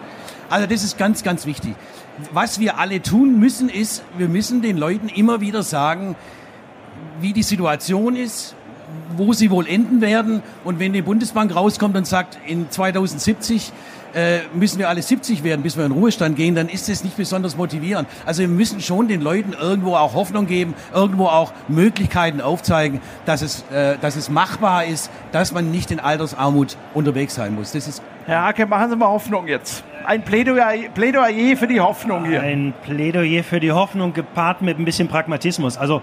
Also 0.49 0.67
das 0.67 0.83
ist 0.83 0.97
ganz, 0.97 1.23
ganz 1.23 1.45
wichtig. 1.45 1.75
Was 2.33 2.59
wir 2.59 2.77
alle 2.77 3.01
tun 3.01 3.39
müssen, 3.39 3.69
ist, 3.69 4.03
wir 4.17 4.27
müssen 4.27 4.61
den 4.61 4.77
Leuten 4.77 5.07
immer 5.07 5.41
wieder 5.41 5.63
sagen, 5.63 6.15
wie 7.19 7.33
die 7.33 7.43
Situation 7.43 8.15
ist, 8.15 8.55
wo 9.17 9.33
sie 9.33 9.51
wohl 9.51 9.67
enden 9.67 10.01
werden. 10.01 10.41
Und 10.63 10.79
wenn 10.79 10.93
die 10.93 11.01
Bundesbank 11.01 11.55
rauskommt 11.55 11.95
und 11.95 12.07
sagt, 12.07 12.37
in 12.47 12.69
2070 12.69 13.71
äh, 14.13 14.39
müssen 14.53 14.79
wir 14.79 14.89
alle 14.89 15.01
70 15.01 15.43
werden, 15.43 15.61
bis 15.61 15.77
wir 15.77 15.85
in 15.85 15.91
Ruhestand 15.91 16.35
gehen, 16.35 16.55
dann 16.55 16.67
ist 16.67 16.89
das 16.89 17.03
nicht 17.03 17.17
besonders 17.17 17.55
motivierend. 17.57 18.07
Also 18.25 18.41
wir 18.41 18.49
müssen 18.49 18.81
schon 18.81 19.07
den 19.07 19.21
Leuten 19.21 19.53
irgendwo 19.53 19.95
auch 19.95 20.13
Hoffnung 20.13 20.47
geben, 20.47 20.73
irgendwo 20.93 21.27
auch 21.27 21.53
Möglichkeiten 21.67 22.41
aufzeigen, 22.41 22.99
dass 23.25 23.41
es, 23.41 23.63
äh, 23.71 23.97
dass 23.99 24.15
es 24.15 24.29
machbar 24.29 24.85
ist, 24.85 25.09
dass 25.31 25.53
man 25.53 25.71
nicht 25.71 25.91
in 25.91 25.99
Altersarmut 25.99 26.77
unterwegs 26.93 27.35
sein 27.35 27.55
muss. 27.55 27.71
Das 27.71 27.87
ist 27.87 28.01
Herr 28.25 28.43
Hake, 28.43 28.67
machen 28.67 28.89
Sie 28.91 28.95
mal 28.95 29.07
Hoffnung 29.07 29.47
jetzt. 29.47 29.83
Ein 30.05 30.23
Plädoyer, 30.23 30.89
Plädoyer 30.93 31.57
für 31.57 31.67
die 31.67 31.79
Hoffnung 31.79 32.25
hier. 32.25 32.41
Ein 32.41 32.73
Plädoyer 32.83 33.43
für 33.43 33.59
die 33.59 33.71
Hoffnung 33.71 34.13
gepaart 34.13 34.61
mit 34.61 34.77
ein 34.77 34.85
bisschen 34.85 35.07
Pragmatismus. 35.07 35.77
Also 35.77 36.01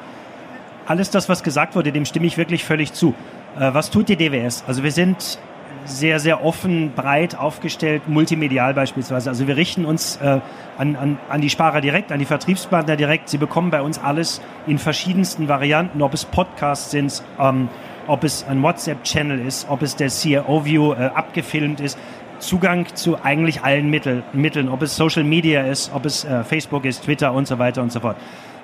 alles 0.88 1.10
das, 1.10 1.28
was 1.28 1.42
gesagt 1.42 1.76
wurde, 1.76 1.92
dem 1.92 2.04
stimme 2.04 2.26
ich 2.26 2.38
wirklich 2.38 2.64
völlig 2.64 2.92
zu. 2.92 3.14
Äh, 3.58 3.74
was 3.74 3.90
tut 3.90 4.08
die 4.08 4.16
DWS? 4.16 4.64
Also 4.66 4.82
wir 4.82 4.90
sind 4.90 5.38
sehr, 5.84 6.18
sehr 6.18 6.44
offen, 6.44 6.92
breit 6.94 7.36
aufgestellt, 7.36 8.08
multimedial 8.08 8.74
beispielsweise. 8.74 9.30
Also 9.30 9.46
wir 9.46 9.56
richten 9.56 9.84
uns 9.84 10.16
äh, 10.16 10.40
an, 10.76 10.96
an, 10.96 11.18
an 11.28 11.40
die 11.40 11.50
Sparer 11.50 11.80
direkt, 11.80 12.12
an 12.12 12.18
die 12.18 12.24
Vertriebspartner 12.24 12.96
direkt. 12.96 13.28
Sie 13.28 13.38
bekommen 13.38 13.70
bei 13.70 13.82
uns 13.82 13.98
alles 13.98 14.40
in 14.66 14.78
verschiedensten 14.78 15.48
Varianten, 15.48 16.02
ob 16.02 16.14
es 16.14 16.24
Podcasts 16.24 16.90
sind, 16.90 17.22
ähm, 17.38 17.68
ob 18.06 18.24
es 18.24 18.44
ein 18.48 18.62
WhatsApp-Channel 18.62 19.40
ist, 19.40 19.68
ob 19.68 19.82
es 19.82 19.96
der 19.96 20.08
CRO-View 20.08 20.92
äh, 20.92 21.10
abgefilmt 21.14 21.80
ist. 21.80 21.98
Zugang 22.38 22.86
zu 22.94 23.20
eigentlich 23.22 23.62
allen 23.62 23.90
Mittel, 23.90 24.22
Mitteln, 24.32 24.68
ob 24.68 24.82
es 24.82 24.96
Social 24.96 25.24
Media 25.24 25.62
ist, 25.62 25.90
ob 25.92 26.06
es 26.06 26.24
äh, 26.24 26.44
Facebook 26.44 26.84
ist, 26.84 27.04
Twitter 27.04 27.32
und 27.32 27.48
so 27.48 27.58
weiter 27.58 27.82
und 27.82 27.92
so 27.92 28.00
fort. 28.00 28.16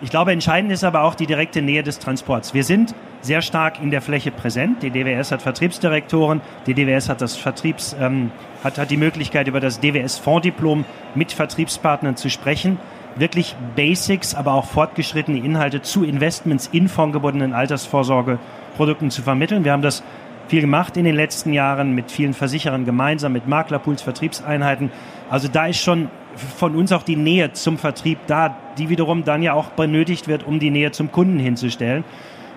Ich 0.03 0.11
glaube, 0.11 0.33
entscheidend 0.33 0.73
ist 0.73 0.85
aber 0.85 1.03
auch 1.03 1.15
die 1.15 1.27
direkte 1.27 1.63
Nähe 1.63 1.83
des 1.83 1.99
Transports. 1.99 2.53
Wir 2.53 2.65
sind 2.65 2.95
sehr 3.21 3.43
stark 3.43 3.81
in 3.81 3.91
der 3.91 4.03
Fläche 4.03 4.31
präsent. 4.31 4.83
Die 4.83 4.91
DWS 4.91 5.33
hat 5.33 5.43
Vertriebsdirektoren, 5.43 6.41
die 6.67 6.75
DWS 6.75 7.09
hat 7.09 7.21
das 7.21 7.37
Vertriebs, 7.37 7.97
ähm, 7.99 8.31
hat, 8.63 8.79
hat 8.79 8.91
die 8.91 8.97
Möglichkeit, 8.97 9.49
über 9.49 9.61
das 9.61 9.81
DWS-Fonddiplom 9.81 10.85
mit 11.15 11.33
Vertriebspartnern 11.33 12.17
zu 12.17 12.29
sprechen. 12.29 12.79
Wirklich 13.17 13.55
Basics, 13.77 14.35
aber 14.35 14.55
auch 14.55 14.67
fortgeschrittene 14.67 15.39
Inhalte 15.39 15.81
zu 15.81 16.05
Investments 16.05 16.69
in 16.73 16.89
fondgebundenen 16.89 17.53
Altersvorsorgeprodukten 17.53 19.11
zu 19.11 19.23
vermitteln. 19.23 19.65
Wir 19.65 19.73
haben 19.73 19.83
das 19.83 20.03
viel 20.49 20.61
gemacht 20.61 20.97
in 20.97 21.05
den 21.05 21.15
letzten 21.15 21.53
Jahren 21.53 21.95
mit 21.95 22.11
vielen 22.11 22.35
Versicherern 22.35 22.85
gemeinsam, 22.85 23.33
mit 23.33 23.47
Maklerpools, 23.47 24.03
Vertriebseinheiten. 24.03 24.91
Also 25.31 25.49
da 25.49 25.67
ist 25.67 25.81
schon 25.81 26.11
von 26.37 26.75
uns 26.75 26.93
auch 26.93 27.03
die 27.03 27.17
Nähe 27.17 27.53
zum 27.53 27.79
Vertrieb 27.79 28.19
da, 28.27 28.57
die 28.79 28.89
wiederum 28.89 29.25
dann 29.25 29.43
ja 29.43 29.55
auch 29.55 29.71
benötigt 29.71 30.29
wird, 30.29 30.47
um 30.47 30.59
die 30.59 30.71
Nähe 30.71 30.93
zum 30.93 31.13
Kunden 31.13 31.39
hinzustellen 31.39 32.05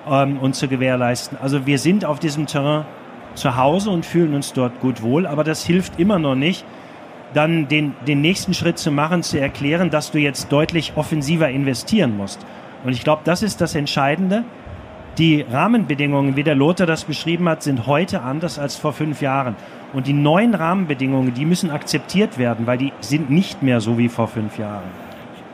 ähm, 0.09 0.39
und 0.39 0.55
zu 0.55 0.67
gewährleisten. 0.67 1.37
Also 1.41 1.65
wir 1.65 1.79
sind 1.79 2.05
auf 2.05 2.19
diesem 2.19 2.47
Terrain 2.47 2.85
zu 3.35 3.55
Hause 3.55 3.91
und 3.91 4.05
fühlen 4.05 4.33
uns 4.33 4.53
dort 4.53 4.79
gut 4.79 5.01
wohl, 5.01 5.27
aber 5.27 5.43
das 5.43 5.63
hilft 5.65 5.99
immer 5.99 6.19
noch 6.19 6.35
nicht, 6.35 6.65
dann 7.33 7.67
den, 7.67 7.93
den 8.07 8.21
nächsten 8.21 8.53
Schritt 8.53 8.79
zu 8.79 8.91
machen, 8.91 9.21
zu 9.21 9.39
erklären, 9.39 9.89
dass 9.89 10.11
du 10.11 10.17
jetzt 10.17 10.51
deutlich 10.51 10.93
offensiver 10.95 11.49
investieren 11.49 12.17
musst. 12.17 12.39
Und 12.83 12.93
ich 12.93 13.03
glaube, 13.03 13.21
das 13.25 13.43
ist 13.43 13.61
das 13.61 13.75
Entscheidende. 13.75 14.43
Die 15.17 15.41
Rahmenbedingungen, 15.41 16.35
wie 16.35 16.43
der 16.43 16.53
Lothar 16.53 16.85
das 16.85 17.05
beschrieben 17.05 17.49
hat, 17.49 17.63
sind 17.63 17.87
heute 17.87 18.21
anders 18.21 18.59
als 18.59 18.75
vor 18.75 18.93
fünf 18.93 19.19
Jahren. 19.19 19.55
Und 19.93 20.05
die 20.05 20.13
neuen 20.13 20.53
Rahmenbedingungen, 20.53 21.33
die 21.33 21.45
müssen 21.45 21.71
akzeptiert 21.71 22.37
werden, 22.37 22.67
weil 22.67 22.77
die 22.77 22.93
sind 22.99 23.31
nicht 23.31 23.63
mehr 23.63 23.81
so 23.81 23.97
wie 23.97 24.09
vor 24.09 24.27
fünf 24.27 24.59
Jahren. 24.59 24.83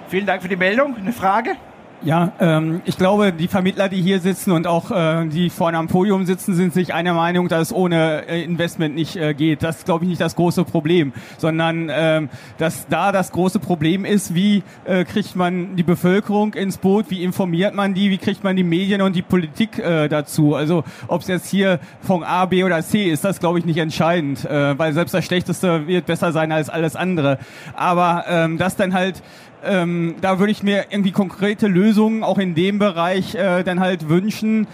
Vielen 0.10 0.26
Dank 0.26 0.42
für 0.42 0.50
die 0.50 0.58
Meldung. 0.58 0.98
Eine 0.98 1.14
Frage? 1.14 1.56
Ja, 2.06 2.34
ähm, 2.42 2.82
ich 2.84 2.98
glaube, 2.98 3.32
die 3.32 3.48
Vermittler, 3.48 3.88
die 3.88 4.02
hier 4.02 4.20
sitzen 4.20 4.52
und 4.52 4.68
auch 4.68 4.92
äh, 4.92 5.26
die 5.26 5.50
vorne 5.50 5.78
am 5.78 5.88
Podium 5.88 6.26
sitzen, 6.26 6.54
sind 6.54 6.74
sich 6.74 6.94
einer 6.94 7.14
Meinung, 7.14 7.48
dass 7.48 7.70
es 7.70 7.74
ohne 7.74 8.28
äh, 8.28 8.44
Investment 8.44 8.94
nicht 8.94 9.16
äh, 9.16 9.34
geht. 9.34 9.64
Das 9.64 9.78
ist, 9.78 9.86
glaube 9.86 10.04
ich, 10.04 10.10
nicht 10.10 10.20
das 10.20 10.36
große 10.36 10.66
Problem, 10.66 11.14
sondern 11.38 11.90
ähm, 11.90 12.30
dass 12.58 12.88
da 12.90 13.14
das 13.14 13.32
große 13.32 13.60
Problem 13.60 14.04
ist, 14.04 14.36
wie 14.36 14.64
äh, 14.84 15.06
kriegt 15.06 15.38
man 15.38 15.78
die 15.78 15.84
Bevölkerung 15.84 16.56
ins 16.56 16.78
Boot, 16.78 17.06
wie 17.08 17.24
informiert 17.24 17.74
man 17.74 17.94
die, 17.94 18.10
wie 18.10 18.18
kriegt 18.18 18.44
man 18.44 18.58
die 18.58 18.66
Medien 18.66 19.02
und 19.02 19.16
die 19.16 19.22
Politik 19.22 19.80
äh, 19.80 20.10
dazu. 20.10 20.56
Also 20.56 20.84
ob 21.08 21.22
es 21.22 21.30
jetzt 21.30 21.48
hier 21.48 21.80
von 22.02 22.26
A, 22.26 22.48
B 22.48 22.66
oder 22.66 22.82
C 22.82 23.10
ist, 23.10 23.24
das 23.24 23.40
glaube 23.40 23.60
ich 23.60 23.66
nicht 23.66 23.78
entscheidend, 23.78 24.44
äh, 24.44 24.78
weil 24.78 24.92
selbst 24.92 25.14
das 25.14 25.24
Schlechteste 25.24 25.88
wird 25.88 26.06
besser 26.06 26.34
sein 26.34 26.52
als 26.52 26.70
alles 26.70 26.98
andere. 26.98 27.40
Aber 27.78 28.26
ähm, 28.28 28.58
das 28.58 28.76
dann 28.76 28.94
halt 28.94 29.24
ähm, 29.64 30.16
da 30.22 30.40
würde 30.40 30.52
ich 30.52 30.64
mir 30.64 30.86
irgendwie 30.90 31.12
konkrete 31.12 31.68
Lösungen 31.68 32.24
auch 32.24 32.38
in 32.38 32.56
dem 32.56 32.80
Bereich 32.80 33.36
äh, 33.36 33.64
dann 33.64 33.80
halt 33.80 34.10
wünschen. 34.10 34.68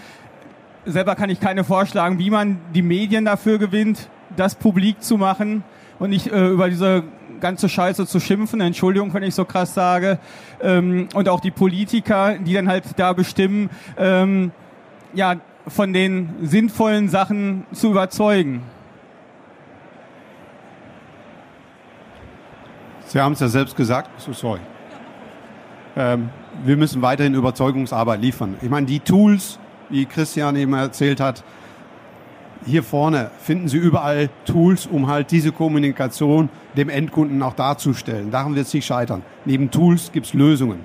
Selber 0.84 1.14
kann 1.14 1.30
ich 1.30 1.40
keine 1.40 1.64
vorschlagen, 1.64 2.18
wie 2.18 2.30
man 2.30 2.58
die 2.74 2.82
Medien 2.82 3.24
dafür 3.24 3.58
gewinnt, 3.58 4.08
das 4.36 4.54
publik 4.54 5.02
zu 5.02 5.16
machen 5.16 5.62
und 5.98 6.10
nicht 6.10 6.28
äh, 6.28 6.48
über 6.48 6.68
diese 6.68 7.04
ganze 7.40 7.68
Scheiße 7.68 8.06
zu 8.06 8.20
schimpfen. 8.20 8.60
Entschuldigung, 8.60 9.12
wenn 9.14 9.22
ich 9.22 9.34
so 9.34 9.44
krass 9.44 9.74
sage. 9.74 10.18
Ähm, 10.60 11.08
und 11.14 11.28
auch 11.28 11.40
die 11.40 11.50
Politiker, 11.50 12.38
die 12.38 12.54
dann 12.54 12.68
halt 12.68 12.84
da 12.96 13.12
bestimmen, 13.12 13.70
ähm, 13.98 14.52
ja, 15.14 15.36
von 15.66 15.92
den 15.92 16.30
sinnvollen 16.42 17.08
Sachen 17.08 17.66
zu 17.72 17.90
überzeugen. 17.90 18.62
Sie 23.06 23.20
haben 23.20 23.32
es 23.32 23.40
ja 23.40 23.48
selbst 23.48 23.76
gesagt. 23.76 24.08
So, 24.20 24.32
sorry. 24.32 24.60
Ähm, 25.96 26.30
wir 26.64 26.76
müssen 26.76 27.02
weiterhin 27.02 27.34
Überzeugungsarbeit 27.34 28.20
liefern. 28.20 28.56
Ich 28.62 28.70
meine, 28.70 28.86
die 28.86 29.00
Tools, 29.00 29.58
wie 29.88 30.06
Christian 30.06 30.56
eben 30.56 30.72
erzählt 30.74 31.20
hat, 31.20 31.42
hier 32.66 32.82
vorne 32.82 33.30
finden 33.40 33.68
Sie 33.68 33.78
überall 33.78 34.28
Tools, 34.44 34.86
um 34.86 35.06
halt 35.06 35.30
diese 35.30 35.50
Kommunikation 35.50 36.50
dem 36.76 36.88
Endkunden 36.90 37.42
auch 37.42 37.54
darzustellen. 37.54 38.30
Daran 38.30 38.54
wird 38.54 38.66
es 38.66 38.74
nicht 38.74 38.86
scheitern. 38.86 39.22
Neben 39.44 39.70
Tools 39.70 40.12
gibt 40.12 40.26
es 40.26 40.34
Lösungen. 40.34 40.80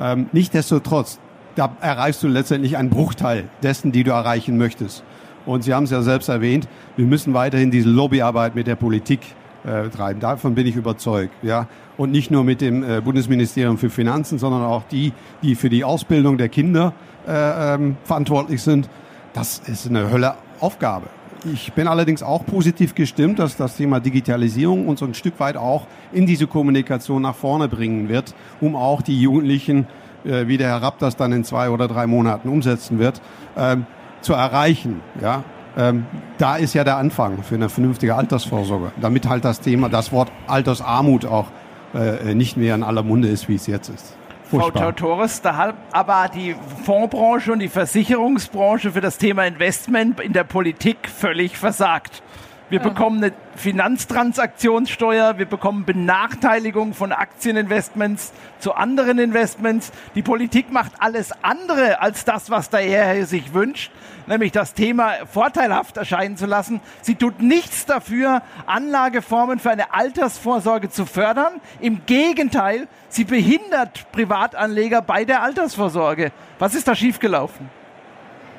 Ähm, 0.00 0.26
Nichtsdestotrotz, 0.32 1.20
da 1.54 1.76
erreichst 1.80 2.22
du 2.22 2.28
letztendlich 2.28 2.76
einen 2.76 2.90
Bruchteil 2.90 3.44
dessen, 3.62 3.92
die 3.92 4.02
du 4.02 4.10
erreichen 4.10 4.58
möchtest. 4.58 5.04
Und 5.46 5.62
Sie 5.62 5.72
haben 5.72 5.84
es 5.84 5.90
ja 5.90 6.02
selbst 6.02 6.28
erwähnt, 6.28 6.68
wir 6.96 7.06
müssen 7.06 7.34
weiterhin 7.34 7.70
diese 7.70 7.88
Lobbyarbeit 7.88 8.54
mit 8.54 8.66
der 8.66 8.76
Politik 8.76 9.20
äh, 9.64 9.88
treiben. 9.88 10.20
Davon 10.20 10.54
bin 10.54 10.66
ich 10.66 10.76
überzeugt. 10.76 11.32
Ja. 11.42 11.68
Und 11.96 12.10
nicht 12.10 12.30
nur 12.30 12.44
mit 12.44 12.60
dem 12.60 12.82
äh, 12.82 13.00
Bundesministerium 13.00 13.78
für 13.78 13.90
Finanzen, 13.90 14.38
sondern 14.38 14.62
auch 14.62 14.84
die, 14.84 15.12
die 15.42 15.54
für 15.54 15.70
die 15.70 15.84
Ausbildung 15.84 16.38
der 16.38 16.48
Kinder 16.48 16.92
äh, 17.26 17.74
ähm, 17.74 17.96
verantwortlich 18.04 18.62
sind. 18.62 18.88
Das 19.32 19.60
ist 19.66 19.88
eine 19.88 20.10
Hölle 20.10 20.34
Aufgabe. 20.60 21.06
Ich 21.52 21.74
bin 21.74 21.88
allerdings 21.88 22.22
auch 22.22 22.46
positiv 22.46 22.94
gestimmt, 22.94 23.38
dass 23.38 23.56
das 23.56 23.76
Thema 23.76 24.00
Digitalisierung 24.00 24.88
uns 24.88 25.02
ein 25.02 25.12
Stück 25.12 25.38
weit 25.40 25.56
auch 25.56 25.86
in 26.12 26.26
diese 26.26 26.46
Kommunikation 26.46 27.20
nach 27.20 27.34
vorne 27.34 27.68
bringen 27.68 28.08
wird, 28.08 28.34
um 28.62 28.74
auch 28.74 29.02
die 29.02 29.20
Jugendlichen, 29.20 29.86
äh, 30.24 30.46
wie 30.46 30.56
der 30.56 30.68
Herr 30.68 30.82
Rapp 30.82 30.98
das 31.00 31.16
dann 31.16 31.32
in 31.32 31.44
zwei 31.44 31.68
oder 31.68 31.86
drei 31.86 32.06
Monaten 32.06 32.48
umsetzen 32.48 32.98
wird, 32.98 33.20
ähm, 33.56 33.84
zu 34.22 34.32
erreichen. 34.32 35.02
Ja, 35.20 35.44
ähm, 35.76 36.06
da 36.38 36.56
ist 36.56 36.74
ja 36.74 36.84
der 36.84 36.96
Anfang 36.96 37.42
für 37.42 37.56
eine 37.56 37.68
vernünftige 37.68 38.14
Altersvorsorge, 38.14 38.92
damit 39.00 39.28
halt 39.28 39.44
das 39.44 39.60
Thema, 39.60 39.88
das 39.88 40.12
Wort 40.12 40.30
Altersarmut 40.46 41.26
auch 41.26 41.46
äh, 41.94 42.34
nicht 42.34 42.56
mehr 42.56 42.74
in 42.74 42.82
aller 42.82 43.02
Munde 43.02 43.28
ist, 43.28 43.48
wie 43.48 43.56
es 43.56 43.66
jetzt 43.66 43.88
ist. 43.88 44.16
Frau 44.50 44.70
Tautoris, 44.70 45.40
da 45.40 45.56
hat 45.56 45.74
aber 45.90 46.28
die 46.32 46.54
Fondsbranche 46.84 47.52
und 47.52 47.58
die 47.60 47.68
Versicherungsbranche 47.68 48.92
für 48.92 49.00
das 49.00 49.18
Thema 49.18 49.44
Investment 49.46 50.20
in 50.20 50.32
der 50.32 50.44
Politik 50.44 51.08
völlig 51.08 51.56
versagt. 51.56 52.22
Wir 52.70 52.80
bekommen 52.80 53.22
eine 53.22 53.32
Finanztransaktionssteuer, 53.56 55.38
wir 55.38 55.46
bekommen 55.46 55.84
Benachteiligung 55.84 56.94
von 56.94 57.12
Aktieninvestments 57.12 58.32
zu 58.58 58.74
anderen 58.74 59.18
Investments. 59.18 59.92
Die 60.14 60.22
Politik 60.22 60.72
macht 60.72 60.92
alles 60.98 61.32
andere 61.42 62.00
als 62.00 62.24
das, 62.24 62.50
was 62.50 62.70
der 62.70 62.80
Herr 62.80 63.26
sich 63.26 63.54
wünscht, 63.54 63.90
nämlich 64.26 64.52
das 64.52 64.74
Thema 64.74 65.12
vorteilhaft 65.30 65.96
erscheinen 65.96 66.36
zu 66.36 66.46
lassen. 66.46 66.80
Sie 67.02 67.14
tut 67.14 67.40
nichts 67.40 67.86
dafür, 67.86 68.42
Anlageformen 68.66 69.58
für 69.58 69.70
eine 69.70 69.94
Altersvorsorge 69.94 70.90
zu 70.90 71.06
fördern. 71.06 71.60
Im 71.80 72.06
Gegenteil, 72.06 72.88
sie 73.08 73.24
behindert 73.24 74.10
Privatanleger 74.12 75.02
bei 75.02 75.24
der 75.24 75.42
Altersvorsorge. 75.42 76.32
Was 76.58 76.74
ist 76.74 76.88
da 76.88 76.94
schiefgelaufen? 76.94 77.83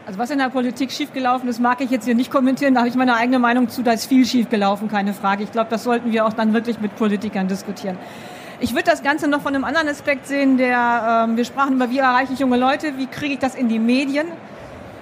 Also 0.06 0.20
was 0.20 0.30
in 0.30 0.38
der 0.38 0.50
Politik 0.50 0.92
schiefgelaufen 0.92 1.50
ist, 1.50 1.60
mag 1.60 1.82
ich 1.82 1.90
jetzt 1.90 2.06
hier 2.06 2.14
nicht 2.14 2.30
kommentieren. 2.30 2.76
Da 2.76 2.82
habe 2.82 2.90
ich 2.90 2.96
meine 2.96 3.16
eigene 3.16 3.40
Meinung 3.40 3.70
zu. 3.70 3.82
Da 3.82 3.92
ist 3.92 4.06
viel 4.06 4.24
schiefgelaufen, 4.24 4.88
keine 4.88 5.14
Frage. 5.14 5.44
Ich 5.44 5.52
glaube, 5.52 5.72
das 5.72 5.84
sollten 5.84 6.12
wir 6.12 6.28
auch 6.28 6.34
dann 6.34 6.54
wirklich 6.54 6.80
mit 6.80 6.96
Politikern 6.96 7.48
diskutieren. 7.48 7.98
Ich 8.60 8.74
würde 8.74 8.84
das 8.84 9.02
Ganze 9.02 9.28
noch 9.28 9.42
von 9.42 9.56
einem 9.56 9.64
anderen 9.64 9.88
Aspekt 9.88 10.28
sehen. 10.28 10.58
Der, 10.58 11.26
ähm, 11.28 11.38
wir 11.38 11.44
sprachen 11.44 11.74
über, 11.74 11.90
wie 11.90 11.98
erreiche 11.98 12.34
ich 12.34 12.40
junge 12.40 12.58
Leute, 12.58 12.98
wie 12.98 13.08
kriege 13.08 13.34
ich 13.34 13.40
das 13.40 13.56
in 13.56 13.68
die 13.68 13.80
Medien. 13.80 14.28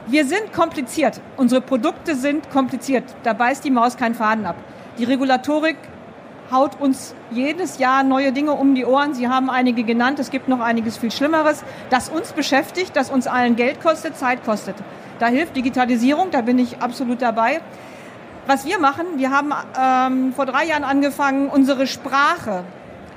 Wir 0.08 0.26
sind 0.26 0.54
kompliziert. 0.54 1.20
Unsere 1.36 1.60
Produkte 1.60 2.16
sind 2.16 2.50
kompliziert. 2.50 3.04
Da 3.24 3.34
beißt 3.34 3.64
die 3.66 3.72
Maus 3.72 3.98
keinen 3.98 4.16
Faden 4.16 4.46
ab. 4.46 4.56
Die 4.98 5.04
Regulatorik 5.04 5.76
haut 6.52 6.80
uns 6.80 7.16
jedes 7.32 7.78
Jahr 7.78 8.04
neue 8.04 8.32
Dinge 8.32 8.54
um 8.54 8.76
die 8.76 8.86
Ohren. 8.86 9.14
Sie 9.14 9.28
haben 9.28 9.50
einige 9.50 9.84
genannt. 9.84 10.20
Es 10.20 10.30
gibt 10.30 10.48
noch 10.48 10.60
einiges 10.60 10.98
viel 10.98 11.12
Schlimmeres, 11.12 11.64
das 11.90 12.10
uns 12.10 12.34
beschäftigt, 12.34 12.96
das 12.96 13.10
uns 13.10 13.28
allen 13.28 13.56
Geld 13.56 13.82
kostet, 13.82 14.18
Zeit 14.18 14.44
kostet. 14.46 14.76
Da 15.20 15.28
hilft 15.28 15.56
Digitalisierung, 15.56 16.32
da 16.32 16.42
bin 16.42 16.60
ich 16.60 16.80
absolut 16.82 17.22
dabei. 17.22 17.62
Was 18.46 18.66
wir 18.66 18.78
machen, 18.78 19.06
wir 19.16 19.32
haben 19.32 19.54
ähm, 19.80 20.34
vor 20.34 20.46
drei 20.46 20.66
Jahren 20.66 20.84
angefangen, 20.84 21.48
unsere 21.48 21.88
Sprache, 21.88 22.66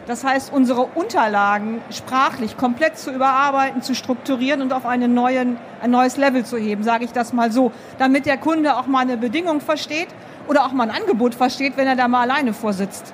das 0.06 0.24
heißt 0.24 0.52
unsere 0.52 0.82
Unterlagen 0.82 1.80
sprachlich 1.90 2.56
komplett 2.56 2.98
zu 2.98 3.10
überarbeiten, 3.10 3.82
zu 3.82 3.94
strukturieren 3.94 4.62
und 4.62 4.72
auf 4.72 4.86
einen 4.86 5.14
neuen, 5.14 5.58
ein 5.82 5.90
neues 5.90 6.16
Level 6.16 6.44
zu 6.44 6.56
heben, 6.56 6.82
sage 6.82 7.04
ich 7.04 7.12
das 7.12 7.32
mal 7.32 7.50
so, 7.50 7.72
damit 7.98 8.26
der 8.26 8.36
Kunde 8.36 8.76
auch 8.76 8.86
mal 8.86 9.00
eine 9.00 9.16
Bedingung 9.16 9.60
versteht 9.60 10.08
oder 10.48 10.64
auch 10.64 10.72
mal 10.72 10.88
ein 10.88 10.96
Angebot 11.02 11.34
versteht, 11.34 11.76
wenn 11.76 11.88
er 11.88 11.96
da 11.96 12.08
mal 12.08 12.22
alleine 12.22 12.52
vorsitzt. 12.52 13.12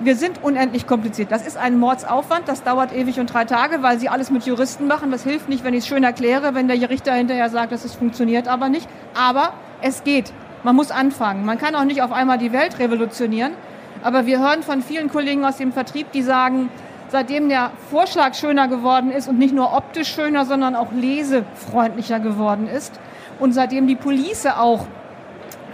Wir 0.00 0.14
sind 0.14 0.44
unendlich 0.44 0.86
kompliziert. 0.86 1.32
Das 1.32 1.44
ist 1.44 1.56
ein 1.56 1.76
Mordsaufwand, 1.76 2.46
das 2.46 2.62
dauert 2.62 2.94
ewig 2.94 3.18
und 3.18 3.34
drei 3.34 3.44
Tage, 3.44 3.82
weil 3.82 3.98
sie 3.98 4.08
alles 4.08 4.30
mit 4.30 4.46
Juristen 4.46 4.86
machen. 4.86 5.10
Das 5.10 5.24
hilft 5.24 5.48
nicht, 5.48 5.64
wenn 5.64 5.74
ich 5.74 5.80
es 5.80 5.88
schön 5.88 6.04
erkläre, 6.04 6.54
wenn 6.54 6.68
der 6.68 6.88
Richter 6.88 7.14
hinterher 7.14 7.50
sagt, 7.50 7.72
dass 7.72 7.84
es 7.84 7.96
funktioniert 7.96 8.46
aber 8.46 8.68
nicht. 8.68 8.88
Aber 9.16 9.54
es 9.82 10.04
geht. 10.04 10.32
Man 10.62 10.76
muss 10.76 10.92
anfangen. 10.92 11.44
Man 11.44 11.58
kann 11.58 11.74
auch 11.74 11.82
nicht 11.82 12.00
auf 12.00 12.12
einmal 12.12 12.38
die 12.38 12.52
Welt 12.52 12.78
revolutionieren. 12.78 13.54
Aber 14.02 14.26
wir 14.26 14.38
hören 14.38 14.62
von 14.62 14.82
vielen 14.82 15.08
Kollegen 15.10 15.44
aus 15.44 15.56
dem 15.56 15.72
Vertrieb, 15.72 16.12
die 16.12 16.22
sagen, 16.22 16.70
seitdem 17.08 17.48
der 17.48 17.70
Vorschlag 17.90 18.34
schöner 18.34 18.68
geworden 18.68 19.10
ist 19.10 19.28
und 19.28 19.38
nicht 19.38 19.54
nur 19.54 19.74
optisch 19.74 20.14
schöner, 20.14 20.44
sondern 20.44 20.76
auch 20.76 20.92
lesefreundlicher 20.92 22.20
geworden 22.20 22.68
ist 22.68 22.98
und 23.38 23.52
seitdem 23.52 23.86
die 23.86 23.96
Police 23.96 24.46
auch 24.46 24.86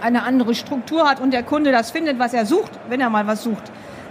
eine 0.01 0.23
andere 0.23 0.55
Struktur 0.55 1.09
hat 1.09 1.19
und 1.19 1.31
der 1.31 1.43
Kunde 1.43 1.71
das 1.71 1.91
findet, 1.91 2.19
was 2.19 2.33
er 2.33 2.45
sucht, 2.45 2.71
wenn 2.89 3.01
er 3.01 3.09
mal 3.09 3.27
was 3.27 3.43
sucht, 3.43 3.63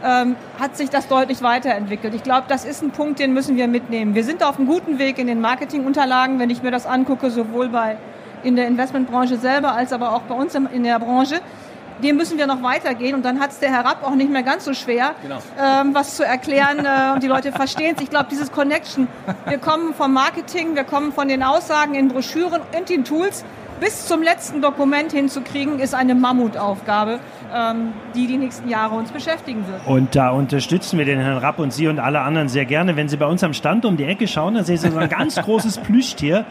ähm, 0.04 0.36
hat 0.60 0.76
sich 0.76 0.90
das 0.90 1.08
deutlich 1.08 1.42
weiterentwickelt. 1.42 2.14
Ich 2.14 2.22
glaube, 2.22 2.44
das 2.48 2.64
ist 2.64 2.82
ein 2.82 2.90
Punkt, 2.90 3.18
den 3.18 3.32
müssen 3.32 3.56
wir 3.56 3.68
mitnehmen. 3.68 4.14
Wir 4.14 4.24
sind 4.24 4.42
auf 4.42 4.58
einem 4.58 4.66
guten 4.66 4.98
Weg 4.98 5.18
in 5.18 5.26
den 5.26 5.40
Marketingunterlagen, 5.40 6.38
wenn 6.38 6.50
ich 6.50 6.62
mir 6.62 6.70
das 6.70 6.86
angucke, 6.86 7.30
sowohl 7.30 7.68
bei 7.68 7.96
in 8.42 8.56
der 8.56 8.66
Investmentbranche 8.66 9.38
selber 9.38 9.72
als 9.72 9.92
aber 9.92 10.14
auch 10.14 10.22
bei 10.22 10.34
uns 10.34 10.54
in 10.54 10.84
der 10.84 10.98
Branche. 10.98 11.36
Dem 12.02 12.16
müssen 12.16 12.38
wir 12.38 12.46
noch 12.46 12.62
weitergehen 12.62 13.14
und 13.14 13.24
dann 13.24 13.40
hat 13.40 13.50
es 13.50 13.58
der 13.60 13.70
Herr 13.70 13.84
Rapp 13.84 14.02
auch 14.02 14.14
nicht 14.14 14.30
mehr 14.30 14.42
ganz 14.42 14.64
so 14.64 14.74
schwer, 14.74 15.14
ähm, 15.58 15.94
was 15.94 16.16
zu 16.16 16.24
erklären 16.24 16.84
äh, 16.84 17.14
und 17.14 17.22
die 17.22 17.28
Leute 17.28 17.52
verstehen 17.52 17.94
es. 17.96 18.02
Ich 18.02 18.10
glaube, 18.10 18.26
dieses 18.30 18.50
Connection, 18.50 19.06
wir 19.46 19.58
kommen 19.58 19.94
vom 19.94 20.12
Marketing, 20.12 20.74
wir 20.74 20.84
kommen 20.84 21.12
von 21.12 21.28
den 21.28 21.42
Aussagen 21.42 21.94
in 21.94 22.08
Broschüren 22.08 22.60
und 22.76 22.88
den 22.88 23.04
Tools 23.04 23.44
bis 23.80 24.06
zum 24.06 24.22
letzten 24.22 24.62
Dokument 24.62 25.12
hinzukriegen, 25.12 25.78
ist 25.78 25.94
eine 25.94 26.14
Mammutaufgabe, 26.14 27.20
ähm, 27.54 27.92
die 28.14 28.26
die 28.26 28.36
nächsten 28.36 28.68
Jahre 28.68 28.94
uns 28.94 29.10
beschäftigen 29.10 29.66
wird. 29.66 29.86
Und 29.86 30.14
da 30.14 30.30
unterstützen 30.30 30.98
wir 30.98 31.04
den 31.04 31.20
Herrn 31.20 31.38
Rapp 31.38 31.58
und 31.58 31.72
Sie 31.72 31.88
und 31.88 31.98
alle 31.98 32.20
anderen 32.20 32.48
sehr 32.48 32.64
gerne. 32.64 32.96
Wenn 32.96 33.08
Sie 33.08 33.16
bei 33.16 33.26
uns 33.26 33.42
am 33.42 33.52
Stand 33.52 33.84
um 33.84 33.96
die 33.96 34.04
Ecke 34.04 34.28
schauen, 34.28 34.54
dann 34.54 34.64
sehen 34.64 34.78
Sie 34.78 34.90
so 34.90 34.98
ein 34.98 35.08
ganz 35.08 35.36
großes 35.36 35.78
Plüschtier. 35.78 36.44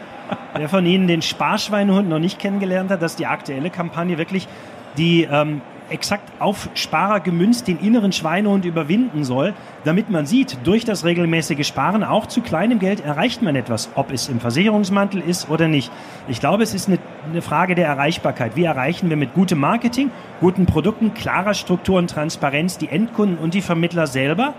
Wer 0.54 0.68
von 0.68 0.86
Ihnen 0.86 1.06
den 1.06 1.22
Sparschweinehund 1.22 2.08
noch 2.08 2.18
nicht 2.18 2.38
kennengelernt 2.38 2.90
hat, 2.90 3.02
das 3.02 3.12
ist 3.12 3.18
die 3.18 3.26
aktuelle 3.26 3.70
Kampagne 3.70 4.18
wirklich, 4.18 4.48
die 4.96 5.28
ähm, 5.30 5.60
exakt 5.90 6.32
auf 6.38 6.70
Sparer 6.74 7.20
gemünzt 7.20 7.68
den 7.68 7.78
inneren 7.78 8.12
Schweinehund 8.12 8.64
überwinden 8.64 9.24
soll, 9.24 9.52
damit 9.84 10.10
man 10.10 10.26
sieht, 10.26 10.58
durch 10.64 10.84
das 10.84 11.04
regelmäßige 11.04 11.66
Sparen 11.66 12.02
auch 12.02 12.26
zu 12.26 12.40
kleinem 12.40 12.78
Geld 12.78 13.04
erreicht 13.04 13.42
man 13.42 13.54
etwas, 13.54 13.90
ob 13.94 14.10
es 14.10 14.28
im 14.28 14.40
Versicherungsmantel 14.40 15.20
ist 15.20 15.50
oder 15.50 15.68
nicht. 15.68 15.90
Ich 16.28 16.40
glaube, 16.40 16.62
es 16.62 16.74
ist 16.74 16.88
eine, 16.88 16.98
eine 17.30 17.42
Frage 17.42 17.74
der 17.74 17.86
Erreichbarkeit. 17.86 18.56
Wie 18.56 18.64
erreichen 18.64 19.10
wir 19.10 19.16
mit 19.16 19.34
gutem 19.34 19.60
Marketing, 19.60 20.10
guten 20.40 20.66
Produkten, 20.66 21.12
klarer 21.12 21.54
Struktur 21.54 21.98
und 21.98 22.10
Transparenz 22.10 22.78
die 22.78 22.88
Endkunden 22.88 23.38
und 23.38 23.54
die 23.54 23.62
Vermittler 23.62 24.06
selber? 24.06 24.54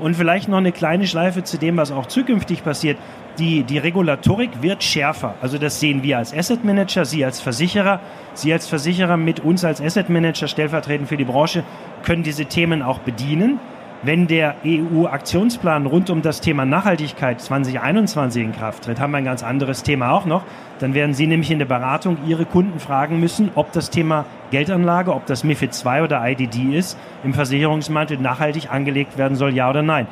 Und 0.00 0.14
vielleicht 0.14 0.48
noch 0.48 0.58
eine 0.58 0.70
kleine 0.70 1.08
Schleife 1.08 1.42
zu 1.42 1.58
dem, 1.58 1.76
was 1.76 1.90
auch 1.90 2.06
zukünftig 2.06 2.62
passiert. 2.62 2.98
Die, 3.38 3.62
die 3.62 3.78
Regulatorik 3.78 4.62
wird 4.62 4.82
schärfer. 4.82 5.34
Also 5.40 5.58
das 5.58 5.78
sehen 5.78 6.02
wir 6.02 6.18
als 6.18 6.34
Asset 6.34 6.64
Manager, 6.64 7.04
Sie 7.04 7.24
als 7.24 7.40
Versicherer. 7.40 8.00
Sie 8.34 8.52
als 8.52 8.66
Versicherer 8.66 9.16
mit 9.16 9.40
uns 9.40 9.64
als 9.64 9.80
Asset 9.80 10.08
Manager 10.10 10.48
stellvertretend 10.48 11.08
für 11.08 11.16
die 11.16 11.24
Branche 11.24 11.62
können 12.02 12.24
diese 12.24 12.46
Themen 12.46 12.82
auch 12.82 12.98
bedienen. 12.98 13.60
Wenn 14.02 14.28
der 14.28 14.54
EU-Aktionsplan 14.64 15.86
rund 15.86 16.08
um 16.10 16.22
das 16.22 16.40
Thema 16.40 16.64
Nachhaltigkeit 16.64 17.40
2021 17.40 18.44
in 18.44 18.52
Kraft 18.52 18.84
tritt, 18.84 19.00
haben 19.00 19.10
wir 19.10 19.18
ein 19.18 19.24
ganz 19.24 19.42
anderes 19.42 19.82
Thema 19.82 20.12
auch 20.12 20.24
noch. 20.24 20.44
Dann 20.78 20.94
werden 20.94 21.14
Sie 21.14 21.26
nämlich 21.26 21.50
in 21.50 21.58
der 21.58 21.66
Beratung 21.66 22.16
Ihre 22.24 22.44
Kunden 22.44 22.78
fragen 22.78 23.18
müssen, 23.18 23.50
ob 23.56 23.72
das 23.72 23.90
Thema 23.90 24.24
Geldanlage, 24.52 25.12
ob 25.12 25.26
das 25.26 25.42
MIFID 25.42 25.74
2 25.74 26.04
oder 26.04 26.24
IDD 26.28 26.76
ist, 26.76 26.96
im 27.24 27.34
Versicherungsmantel 27.34 28.18
nachhaltig 28.18 28.70
angelegt 28.70 29.18
werden 29.18 29.36
soll, 29.36 29.52
ja 29.52 29.68
oder 29.68 29.82
nein. 29.82 30.06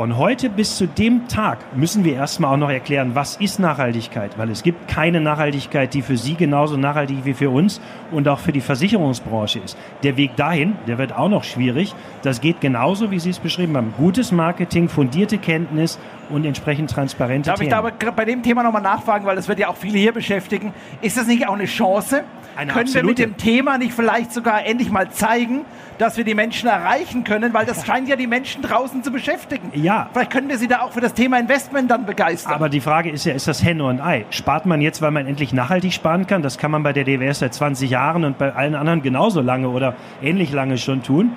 Von 0.00 0.16
heute 0.16 0.48
bis 0.48 0.78
zu 0.78 0.86
dem 0.86 1.28
Tag 1.28 1.76
müssen 1.76 2.04
wir 2.04 2.14
erstmal 2.14 2.54
auch 2.54 2.56
noch 2.56 2.70
erklären, 2.70 3.10
was 3.14 3.36
ist 3.36 3.58
Nachhaltigkeit, 3.60 4.38
weil 4.38 4.48
es 4.48 4.62
gibt 4.62 4.88
keine 4.88 5.20
Nachhaltigkeit, 5.20 5.92
die 5.92 6.00
für 6.00 6.16
Sie 6.16 6.36
genauso 6.36 6.78
nachhaltig 6.78 7.26
wie 7.26 7.34
für 7.34 7.50
uns 7.50 7.82
und 8.10 8.26
auch 8.26 8.38
für 8.38 8.50
die 8.50 8.62
Versicherungsbranche 8.62 9.58
ist. 9.58 9.76
Der 10.02 10.16
Weg 10.16 10.36
dahin, 10.36 10.72
der 10.86 10.96
wird 10.96 11.12
auch 11.12 11.28
noch 11.28 11.44
schwierig. 11.44 11.94
Das 12.22 12.40
geht 12.40 12.62
genauso, 12.62 13.10
wie 13.10 13.18
Sie 13.18 13.28
es 13.28 13.40
beschrieben 13.40 13.76
haben. 13.76 13.92
Gutes 13.98 14.32
Marketing, 14.32 14.88
fundierte 14.88 15.36
Kenntnis 15.36 15.98
und 16.30 16.46
entsprechend 16.46 16.90
transparente 16.90 17.50
Darf 17.50 17.60
ich 17.60 17.68
da 17.68 17.82
Themen. 17.82 17.92
aber 18.00 18.12
bei 18.12 18.24
dem 18.24 18.42
Thema 18.42 18.62
nochmal 18.62 18.80
nachfragen, 18.80 19.26
weil 19.26 19.36
das 19.36 19.48
wird 19.48 19.58
ja 19.58 19.68
auch 19.68 19.76
viele 19.76 19.98
hier 19.98 20.12
beschäftigen. 20.12 20.72
Ist 21.02 21.18
das 21.18 21.26
nicht 21.26 21.46
auch 21.46 21.52
eine 21.52 21.66
Chance? 21.66 22.24
Eine 22.56 22.72
können 22.72 22.92
wir 22.92 23.02
mit 23.02 23.10
absolute. 23.12 23.22
dem 23.22 23.36
Thema 23.36 23.78
nicht 23.78 23.94
vielleicht 23.94 24.32
sogar 24.32 24.64
endlich 24.66 24.90
mal 24.90 25.10
zeigen, 25.10 25.64
dass 25.98 26.16
wir 26.16 26.24
die 26.24 26.34
Menschen 26.34 26.68
erreichen 26.68 27.24
können? 27.24 27.52
Weil 27.52 27.66
das 27.66 27.84
scheint 27.84 28.08
ja 28.08 28.16
die 28.16 28.26
Menschen 28.26 28.62
draußen 28.62 29.02
zu 29.02 29.10
beschäftigen. 29.10 29.70
Ja. 29.74 30.08
Vielleicht 30.12 30.30
können 30.30 30.48
wir 30.48 30.58
sie 30.58 30.66
da 30.66 30.80
auch 30.80 30.92
für 30.92 31.00
das 31.00 31.14
Thema 31.14 31.38
Investment 31.38 31.90
dann 31.90 32.06
begeistern. 32.06 32.54
Aber 32.54 32.68
die 32.68 32.80
Frage 32.80 33.10
ist 33.10 33.24
ja, 33.24 33.34
ist 33.34 33.46
das 33.46 33.62
Henne 33.62 33.84
und 33.84 34.00
Ei? 34.00 34.24
Spart 34.30 34.66
man 34.66 34.80
jetzt, 34.80 35.02
weil 35.02 35.10
man 35.10 35.26
endlich 35.26 35.52
nachhaltig 35.52 35.92
sparen 35.92 36.26
kann? 36.26 36.42
Das 36.42 36.58
kann 36.58 36.70
man 36.70 36.82
bei 36.82 36.92
der 36.92 37.04
DWS 37.04 37.40
seit 37.40 37.54
20 37.54 37.90
Jahren 37.90 38.24
und 38.24 38.38
bei 38.38 38.54
allen 38.54 38.74
anderen 38.74 39.02
genauso 39.02 39.40
lange 39.40 39.68
oder 39.68 39.94
ähnlich 40.22 40.52
lange 40.52 40.78
schon 40.78 41.02
tun. 41.02 41.32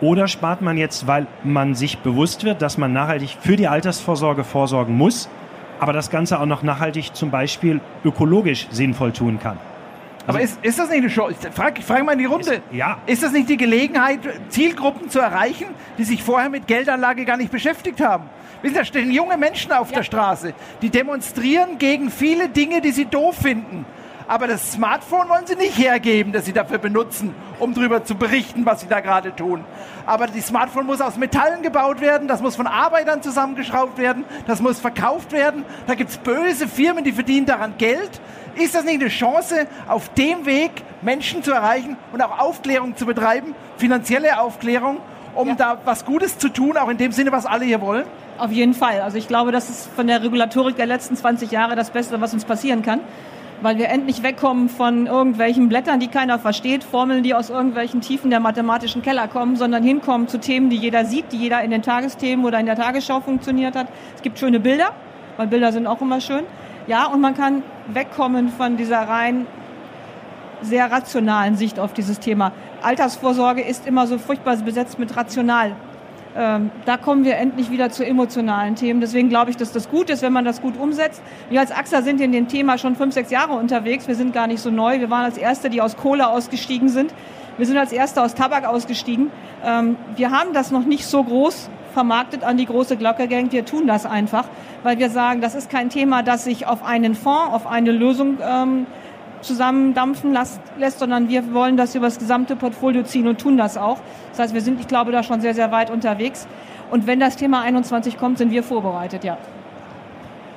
Oder 0.00 0.26
spart 0.26 0.62
man 0.62 0.76
jetzt, 0.76 1.06
weil 1.06 1.28
man 1.44 1.76
sich 1.76 1.98
bewusst 1.98 2.42
wird, 2.42 2.60
dass 2.60 2.76
man 2.76 2.92
nachhaltig 2.92 3.36
für 3.40 3.54
die 3.54 3.68
Altersvorsorge 3.68 4.42
vorsorgen 4.42 4.96
muss, 4.96 5.28
aber 5.78 5.92
das 5.92 6.10
Ganze 6.10 6.40
auch 6.40 6.46
noch 6.46 6.64
nachhaltig 6.64 7.14
zum 7.14 7.30
Beispiel 7.30 7.80
ökologisch 8.04 8.66
sinnvoll 8.72 9.12
tun 9.12 9.38
kann? 9.40 9.58
Aber 10.26 10.40
ist, 10.40 10.58
ist 10.62 10.78
das 10.78 10.88
nicht 10.88 10.98
eine 10.98 11.08
Chance? 11.08 11.36
Ich 11.48 11.54
frage 11.54 11.80
ich 11.80 11.84
frag 11.84 12.04
mal 12.04 12.12
in 12.12 12.18
die 12.18 12.24
Runde. 12.26 12.54
Ist, 12.54 12.62
ja. 12.70 12.98
Ist 13.06 13.22
das 13.22 13.32
nicht 13.32 13.48
die 13.48 13.56
Gelegenheit, 13.56 14.20
Zielgruppen 14.48 15.10
zu 15.10 15.18
erreichen, 15.18 15.66
die 15.98 16.04
sich 16.04 16.22
vorher 16.22 16.48
mit 16.48 16.66
Geldanlage 16.66 17.24
gar 17.24 17.36
nicht 17.36 17.50
beschäftigt 17.50 18.00
haben? 18.00 18.30
Wissen 18.62 18.74
Sie, 18.74 18.78
da 18.78 18.84
stehen 18.84 19.10
junge 19.10 19.36
Menschen 19.36 19.72
auf 19.72 19.90
ja. 19.90 19.96
der 19.96 20.04
Straße, 20.04 20.54
die 20.80 20.90
demonstrieren 20.90 21.78
gegen 21.78 22.10
viele 22.10 22.48
Dinge, 22.48 22.80
die 22.80 22.92
sie 22.92 23.06
doof 23.06 23.36
finden. 23.36 23.84
Aber 24.28 24.46
das 24.46 24.72
Smartphone 24.72 25.28
wollen 25.28 25.46
sie 25.46 25.56
nicht 25.56 25.76
hergeben, 25.76 26.32
das 26.32 26.44
sie 26.44 26.52
dafür 26.52 26.78
benutzen, 26.78 27.34
um 27.58 27.74
darüber 27.74 28.04
zu 28.04 28.14
berichten, 28.14 28.64
was 28.64 28.80
sie 28.80 28.86
da 28.86 29.00
gerade 29.00 29.34
tun. 29.34 29.64
Aber 30.06 30.26
das 30.26 30.46
Smartphone 30.46 30.86
muss 30.86 31.00
aus 31.00 31.16
Metallen 31.16 31.62
gebaut 31.62 32.00
werden, 32.00 32.28
das 32.28 32.40
muss 32.40 32.56
von 32.56 32.66
Arbeitern 32.66 33.20
zusammengeschraubt 33.22 33.98
werden, 33.98 34.24
das 34.46 34.62
muss 34.62 34.78
verkauft 34.78 35.32
werden. 35.32 35.64
Da 35.86 35.94
gibt 35.94 36.10
es 36.10 36.18
böse 36.18 36.68
Firmen, 36.68 37.04
die 37.04 37.12
verdienen 37.12 37.46
daran 37.46 37.74
Geld. 37.78 38.20
Ist 38.56 38.74
das 38.74 38.84
nicht 38.84 39.00
eine 39.00 39.08
Chance, 39.08 39.66
auf 39.88 40.08
dem 40.10 40.46
Weg 40.46 40.70
Menschen 41.00 41.42
zu 41.42 41.52
erreichen 41.52 41.96
und 42.12 42.22
auch 42.22 42.38
Aufklärung 42.38 42.96
zu 42.96 43.06
betreiben, 43.06 43.54
finanzielle 43.76 44.40
Aufklärung, 44.40 44.98
um 45.34 45.48
ja. 45.48 45.54
da 45.54 45.78
was 45.84 46.04
Gutes 46.04 46.38
zu 46.38 46.48
tun, 46.48 46.76
auch 46.76 46.88
in 46.88 46.98
dem 46.98 47.12
Sinne, 47.12 47.32
was 47.32 47.46
alle 47.46 47.64
hier 47.64 47.80
wollen? 47.80 48.04
Auf 48.38 48.50
jeden 48.50 48.74
Fall. 48.74 49.00
Also 49.00 49.18
ich 49.18 49.28
glaube, 49.28 49.52
das 49.52 49.70
ist 49.70 49.88
von 49.94 50.06
der 50.06 50.22
Regulatorik 50.22 50.76
der 50.76 50.86
letzten 50.86 51.16
20 51.16 51.50
Jahre 51.50 51.76
das 51.76 51.90
Beste, 51.90 52.20
was 52.20 52.32
uns 52.34 52.44
passieren 52.44 52.82
kann 52.82 53.00
weil 53.62 53.78
wir 53.78 53.88
endlich 53.88 54.22
wegkommen 54.22 54.68
von 54.68 55.06
irgendwelchen 55.06 55.68
Blättern, 55.68 56.00
die 56.00 56.08
keiner 56.08 56.38
versteht, 56.38 56.82
Formeln, 56.84 57.22
die 57.22 57.34
aus 57.34 57.48
irgendwelchen 57.48 58.00
Tiefen 58.00 58.30
der 58.30 58.40
mathematischen 58.40 59.02
Keller 59.02 59.28
kommen, 59.28 59.56
sondern 59.56 59.82
hinkommen 59.82 60.28
zu 60.28 60.38
Themen, 60.38 60.68
die 60.68 60.76
jeder 60.76 61.04
sieht, 61.04 61.32
die 61.32 61.36
jeder 61.36 61.62
in 61.62 61.70
den 61.70 61.82
Tagesthemen 61.82 62.44
oder 62.44 62.58
in 62.58 62.66
der 62.66 62.76
Tagesschau 62.76 63.20
funktioniert 63.20 63.76
hat. 63.76 63.86
Es 64.16 64.22
gibt 64.22 64.38
schöne 64.38 64.60
Bilder, 64.60 64.90
weil 65.36 65.46
Bilder 65.46 65.72
sind 65.72 65.86
auch 65.86 66.00
immer 66.00 66.20
schön. 66.20 66.44
Ja, 66.86 67.06
und 67.06 67.20
man 67.20 67.34
kann 67.34 67.62
wegkommen 67.88 68.48
von 68.48 68.76
dieser 68.76 69.00
rein 69.00 69.46
sehr 70.62 70.90
rationalen 70.90 71.56
Sicht 71.56 71.80
auf 71.80 71.92
dieses 71.92 72.20
Thema. 72.20 72.52
Altersvorsorge 72.82 73.62
ist 73.62 73.86
immer 73.86 74.06
so 74.06 74.18
furchtbar 74.18 74.56
besetzt 74.56 74.98
mit 74.98 75.16
rational 75.16 75.72
ähm, 76.34 76.70
da 76.86 76.96
kommen 76.96 77.24
wir 77.24 77.36
endlich 77.36 77.70
wieder 77.70 77.90
zu 77.90 78.06
emotionalen 78.06 78.74
Themen. 78.74 79.00
Deswegen 79.00 79.28
glaube 79.28 79.50
ich, 79.50 79.56
dass 79.56 79.72
das 79.72 79.90
gut 79.90 80.08
ist, 80.08 80.22
wenn 80.22 80.32
man 80.32 80.44
das 80.44 80.62
gut 80.62 80.78
umsetzt. 80.78 81.22
Wir 81.50 81.60
als 81.60 81.70
AXA 81.70 82.02
sind 82.02 82.20
in 82.20 82.32
dem 82.32 82.48
Thema 82.48 82.78
schon 82.78 82.96
fünf, 82.96 83.14
sechs 83.14 83.30
Jahre 83.30 83.52
unterwegs. 83.52 84.08
Wir 84.08 84.14
sind 84.14 84.32
gar 84.32 84.46
nicht 84.46 84.60
so 84.60 84.70
neu. 84.70 85.00
Wir 85.00 85.10
waren 85.10 85.24
als 85.24 85.36
Erste, 85.36 85.68
die 85.68 85.82
aus 85.82 85.96
Kohle 85.96 86.28
ausgestiegen 86.28 86.88
sind. 86.88 87.12
Wir 87.58 87.66
sind 87.66 87.76
als 87.76 87.92
Erste 87.92 88.22
aus 88.22 88.34
Tabak 88.34 88.64
ausgestiegen. 88.64 89.30
Ähm, 89.64 89.96
wir 90.16 90.30
haben 90.30 90.54
das 90.54 90.70
noch 90.70 90.84
nicht 90.84 91.06
so 91.06 91.22
groß 91.22 91.68
vermarktet 91.92 92.44
an 92.44 92.56
die 92.56 92.66
große 92.66 92.96
Glocke 92.96 93.28
gehängt. 93.28 93.52
Wir 93.52 93.64
tun 93.64 93.86
das 93.86 94.06
einfach, 94.06 94.44
weil 94.82 94.98
wir 94.98 95.10
sagen, 95.10 95.40
das 95.40 95.54
ist 95.54 95.70
kein 95.70 95.90
Thema, 95.90 96.22
das 96.22 96.44
sich 96.44 96.66
auf 96.66 96.84
einen 96.84 97.14
Fonds, 97.14 97.52
auf 97.52 97.66
eine 97.66 97.92
Lösung 97.92 98.38
ähm, 98.42 98.86
zusammendampfen 99.42 100.32
lässt, 100.78 100.98
sondern 100.98 101.28
wir 101.28 101.52
wollen 101.52 101.76
das 101.76 101.94
über 101.94 102.06
das 102.06 102.18
gesamte 102.18 102.56
Portfolio 102.56 103.02
ziehen 103.02 103.28
und 103.28 103.40
tun 103.40 103.56
das 103.56 103.76
auch. 103.76 103.98
Das 104.30 104.38
heißt, 104.38 104.54
wir 104.54 104.60
sind, 104.60 104.80
ich 104.80 104.88
glaube, 104.88 105.12
da 105.12 105.22
schon 105.22 105.40
sehr, 105.40 105.54
sehr 105.54 105.70
weit 105.72 105.90
unterwegs. 105.90 106.46
Und 106.90 107.06
wenn 107.06 107.20
das 107.20 107.36
Thema 107.36 107.62
21 107.62 108.18
kommt, 108.18 108.38
sind 108.38 108.50
wir 108.50 108.62
vorbereitet, 108.62 109.24
ja. 109.24 109.38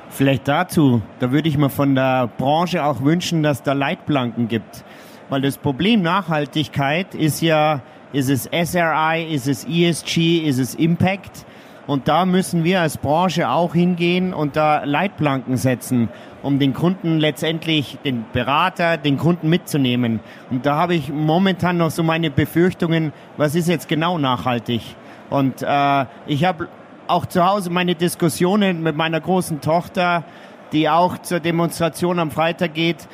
Vielleicht 0.08 0.48
dazu, 0.48 1.02
da 1.18 1.32
würde 1.32 1.48
ich 1.48 1.58
mir 1.58 1.68
von 1.68 1.94
der 1.94 2.28
Branche 2.38 2.84
auch 2.84 3.02
wünschen, 3.02 3.42
dass 3.42 3.62
da 3.62 3.72
Leitplanken 3.72 4.48
gibt. 4.48 4.84
Weil 5.28 5.42
das 5.42 5.58
Problem 5.58 6.02
Nachhaltigkeit 6.02 7.14
ist 7.14 7.40
ja, 7.42 7.80
ist 8.16 8.30
es 8.30 8.44
SRI, 8.44 9.26
ist 9.30 9.46
es 9.46 9.66
ESG, 9.66 10.38
ist 10.38 10.58
es 10.58 10.74
Impact? 10.74 11.44
Und 11.86 12.08
da 12.08 12.24
müssen 12.24 12.64
wir 12.64 12.80
als 12.80 12.96
Branche 12.96 13.50
auch 13.50 13.74
hingehen 13.74 14.32
und 14.32 14.56
da 14.56 14.84
Leitplanken 14.84 15.58
setzen 15.58 16.08
um 16.42 16.58
den 16.58 16.72
Kunden 16.74 17.18
letztendlich, 17.18 17.98
den 18.04 18.24
Berater, 18.32 18.96
den 18.96 19.18
Kunden 19.18 19.50
mitzunehmen. 19.50 20.20
Und 20.48 20.64
da 20.64 20.76
habe 20.76 20.94
ich 20.94 21.12
momentan 21.12 21.76
noch 21.76 21.90
so 21.90 22.02
meine 22.04 22.30
Befürchtungen, 22.30 23.12
was 23.36 23.54
ist 23.54 23.68
jetzt 23.68 23.88
genau 23.88 24.16
nachhaltig? 24.16 24.80
Und 25.28 25.62
äh, 25.62 26.06
ich 26.26 26.44
habe 26.44 26.68
auch 27.08 27.26
zu 27.26 27.44
Hause 27.44 27.70
meine 27.70 27.96
Diskussionen 27.96 28.82
mit 28.82 28.96
meiner 28.96 29.20
großen 29.20 29.60
Tochter, 29.60 30.24
die 30.72 30.88
auch 30.88 31.18
zur 31.18 31.40
Demonstration 31.40 32.18
am 32.20 32.30
Freitag 32.30 32.74
geht, 32.74 33.08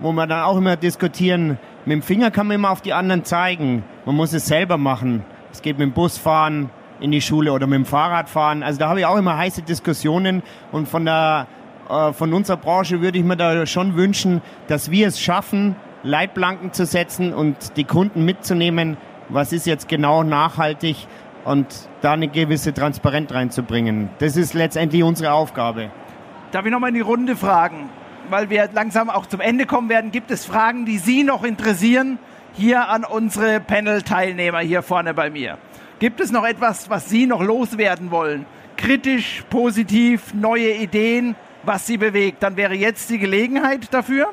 wo 0.00 0.12
wir 0.12 0.26
dann 0.26 0.44
auch 0.44 0.56
immer 0.56 0.76
diskutieren, 0.76 1.58
mit 1.88 1.94
dem 1.94 2.02
Finger 2.02 2.30
kann 2.30 2.46
man 2.46 2.56
immer 2.56 2.70
auf 2.70 2.82
die 2.82 2.92
anderen 2.92 3.24
zeigen. 3.24 3.82
Man 4.04 4.14
muss 4.14 4.34
es 4.34 4.44
selber 4.44 4.76
machen. 4.76 5.24
Es 5.50 5.62
geht 5.62 5.78
mit 5.78 5.86
dem 5.86 5.94
Bus 5.94 6.18
fahren 6.18 6.68
in 7.00 7.12
die 7.12 7.22
Schule 7.22 7.50
oder 7.50 7.66
mit 7.66 7.76
dem 7.76 7.86
Fahrrad 7.86 8.28
fahren. 8.28 8.62
Also 8.62 8.78
da 8.78 8.90
habe 8.90 9.00
ich 9.00 9.06
auch 9.06 9.16
immer 9.16 9.38
heiße 9.38 9.62
Diskussionen 9.62 10.42
und 10.70 10.86
von 10.86 11.06
der 11.06 11.46
äh, 11.88 12.12
von 12.12 12.34
unserer 12.34 12.58
Branche 12.58 13.00
würde 13.00 13.16
ich 13.16 13.24
mir 13.24 13.38
da 13.38 13.64
schon 13.64 13.96
wünschen, 13.96 14.42
dass 14.66 14.90
wir 14.90 15.08
es 15.08 15.18
schaffen, 15.18 15.76
Leitplanken 16.02 16.74
zu 16.74 16.84
setzen 16.84 17.32
und 17.32 17.78
die 17.78 17.84
Kunden 17.84 18.22
mitzunehmen, 18.22 18.98
was 19.30 19.54
ist 19.54 19.66
jetzt 19.66 19.88
genau 19.88 20.22
nachhaltig 20.22 21.06
und 21.46 21.88
da 22.02 22.12
eine 22.12 22.28
gewisse 22.28 22.74
Transparenz 22.74 23.32
reinzubringen. 23.32 24.10
Das 24.18 24.36
ist 24.36 24.52
letztendlich 24.52 25.02
unsere 25.02 25.32
Aufgabe. 25.32 25.88
Darf 26.52 26.66
ich 26.66 26.70
nochmal 26.70 26.90
in 26.90 26.96
die 26.96 27.00
Runde 27.00 27.34
fragen? 27.34 27.88
Weil 28.30 28.50
wir 28.50 28.68
langsam 28.72 29.10
auch 29.10 29.26
zum 29.26 29.40
Ende 29.40 29.66
kommen 29.66 29.88
werden. 29.88 30.10
Gibt 30.10 30.30
es 30.30 30.44
Fragen, 30.44 30.84
die 30.84 30.98
Sie 30.98 31.24
noch 31.24 31.44
interessieren, 31.44 32.18
hier 32.54 32.88
an 32.88 33.04
unsere 33.04 33.60
Panel-Teilnehmer 33.60 34.60
hier 34.60 34.82
vorne 34.82 35.14
bei 35.14 35.30
mir? 35.30 35.58
Gibt 35.98 36.20
es 36.20 36.30
noch 36.30 36.44
etwas, 36.44 36.90
was 36.90 37.08
Sie 37.08 37.26
noch 37.26 37.42
loswerden 37.42 38.10
wollen? 38.10 38.46
Kritisch, 38.76 39.44
positiv, 39.50 40.34
neue 40.34 40.72
Ideen? 40.72 41.34
was 41.68 41.86
sie 41.86 41.98
bewegt, 41.98 42.42
dann 42.42 42.56
wäre 42.56 42.74
jetzt 42.74 43.10
die 43.10 43.18
Gelegenheit 43.18 43.92
dafür. 43.92 44.32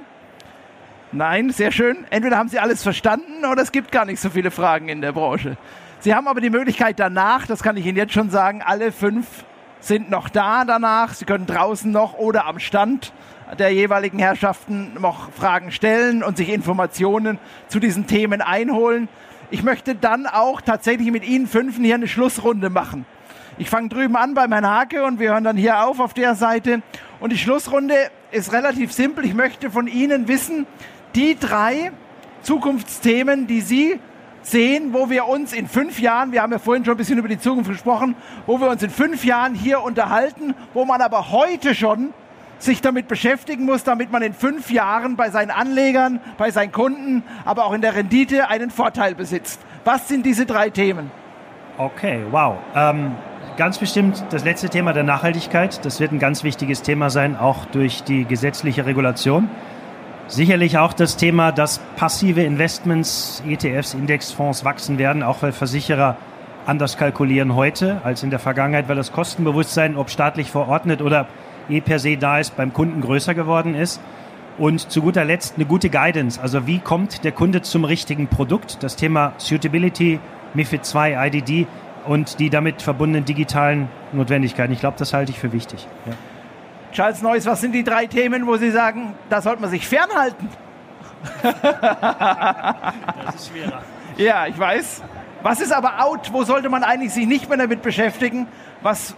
Nein, 1.11 1.49
sehr 1.49 1.71
schön. 1.71 2.05
Entweder 2.09 2.37
haben 2.37 2.49
Sie 2.49 2.59
alles 2.59 2.81
verstanden 2.81 3.45
oder 3.49 3.61
es 3.61 3.71
gibt 3.71 3.91
gar 3.91 4.05
nicht 4.05 4.19
so 4.19 4.29
viele 4.29 4.51
Fragen 4.51 4.89
in 4.89 5.01
der 5.01 5.11
Branche. 5.11 5.57
Sie 5.99 6.13
haben 6.13 6.27
aber 6.27 6.41
die 6.41 6.49
Möglichkeit 6.49 6.99
danach, 6.99 7.45
das 7.45 7.61
kann 7.61 7.77
ich 7.77 7.85
Ihnen 7.85 7.97
jetzt 7.97 8.13
schon 8.13 8.29
sagen, 8.29 8.61
alle 8.61 8.91
fünf 8.91 9.45
sind 9.79 10.09
noch 10.09 10.29
da 10.29 10.65
danach. 10.65 11.13
Sie 11.13 11.25
können 11.25 11.45
draußen 11.45 11.91
noch 11.91 12.13
oder 12.15 12.45
am 12.47 12.59
Stand 12.59 13.13
der 13.59 13.71
jeweiligen 13.71 14.19
Herrschaften 14.19 14.93
noch 14.99 15.31
Fragen 15.31 15.71
stellen 15.71 16.23
und 16.23 16.37
sich 16.37 16.49
Informationen 16.49 17.39
zu 17.67 17.79
diesen 17.79 18.07
Themen 18.07 18.41
einholen. 18.41 19.07
Ich 19.51 19.63
möchte 19.63 19.95
dann 19.95 20.25
auch 20.27 20.61
tatsächlich 20.61 21.11
mit 21.11 21.25
Ihnen 21.25 21.47
Fünfen 21.47 21.83
hier 21.83 21.95
eine 21.95 22.07
Schlussrunde 22.07 22.69
machen. 22.69 23.05
Ich 23.57 23.69
fange 23.69 23.89
drüben 23.89 24.15
an 24.15 24.33
bei 24.33 24.47
Herrn 24.47 24.67
Hake 24.67 25.03
und 25.03 25.19
wir 25.19 25.31
hören 25.31 25.43
dann 25.43 25.55
hier 25.55 25.85
auf 25.85 25.99
auf 25.99 26.13
der 26.13 26.35
Seite. 26.35 26.81
Und 27.19 27.31
die 27.31 27.37
Schlussrunde 27.37 27.95
ist 28.31 28.51
relativ 28.51 28.91
simpel. 28.91 29.25
Ich 29.25 29.33
möchte 29.33 29.69
von 29.71 29.87
Ihnen 29.87 30.27
wissen, 30.27 30.67
die 31.15 31.37
drei 31.39 31.91
Zukunftsthemen, 32.41 33.47
die 33.47 33.61
Sie 33.61 33.99
sehen, 34.41 34.93
wo 34.93 35.09
wir 35.09 35.25
uns 35.25 35.53
in 35.53 35.67
fünf 35.67 35.99
Jahren, 35.99 36.31
wir 36.31 36.41
haben 36.41 36.51
ja 36.51 36.59
vorhin 36.59 36.85
schon 36.85 36.95
ein 36.95 36.97
bisschen 36.97 37.17
über 37.17 37.27
die 37.27 37.39
Zukunft 37.39 37.69
gesprochen, 37.69 38.15
wo 38.45 38.59
wir 38.59 38.69
uns 38.69 38.83
in 38.83 38.89
fünf 38.89 39.23
Jahren 39.23 39.55
hier 39.55 39.81
unterhalten, 39.81 40.53
wo 40.73 40.85
man 40.85 41.01
aber 41.01 41.31
heute 41.31 41.73
schon 41.73 42.13
sich 42.57 42.81
damit 42.81 43.07
beschäftigen 43.07 43.65
muss, 43.65 43.83
damit 43.83 44.11
man 44.11 44.21
in 44.21 44.33
fünf 44.33 44.71
Jahren 44.71 45.15
bei 45.15 45.29
seinen 45.29 45.51
Anlegern, 45.51 46.19
bei 46.37 46.51
seinen 46.51 46.71
Kunden, 46.71 47.23
aber 47.43 47.65
auch 47.65 47.73
in 47.73 47.81
der 47.81 47.95
Rendite 47.95 48.49
einen 48.49 48.71
Vorteil 48.71 49.15
besitzt. 49.15 49.59
Was 49.83 50.07
sind 50.07 50.25
diese 50.25 50.45
drei 50.45 50.69
Themen? 50.69 51.11
Okay, 51.77 52.21
wow. 52.31 52.57
Ähm, 52.73 53.11
Ganz 53.57 53.77
bestimmt 53.77 54.21
das 54.31 54.43
letzte 54.43 54.67
Thema 54.67 54.91
der 54.91 55.03
Nachhaltigkeit. 55.03 55.85
Das 55.85 56.01
wird 56.01 56.11
ein 56.11 56.19
ganz 56.19 56.43
wichtiges 56.43 56.81
Thema 56.81 57.09
sein, 57.09 57.37
auch 57.37 57.63
durch 57.63 58.03
die 58.03 58.25
gesetzliche 58.25 58.85
Regulation. 58.85 59.49
Sicherlich 60.27 60.77
auch 60.77 60.91
das 60.91 61.15
Thema, 61.15 61.53
dass 61.53 61.79
passive 61.95 62.43
Investments, 62.43 63.41
ETFs, 63.47 63.93
Indexfonds 63.93 64.65
wachsen 64.65 64.97
werden, 64.97 65.23
auch 65.23 65.41
weil 65.41 65.53
Versicherer 65.53 66.17
anders 66.65 66.97
kalkulieren 66.97 67.55
heute 67.55 68.01
als 68.03 68.23
in 68.23 68.29
der 68.29 68.39
Vergangenheit, 68.39 68.89
weil 68.89 68.97
das 68.97 69.13
Kostenbewusstsein, 69.13 69.95
ob 69.95 70.09
staatlich 70.09 70.51
verordnet 70.51 71.01
oder 71.01 71.25
eh 71.69 71.81
per 71.81 71.99
se 71.99 72.17
da 72.17 72.39
ist, 72.39 72.55
beim 72.55 72.73
Kunden 72.73 73.01
größer 73.01 73.33
geworden 73.33 73.75
ist. 73.75 74.01
Und 74.57 74.89
zu 74.89 75.01
guter 75.01 75.25
Letzt 75.25 75.55
eine 75.55 75.65
gute 75.65 75.89
Guidance. 75.89 76.41
Also 76.41 76.65
wie 76.65 76.79
kommt 76.79 77.23
der 77.25 77.33
Kunde 77.33 77.61
zum 77.61 77.83
richtigen 77.83 78.27
Produkt? 78.27 78.81
Das 78.83 78.95
Thema 78.95 79.33
Suitability, 79.37 80.19
MIFID 80.53 80.85
2, 80.85 81.27
IDD 81.27 81.67
und 82.05 82.39
die 82.39 82.49
damit 82.49 82.81
verbundenen 82.81 83.25
digitalen 83.25 83.89
Notwendigkeiten. 84.13 84.71
Ich 84.71 84.79
glaube, 84.79 84.97
das 84.97 85.13
halte 85.13 85.31
ich 85.31 85.39
für 85.39 85.51
wichtig. 85.51 85.87
Ja. 86.05 86.13
Charles 86.93 87.21
Neuss, 87.21 87.45
was 87.45 87.59
sind 87.59 87.73
die 87.73 87.83
drei 87.83 88.05
Themen, 88.05 88.47
wo 88.47 88.55
Sie 88.55 88.71
sagen, 88.71 89.13
da 89.29 89.41
sollte 89.41 89.61
man 89.61 89.69
sich 89.69 89.85
fernhalten? 89.85 90.47
das 93.25 93.35
ist 93.35 93.49
schwerer. 93.49 93.81
Ja, 94.17 94.47
ich 94.47 94.57
weiß. 94.57 95.03
Was 95.43 95.59
ist 95.59 95.73
aber 95.73 96.03
out? 96.03 96.31
Wo 96.31 96.43
sollte 96.43 96.69
man 96.69 96.83
eigentlich 96.83 97.13
sich 97.13 97.27
nicht 97.27 97.49
mehr 97.49 97.57
damit 97.57 97.81
beschäftigen? 97.81 98.47
Was 98.81 99.15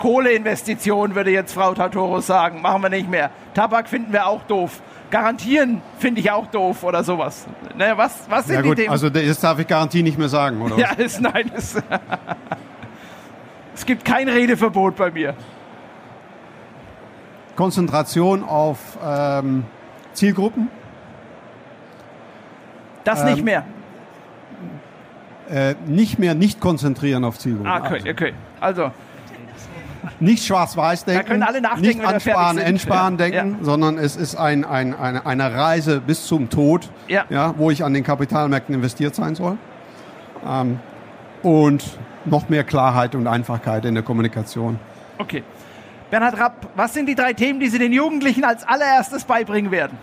Kohleinvestitionen, 0.00 1.14
würde 1.14 1.30
jetzt 1.30 1.52
Frau 1.52 1.74
Tartoros 1.74 2.26
sagen, 2.26 2.62
machen 2.62 2.82
wir 2.82 2.88
nicht 2.88 3.08
mehr. 3.08 3.30
Tabak 3.54 3.88
finden 3.88 4.12
wir 4.12 4.26
auch 4.26 4.42
doof. 4.44 4.80
Garantieren 5.10 5.82
finde 5.98 6.20
ich 6.20 6.30
auch 6.30 6.46
doof 6.46 6.82
oder 6.84 7.04
sowas. 7.04 7.46
Ne, 7.76 7.92
was, 7.96 8.26
was 8.28 8.46
sind 8.46 8.56
ja, 8.56 8.62
gut, 8.62 8.78
die 8.78 8.82
Themen? 8.82 8.92
Also 8.92 9.10
das 9.10 9.40
darf 9.40 9.58
ich 9.58 9.66
Garantie 9.66 10.02
nicht 10.02 10.18
mehr 10.18 10.30
sagen, 10.30 10.62
oder? 10.62 10.78
Ja, 10.78 10.92
ist, 10.92 11.20
nein. 11.20 11.50
Ist, 11.54 11.82
es 13.74 13.84
gibt 13.84 14.04
kein 14.04 14.28
Redeverbot 14.28 14.96
bei 14.96 15.10
mir. 15.10 15.34
Konzentration 17.54 18.42
auf 18.42 18.78
ähm, 19.04 19.64
Zielgruppen. 20.14 20.68
Das 23.04 23.22
nicht 23.24 23.44
mehr. 23.44 23.64
Äh, 25.50 25.74
nicht 25.86 26.18
mehr 26.18 26.34
nicht 26.34 26.60
konzentrieren 26.60 27.24
auf 27.24 27.38
Zielgruppen. 27.38 27.70
Ah, 27.70 27.82
okay, 27.84 28.10
okay. 28.10 28.32
Also, 28.60 28.92
Nicht 30.18 30.44
schwarz-weiß 30.46 31.04
denken, 31.04 31.26
können 31.26 31.42
alle 31.42 31.60
nachdenken, 31.60 31.98
nicht 31.98 32.04
ansparen, 32.04 32.58
entsparen 32.58 33.18
Ja. 33.18 33.24
denken, 33.28 33.56
Ja. 33.58 33.64
sondern 33.64 33.98
es 33.98 34.16
ist 34.16 34.34
ein, 34.36 34.64
ein, 34.64 34.94
eine, 34.98 35.26
eine 35.26 35.54
Reise 35.54 36.00
bis 36.00 36.26
zum 36.26 36.48
Tod, 36.50 36.88
Ja. 37.08 37.54
wo 37.58 37.70
ich 37.70 37.84
an 37.84 37.92
den 37.94 38.04
Kapitalmärkten 38.04 38.74
investiert 38.74 39.14
sein 39.14 39.34
soll. 39.34 39.58
Ähm, 40.46 40.78
und 41.42 41.84
noch 42.24 42.48
mehr 42.48 42.64
Klarheit 42.64 43.14
und 43.14 43.26
Einfachheit 43.26 43.84
in 43.84 43.94
der 43.94 44.02
Kommunikation. 44.04 44.78
okay. 45.18 45.42
Bernhard 46.10 46.38
Rapp, 46.40 46.66
was 46.74 46.92
sind 46.92 47.06
die 47.08 47.14
drei 47.14 47.34
Themen, 47.34 47.60
die 47.60 47.68
Sie 47.68 47.78
den 47.78 47.92
Jugendlichen 47.92 48.42
als 48.42 48.66
allererstes 48.66 49.22
beibringen 49.24 49.70
werden? 49.70 49.96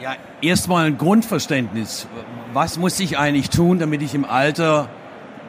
Ja, 0.00 0.14
erstmal 0.40 0.86
ein 0.86 0.98
Grundverständnis. 0.98 2.06
Was 2.52 2.78
muss 2.78 3.00
ich 3.00 3.18
eigentlich 3.18 3.50
tun, 3.50 3.78
damit 3.78 4.02
ich 4.02 4.14
im 4.14 4.24
Alter 4.24 4.88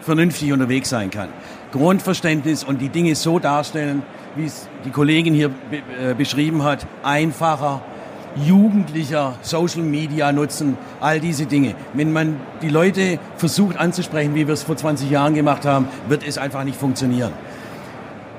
vernünftig 0.01 0.51
unterwegs 0.51 0.89
sein 0.89 1.11
kann? 1.11 1.29
Grundverständnis 1.75 2.63
und 2.63 2.79
die 2.79 2.87
Dinge 2.87 3.15
so 3.15 3.37
darstellen, 3.37 4.01
wie 4.37 4.45
es 4.45 4.69
die 4.85 4.91
Kollegin 4.91 5.33
hier 5.33 5.49
be 5.49 5.81
äh, 6.01 6.13
beschrieben 6.13 6.63
hat. 6.63 6.87
Einfacher, 7.03 7.81
jugendlicher, 8.37 9.33
Social 9.41 9.81
Media 9.81 10.31
nutzen, 10.31 10.77
all 11.01 11.19
diese 11.19 11.47
Dinge. 11.47 11.75
Wenn 11.93 12.13
man 12.13 12.39
die 12.61 12.69
Leute 12.69 13.19
versucht 13.35 13.77
anzusprechen, 13.77 14.35
wie 14.35 14.47
wir 14.47 14.53
es 14.53 14.63
vor 14.63 14.77
20 14.77 15.11
Jahren 15.11 15.33
gemacht 15.33 15.65
haben, 15.65 15.89
wird 16.07 16.25
es 16.25 16.37
einfach 16.37 16.63
nicht 16.63 16.79
funktionieren. 16.79 17.33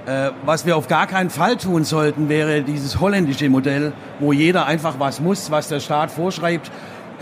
Äh, 0.07 0.30
was 0.47 0.64
wir 0.64 0.78
auf 0.78 0.89
gar 0.89 1.07
keinen 1.07 1.28
Fall 1.28 1.59
tun 1.59 1.84
sollten, 1.84 2.30
wäre 2.30 2.62
dieses 2.62 3.01
holländische 3.01 3.51
Modell, 3.51 3.93
wo 4.18 4.32
jeder 4.32 4.64
einfach 4.64 4.95
was 4.99 5.20
muss, 5.20 5.51
was 5.51 5.68
der 5.68 5.80
Staat 5.80 6.11
vorschreibt, 6.11 6.70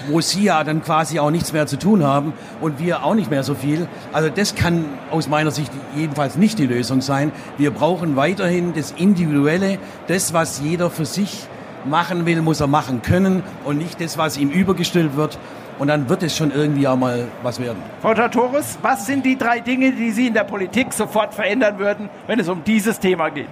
wo 0.09 0.21
sie 0.21 0.45
ja 0.45 0.65
dann 0.65 0.83
quasi 0.83 1.19
auch 1.19 1.31
nichts 1.31 1.53
mehr 1.53 1.67
zu 1.67 1.79
tun 1.79 2.05
haben 2.05 2.33
und 2.61 2.79
wir 2.79 3.05
auch 3.05 3.15
nicht 3.15 3.31
mehr 3.31 3.43
so 3.43 3.55
viel. 3.55 3.89
Also 4.13 4.29
das 4.29 4.55
kann 4.55 4.85
aus 5.11 5.29
meiner 5.29 5.51
Sicht 5.51 5.73
jedenfalls 5.97 6.37
nicht 6.37 6.59
die 6.59 6.67
Lösung 6.67 7.01
sein. 7.01 7.33
Wir 7.59 7.71
brauchen 7.71 8.17
weiterhin 8.17 8.75
das 8.75 8.93
Individuelle, 8.93 9.79
das, 10.07 10.33
was 10.33 10.61
jeder 10.61 10.91
für 10.91 11.05
sich 11.05 11.47
machen 11.85 12.27
will, 12.27 12.43
muss 12.43 12.61
er 12.61 12.67
machen 12.67 13.03
können 13.03 13.43
und 13.65 13.79
nicht 13.79 14.01
das, 14.01 14.19
was 14.19 14.37
ihm 14.37 14.51
übergestellt 14.51 15.17
wird. 15.17 15.39
Und 15.79 15.89
dann 15.89 16.09
wird 16.09 16.23
es 16.23 16.37
schon 16.37 16.53
irgendwie 16.53 16.87
auch 16.87 16.97
mal 16.97 17.27
was 17.43 17.59
werden. 17.61 17.79
Frau 18.01 18.15
Tartorus, 18.15 18.79
was 18.81 19.07
sind 19.07 19.27
die 19.27 19.37
drei 19.37 19.59
Dinge, 19.59 19.91
die 19.93 20.13
Sie 20.13 20.29
in 20.29 20.35
der 20.35 20.45
Politik 20.45 20.93
sofort 20.93 21.35
verändern 21.35 21.79
würden, 21.79 22.09
wenn 22.29 22.39
es 22.39 22.49
um 22.49 22.63
dieses 22.63 23.01
Thema 23.01 23.29
geht? 23.31 23.49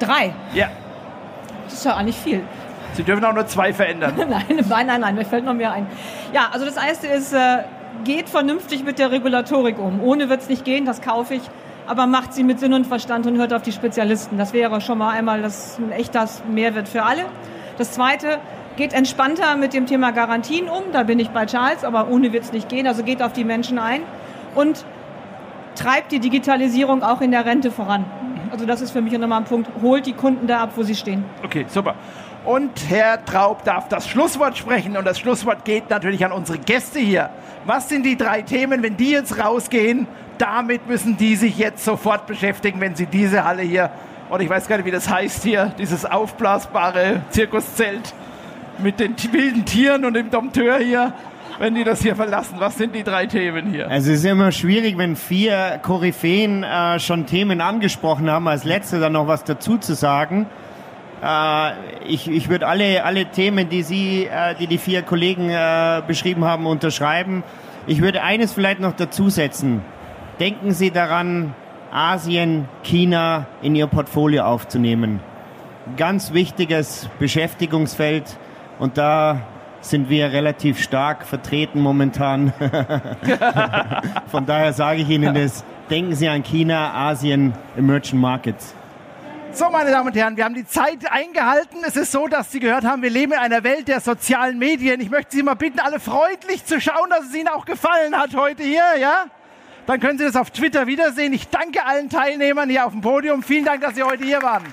Drei. 0.00 0.34
Ja, 0.54 0.70
Das 1.64 1.74
ist 1.74 1.84
ja 1.84 1.94
eigentlich 1.94 2.16
viel. 2.16 2.42
Sie 2.94 3.02
dürfen 3.02 3.24
auch 3.24 3.34
nur 3.34 3.46
zwei 3.46 3.72
verändern. 3.72 4.14
nein, 4.16 4.44
nein, 4.48 4.86
nein, 4.86 5.00
nein, 5.00 5.14
mir 5.14 5.24
fällt 5.24 5.44
noch 5.44 5.54
mehr 5.54 5.72
ein. 5.72 5.86
Ja, 6.32 6.48
also 6.52 6.64
das 6.64 6.76
erste 6.76 7.06
ist, 7.08 7.32
äh, 7.32 7.64
geht 8.04 8.28
vernünftig 8.28 8.84
mit 8.84 8.98
der 8.98 9.10
Regulatorik 9.10 9.78
um. 9.78 10.00
Ohne 10.02 10.28
wird 10.28 10.42
es 10.42 10.48
nicht 10.48 10.64
gehen, 10.64 10.84
das 10.84 11.00
kaufe 11.00 11.34
ich. 11.34 11.42
Aber 11.86 12.06
macht 12.06 12.32
sie 12.32 12.44
mit 12.44 12.60
Sinn 12.60 12.72
und 12.72 12.86
Verstand 12.86 13.26
und 13.26 13.36
hört 13.36 13.52
auf 13.52 13.62
die 13.62 13.72
Spezialisten. 13.72 14.38
Das 14.38 14.52
wäre 14.52 14.80
schon 14.80 14.98
mal 14.98 15.10
einmal 15.10 15.42
das, 15.42 15.78
ein 15.78 15.92
echter 15.92 16.26
Mehrwert 16.50 16.88
für 16.88 17.02
alle. 17.02 17.26
Das 17.76 17.92
zweite, 17.92 18.38
geht 18.76 18.92
entspannter 18.92 19.56
mit 19.56 19.72
dem 19.74 19.86
Thema 19.86 20.12
Garantien 20.12 20.68
um. 20.68 20.84
Da 20.92 21.02
bin 21.02 21.18
ich 21.18 21.30
bei 21.30 21.46
Charles, 21.46 21.84
aber 21.84 22.08
ohne 22.08 22.32
wird 22.32 22.44
es 22.44 22.52
nicht 22.52 22.68
gehen. 22.68 22.86
Also 22.86 23.02
geht 23.02 23.22
auf 23.22 23.32
die 23.32 23.44
Menschen 23.44 23.78
ein. 23.78 24.02
Und 24.54 24.84
treibt 25.74 26.12
die 26.12 26.20
Digitalisierung 26.20 27.02
auch 27.02 27.20
in 27.20 27.30
der 27.30 27.44
Rente 27.44 27.70
voran. 27.70 28.04
Also 28.50 28.66
das 28.66 28.80
ist 28.80 28.92
für 28.92 29.00
mich 29.00 29.12
nochmal 29.18 29.40
ein 29.40 29.44
Punkt. 29.44 29.68
Holt 29.82 30.06
die 30.06 30.12
Kunden 30.12 30.46
da 30.46 30.60
ab, 30.60 30.72
wo 30.76 30.82
sie 30.82 30.94
stehen. 30.94 31.24
Okay, 31.42 31.66
super. 31.68 31.94
Und 32.44 32.72
Herr 32.90 33.24
Traub 33.24 33.64
darf 33.64 33.88
das 33.88 34.06
Schlusswort 34.06 34.58
sprechen 34.58 34.98
und 34.98 35.06
das 35.06 35.18
Schlusswort 35.18 35.64
geht 35.64 35.88
natürlich 35.88 36.26
an 36.26 36.32
unsere 36.32 36.58
Gäste 36.58 36.98
hier. 36.98 37.30
Was 37.64 37.88
sind 37.88 38.04
die 38.04 38.18
drei 38.18 38.42
Themen, 38.42 38.82
wenn 38.82 38.98
die 38.98 39.12
jetzt 39.12 39.42
rausgehen? 39.42 40.06
Damit 40.36 40.86
müssen 40.86 41.16
die 41.16 41.36
sich 41.36 41.56
jetzt 41.56 41.82
sofort 41.84 42.26
beschäftigen, 42.26 42.80
wenn 42.80 42.96
sie 42.96 43.06
diese 43.06 43.44
Halle 43.44 43.62
hier, 43.62 43.90
oder 44.28 44.42
ich 44.42 44.50
weiß 44.50 44.68
gar 44.68 44.76
nicht, 44.76 44.84
wie 44.84 44.90
das 44.90 45.08
heißt 45.08 45.42
hier, 45.42 45.72
dieses 45.78 46.04
aufblasbare 46.04 47.22
Zirkuszelt 47.30 48.12
mit 48.78 49.00
den 49.00 49.16
wilden 49.32 49.64
Tieren 49.64 50.04
und 50.04 50.12
dem 50.12 50.30
Dompteur 50.30 50.78
hier, 50.78 51.14
wenn 51.58 51.74
die 51.74 51.84
das 51.84 52.02
hier 52.02 52.14
verlassen. 52.14 52.56
Was 52.58 52.76
sind 52.76 52.94
die 52.94 53.04
drei 53.04 53.24
Themen 53.24 53.70
hier? 53.70 53.88
Also 53.88 54.10
es 54.10 54.18
ist 54.18 54.24
immer 54.26 54.52
schwierig, 54.52 54.98
wenn 54.98 55.16
vier 55.16 55.80
Koryphäen 55.82 56.62
äh, 56.62 56.98
schon 57.00 57.24
Themen 57.24 57.62
angesprochen 57.62 58.30
haben, 58.30 58.48
als 58.48 58.64
letzte 58.64 59.00
dann 59.00 59.12
noch 59.14 59.28
was 59.28 59.44
dazu 59.44 59.78
zu 59.78 59.94
sagen. 59.94 60.46
Äh, 61.24 61.72
ich 62.06 62.28
ich 62.28 62.48
würde 62.48 62.66
alle, 62.66 63.04
alle 63.04 63.26
Themen, 63.26 63.68
die 63.68 63.82
Sie, 63.82 64.26
äh, 64.26 64.54
die 64.56 64.66
die 64.66 64.78
vier 64.78 65.02
Kollegen 65.02 65.48
äh, 65.48 66.02
beschrieben 66.06 66.44
haben, 66.44 66.66
unterschreiben. 66.66 67.42
Ich 67.86 68.02
würde 68.02 68.22
eines 68.22 68.52
vielleicht 68.52 68.80
noch 68.80 68.92
dazusetzen. 68.92 69.82
Denken 70.40 70.72
Sie 70.72 70.90
daran, 70.90 71.54
Asien, 71.92 72.68
China 72.82 73.46
in 73.62 73.74
Ihr 73.74 73.86
Portfolio 73.86 74.44
aufzunehmen. 74.44 75.20
Ganz 75.96 76.32
wichtiges 76.32 77.08
Beschäftigungsfeld 77.18 78.36
und 78.78 78.98
da 78.98 79.40
sind 79.80 80.08
wir 80.08 80.32
relativ 80.32 80.82
stark 80.82 81.26
vertreten 81.26 81.80
momentan. 81.80 82.54
Von 84.28 84.46
daher 84.46 84.72
sage 84.72 85.02
ich 85.02 85.10
Ihnen 85.10 85.34
das. 85.34 85.62
Denken 85.90 86.14
Sie 86.14 86.26
an 86.26 86.42
China, 86.42 86.94
Asien, 86.94 87.52
Emerging 87.76 88.18
Markets. 88.18 88.74
So, 89.54 89.70
meine 89.70 89.92
Damen 89.92 90.08
und 90.08 90.16
Herren, 90.16 90.36
wir 90.36 90.44
haben 90.44 90.56
die 90.56 90.66
Zeit 90.66 91.08
eingehalten. 91.08 91.78
Es 91.86 91.94
ist 91.94 92.10
so, 92.10 92.26
dass 92.26 92.50
Sie 92.50 92.58
gehört 92.58 92.84
haben, 92.84 93.02
wir 93.02 93.10
leben 93.10 93.34
in 93.34 93.38
einer 93.38 93.62
Welt 93.62 93.86
der 93.86 94.00
sozialen 94.00 94.58
Medien. 94.58 95.00
Ich 95.00 95.10
möchte 95.10 95.36
Sie 95.36 95.44
mal 95.44 95.54
bitten, 95.54 95.78
alle 95.78 96.00
freundlich 96.00 96.64
zu 96.64 96.80
schauen, 96.80 97.08
dass 97.08 97.26
es 97.26 97.34
Ihnen 97.36 97.46
auch 97.46 97.64
gefallen 97.64 98.18
hat 98.18 98.34
heute 98.34 98.64
hier, 98.64 98.82
ja? 98.98 99.26
Dann 99.86 100.00
können 100.00 100.18
Sie 100.18 100.24
das 100.24 100.34
auf 100.34 100.50
Twitter 100.50 100.88
wiedersehen. 100.88 101.32
Ich 101.32 101.50
danke 101.50 101.86
allen 101.86 102.10
Teilnehmern 102.10 102.68
hier 102.68 102.84
auf 102.84 102.90
dem 102.90 103.00
Podium. 103.00 103.44
Vielen 103.44 103.64
Dank, 103.64 103.80
dass 103.80 103.94
Sie 103.94 104.02
heute 104.02 104.24
hier 104.24 104.42
waren. 104.42 104.64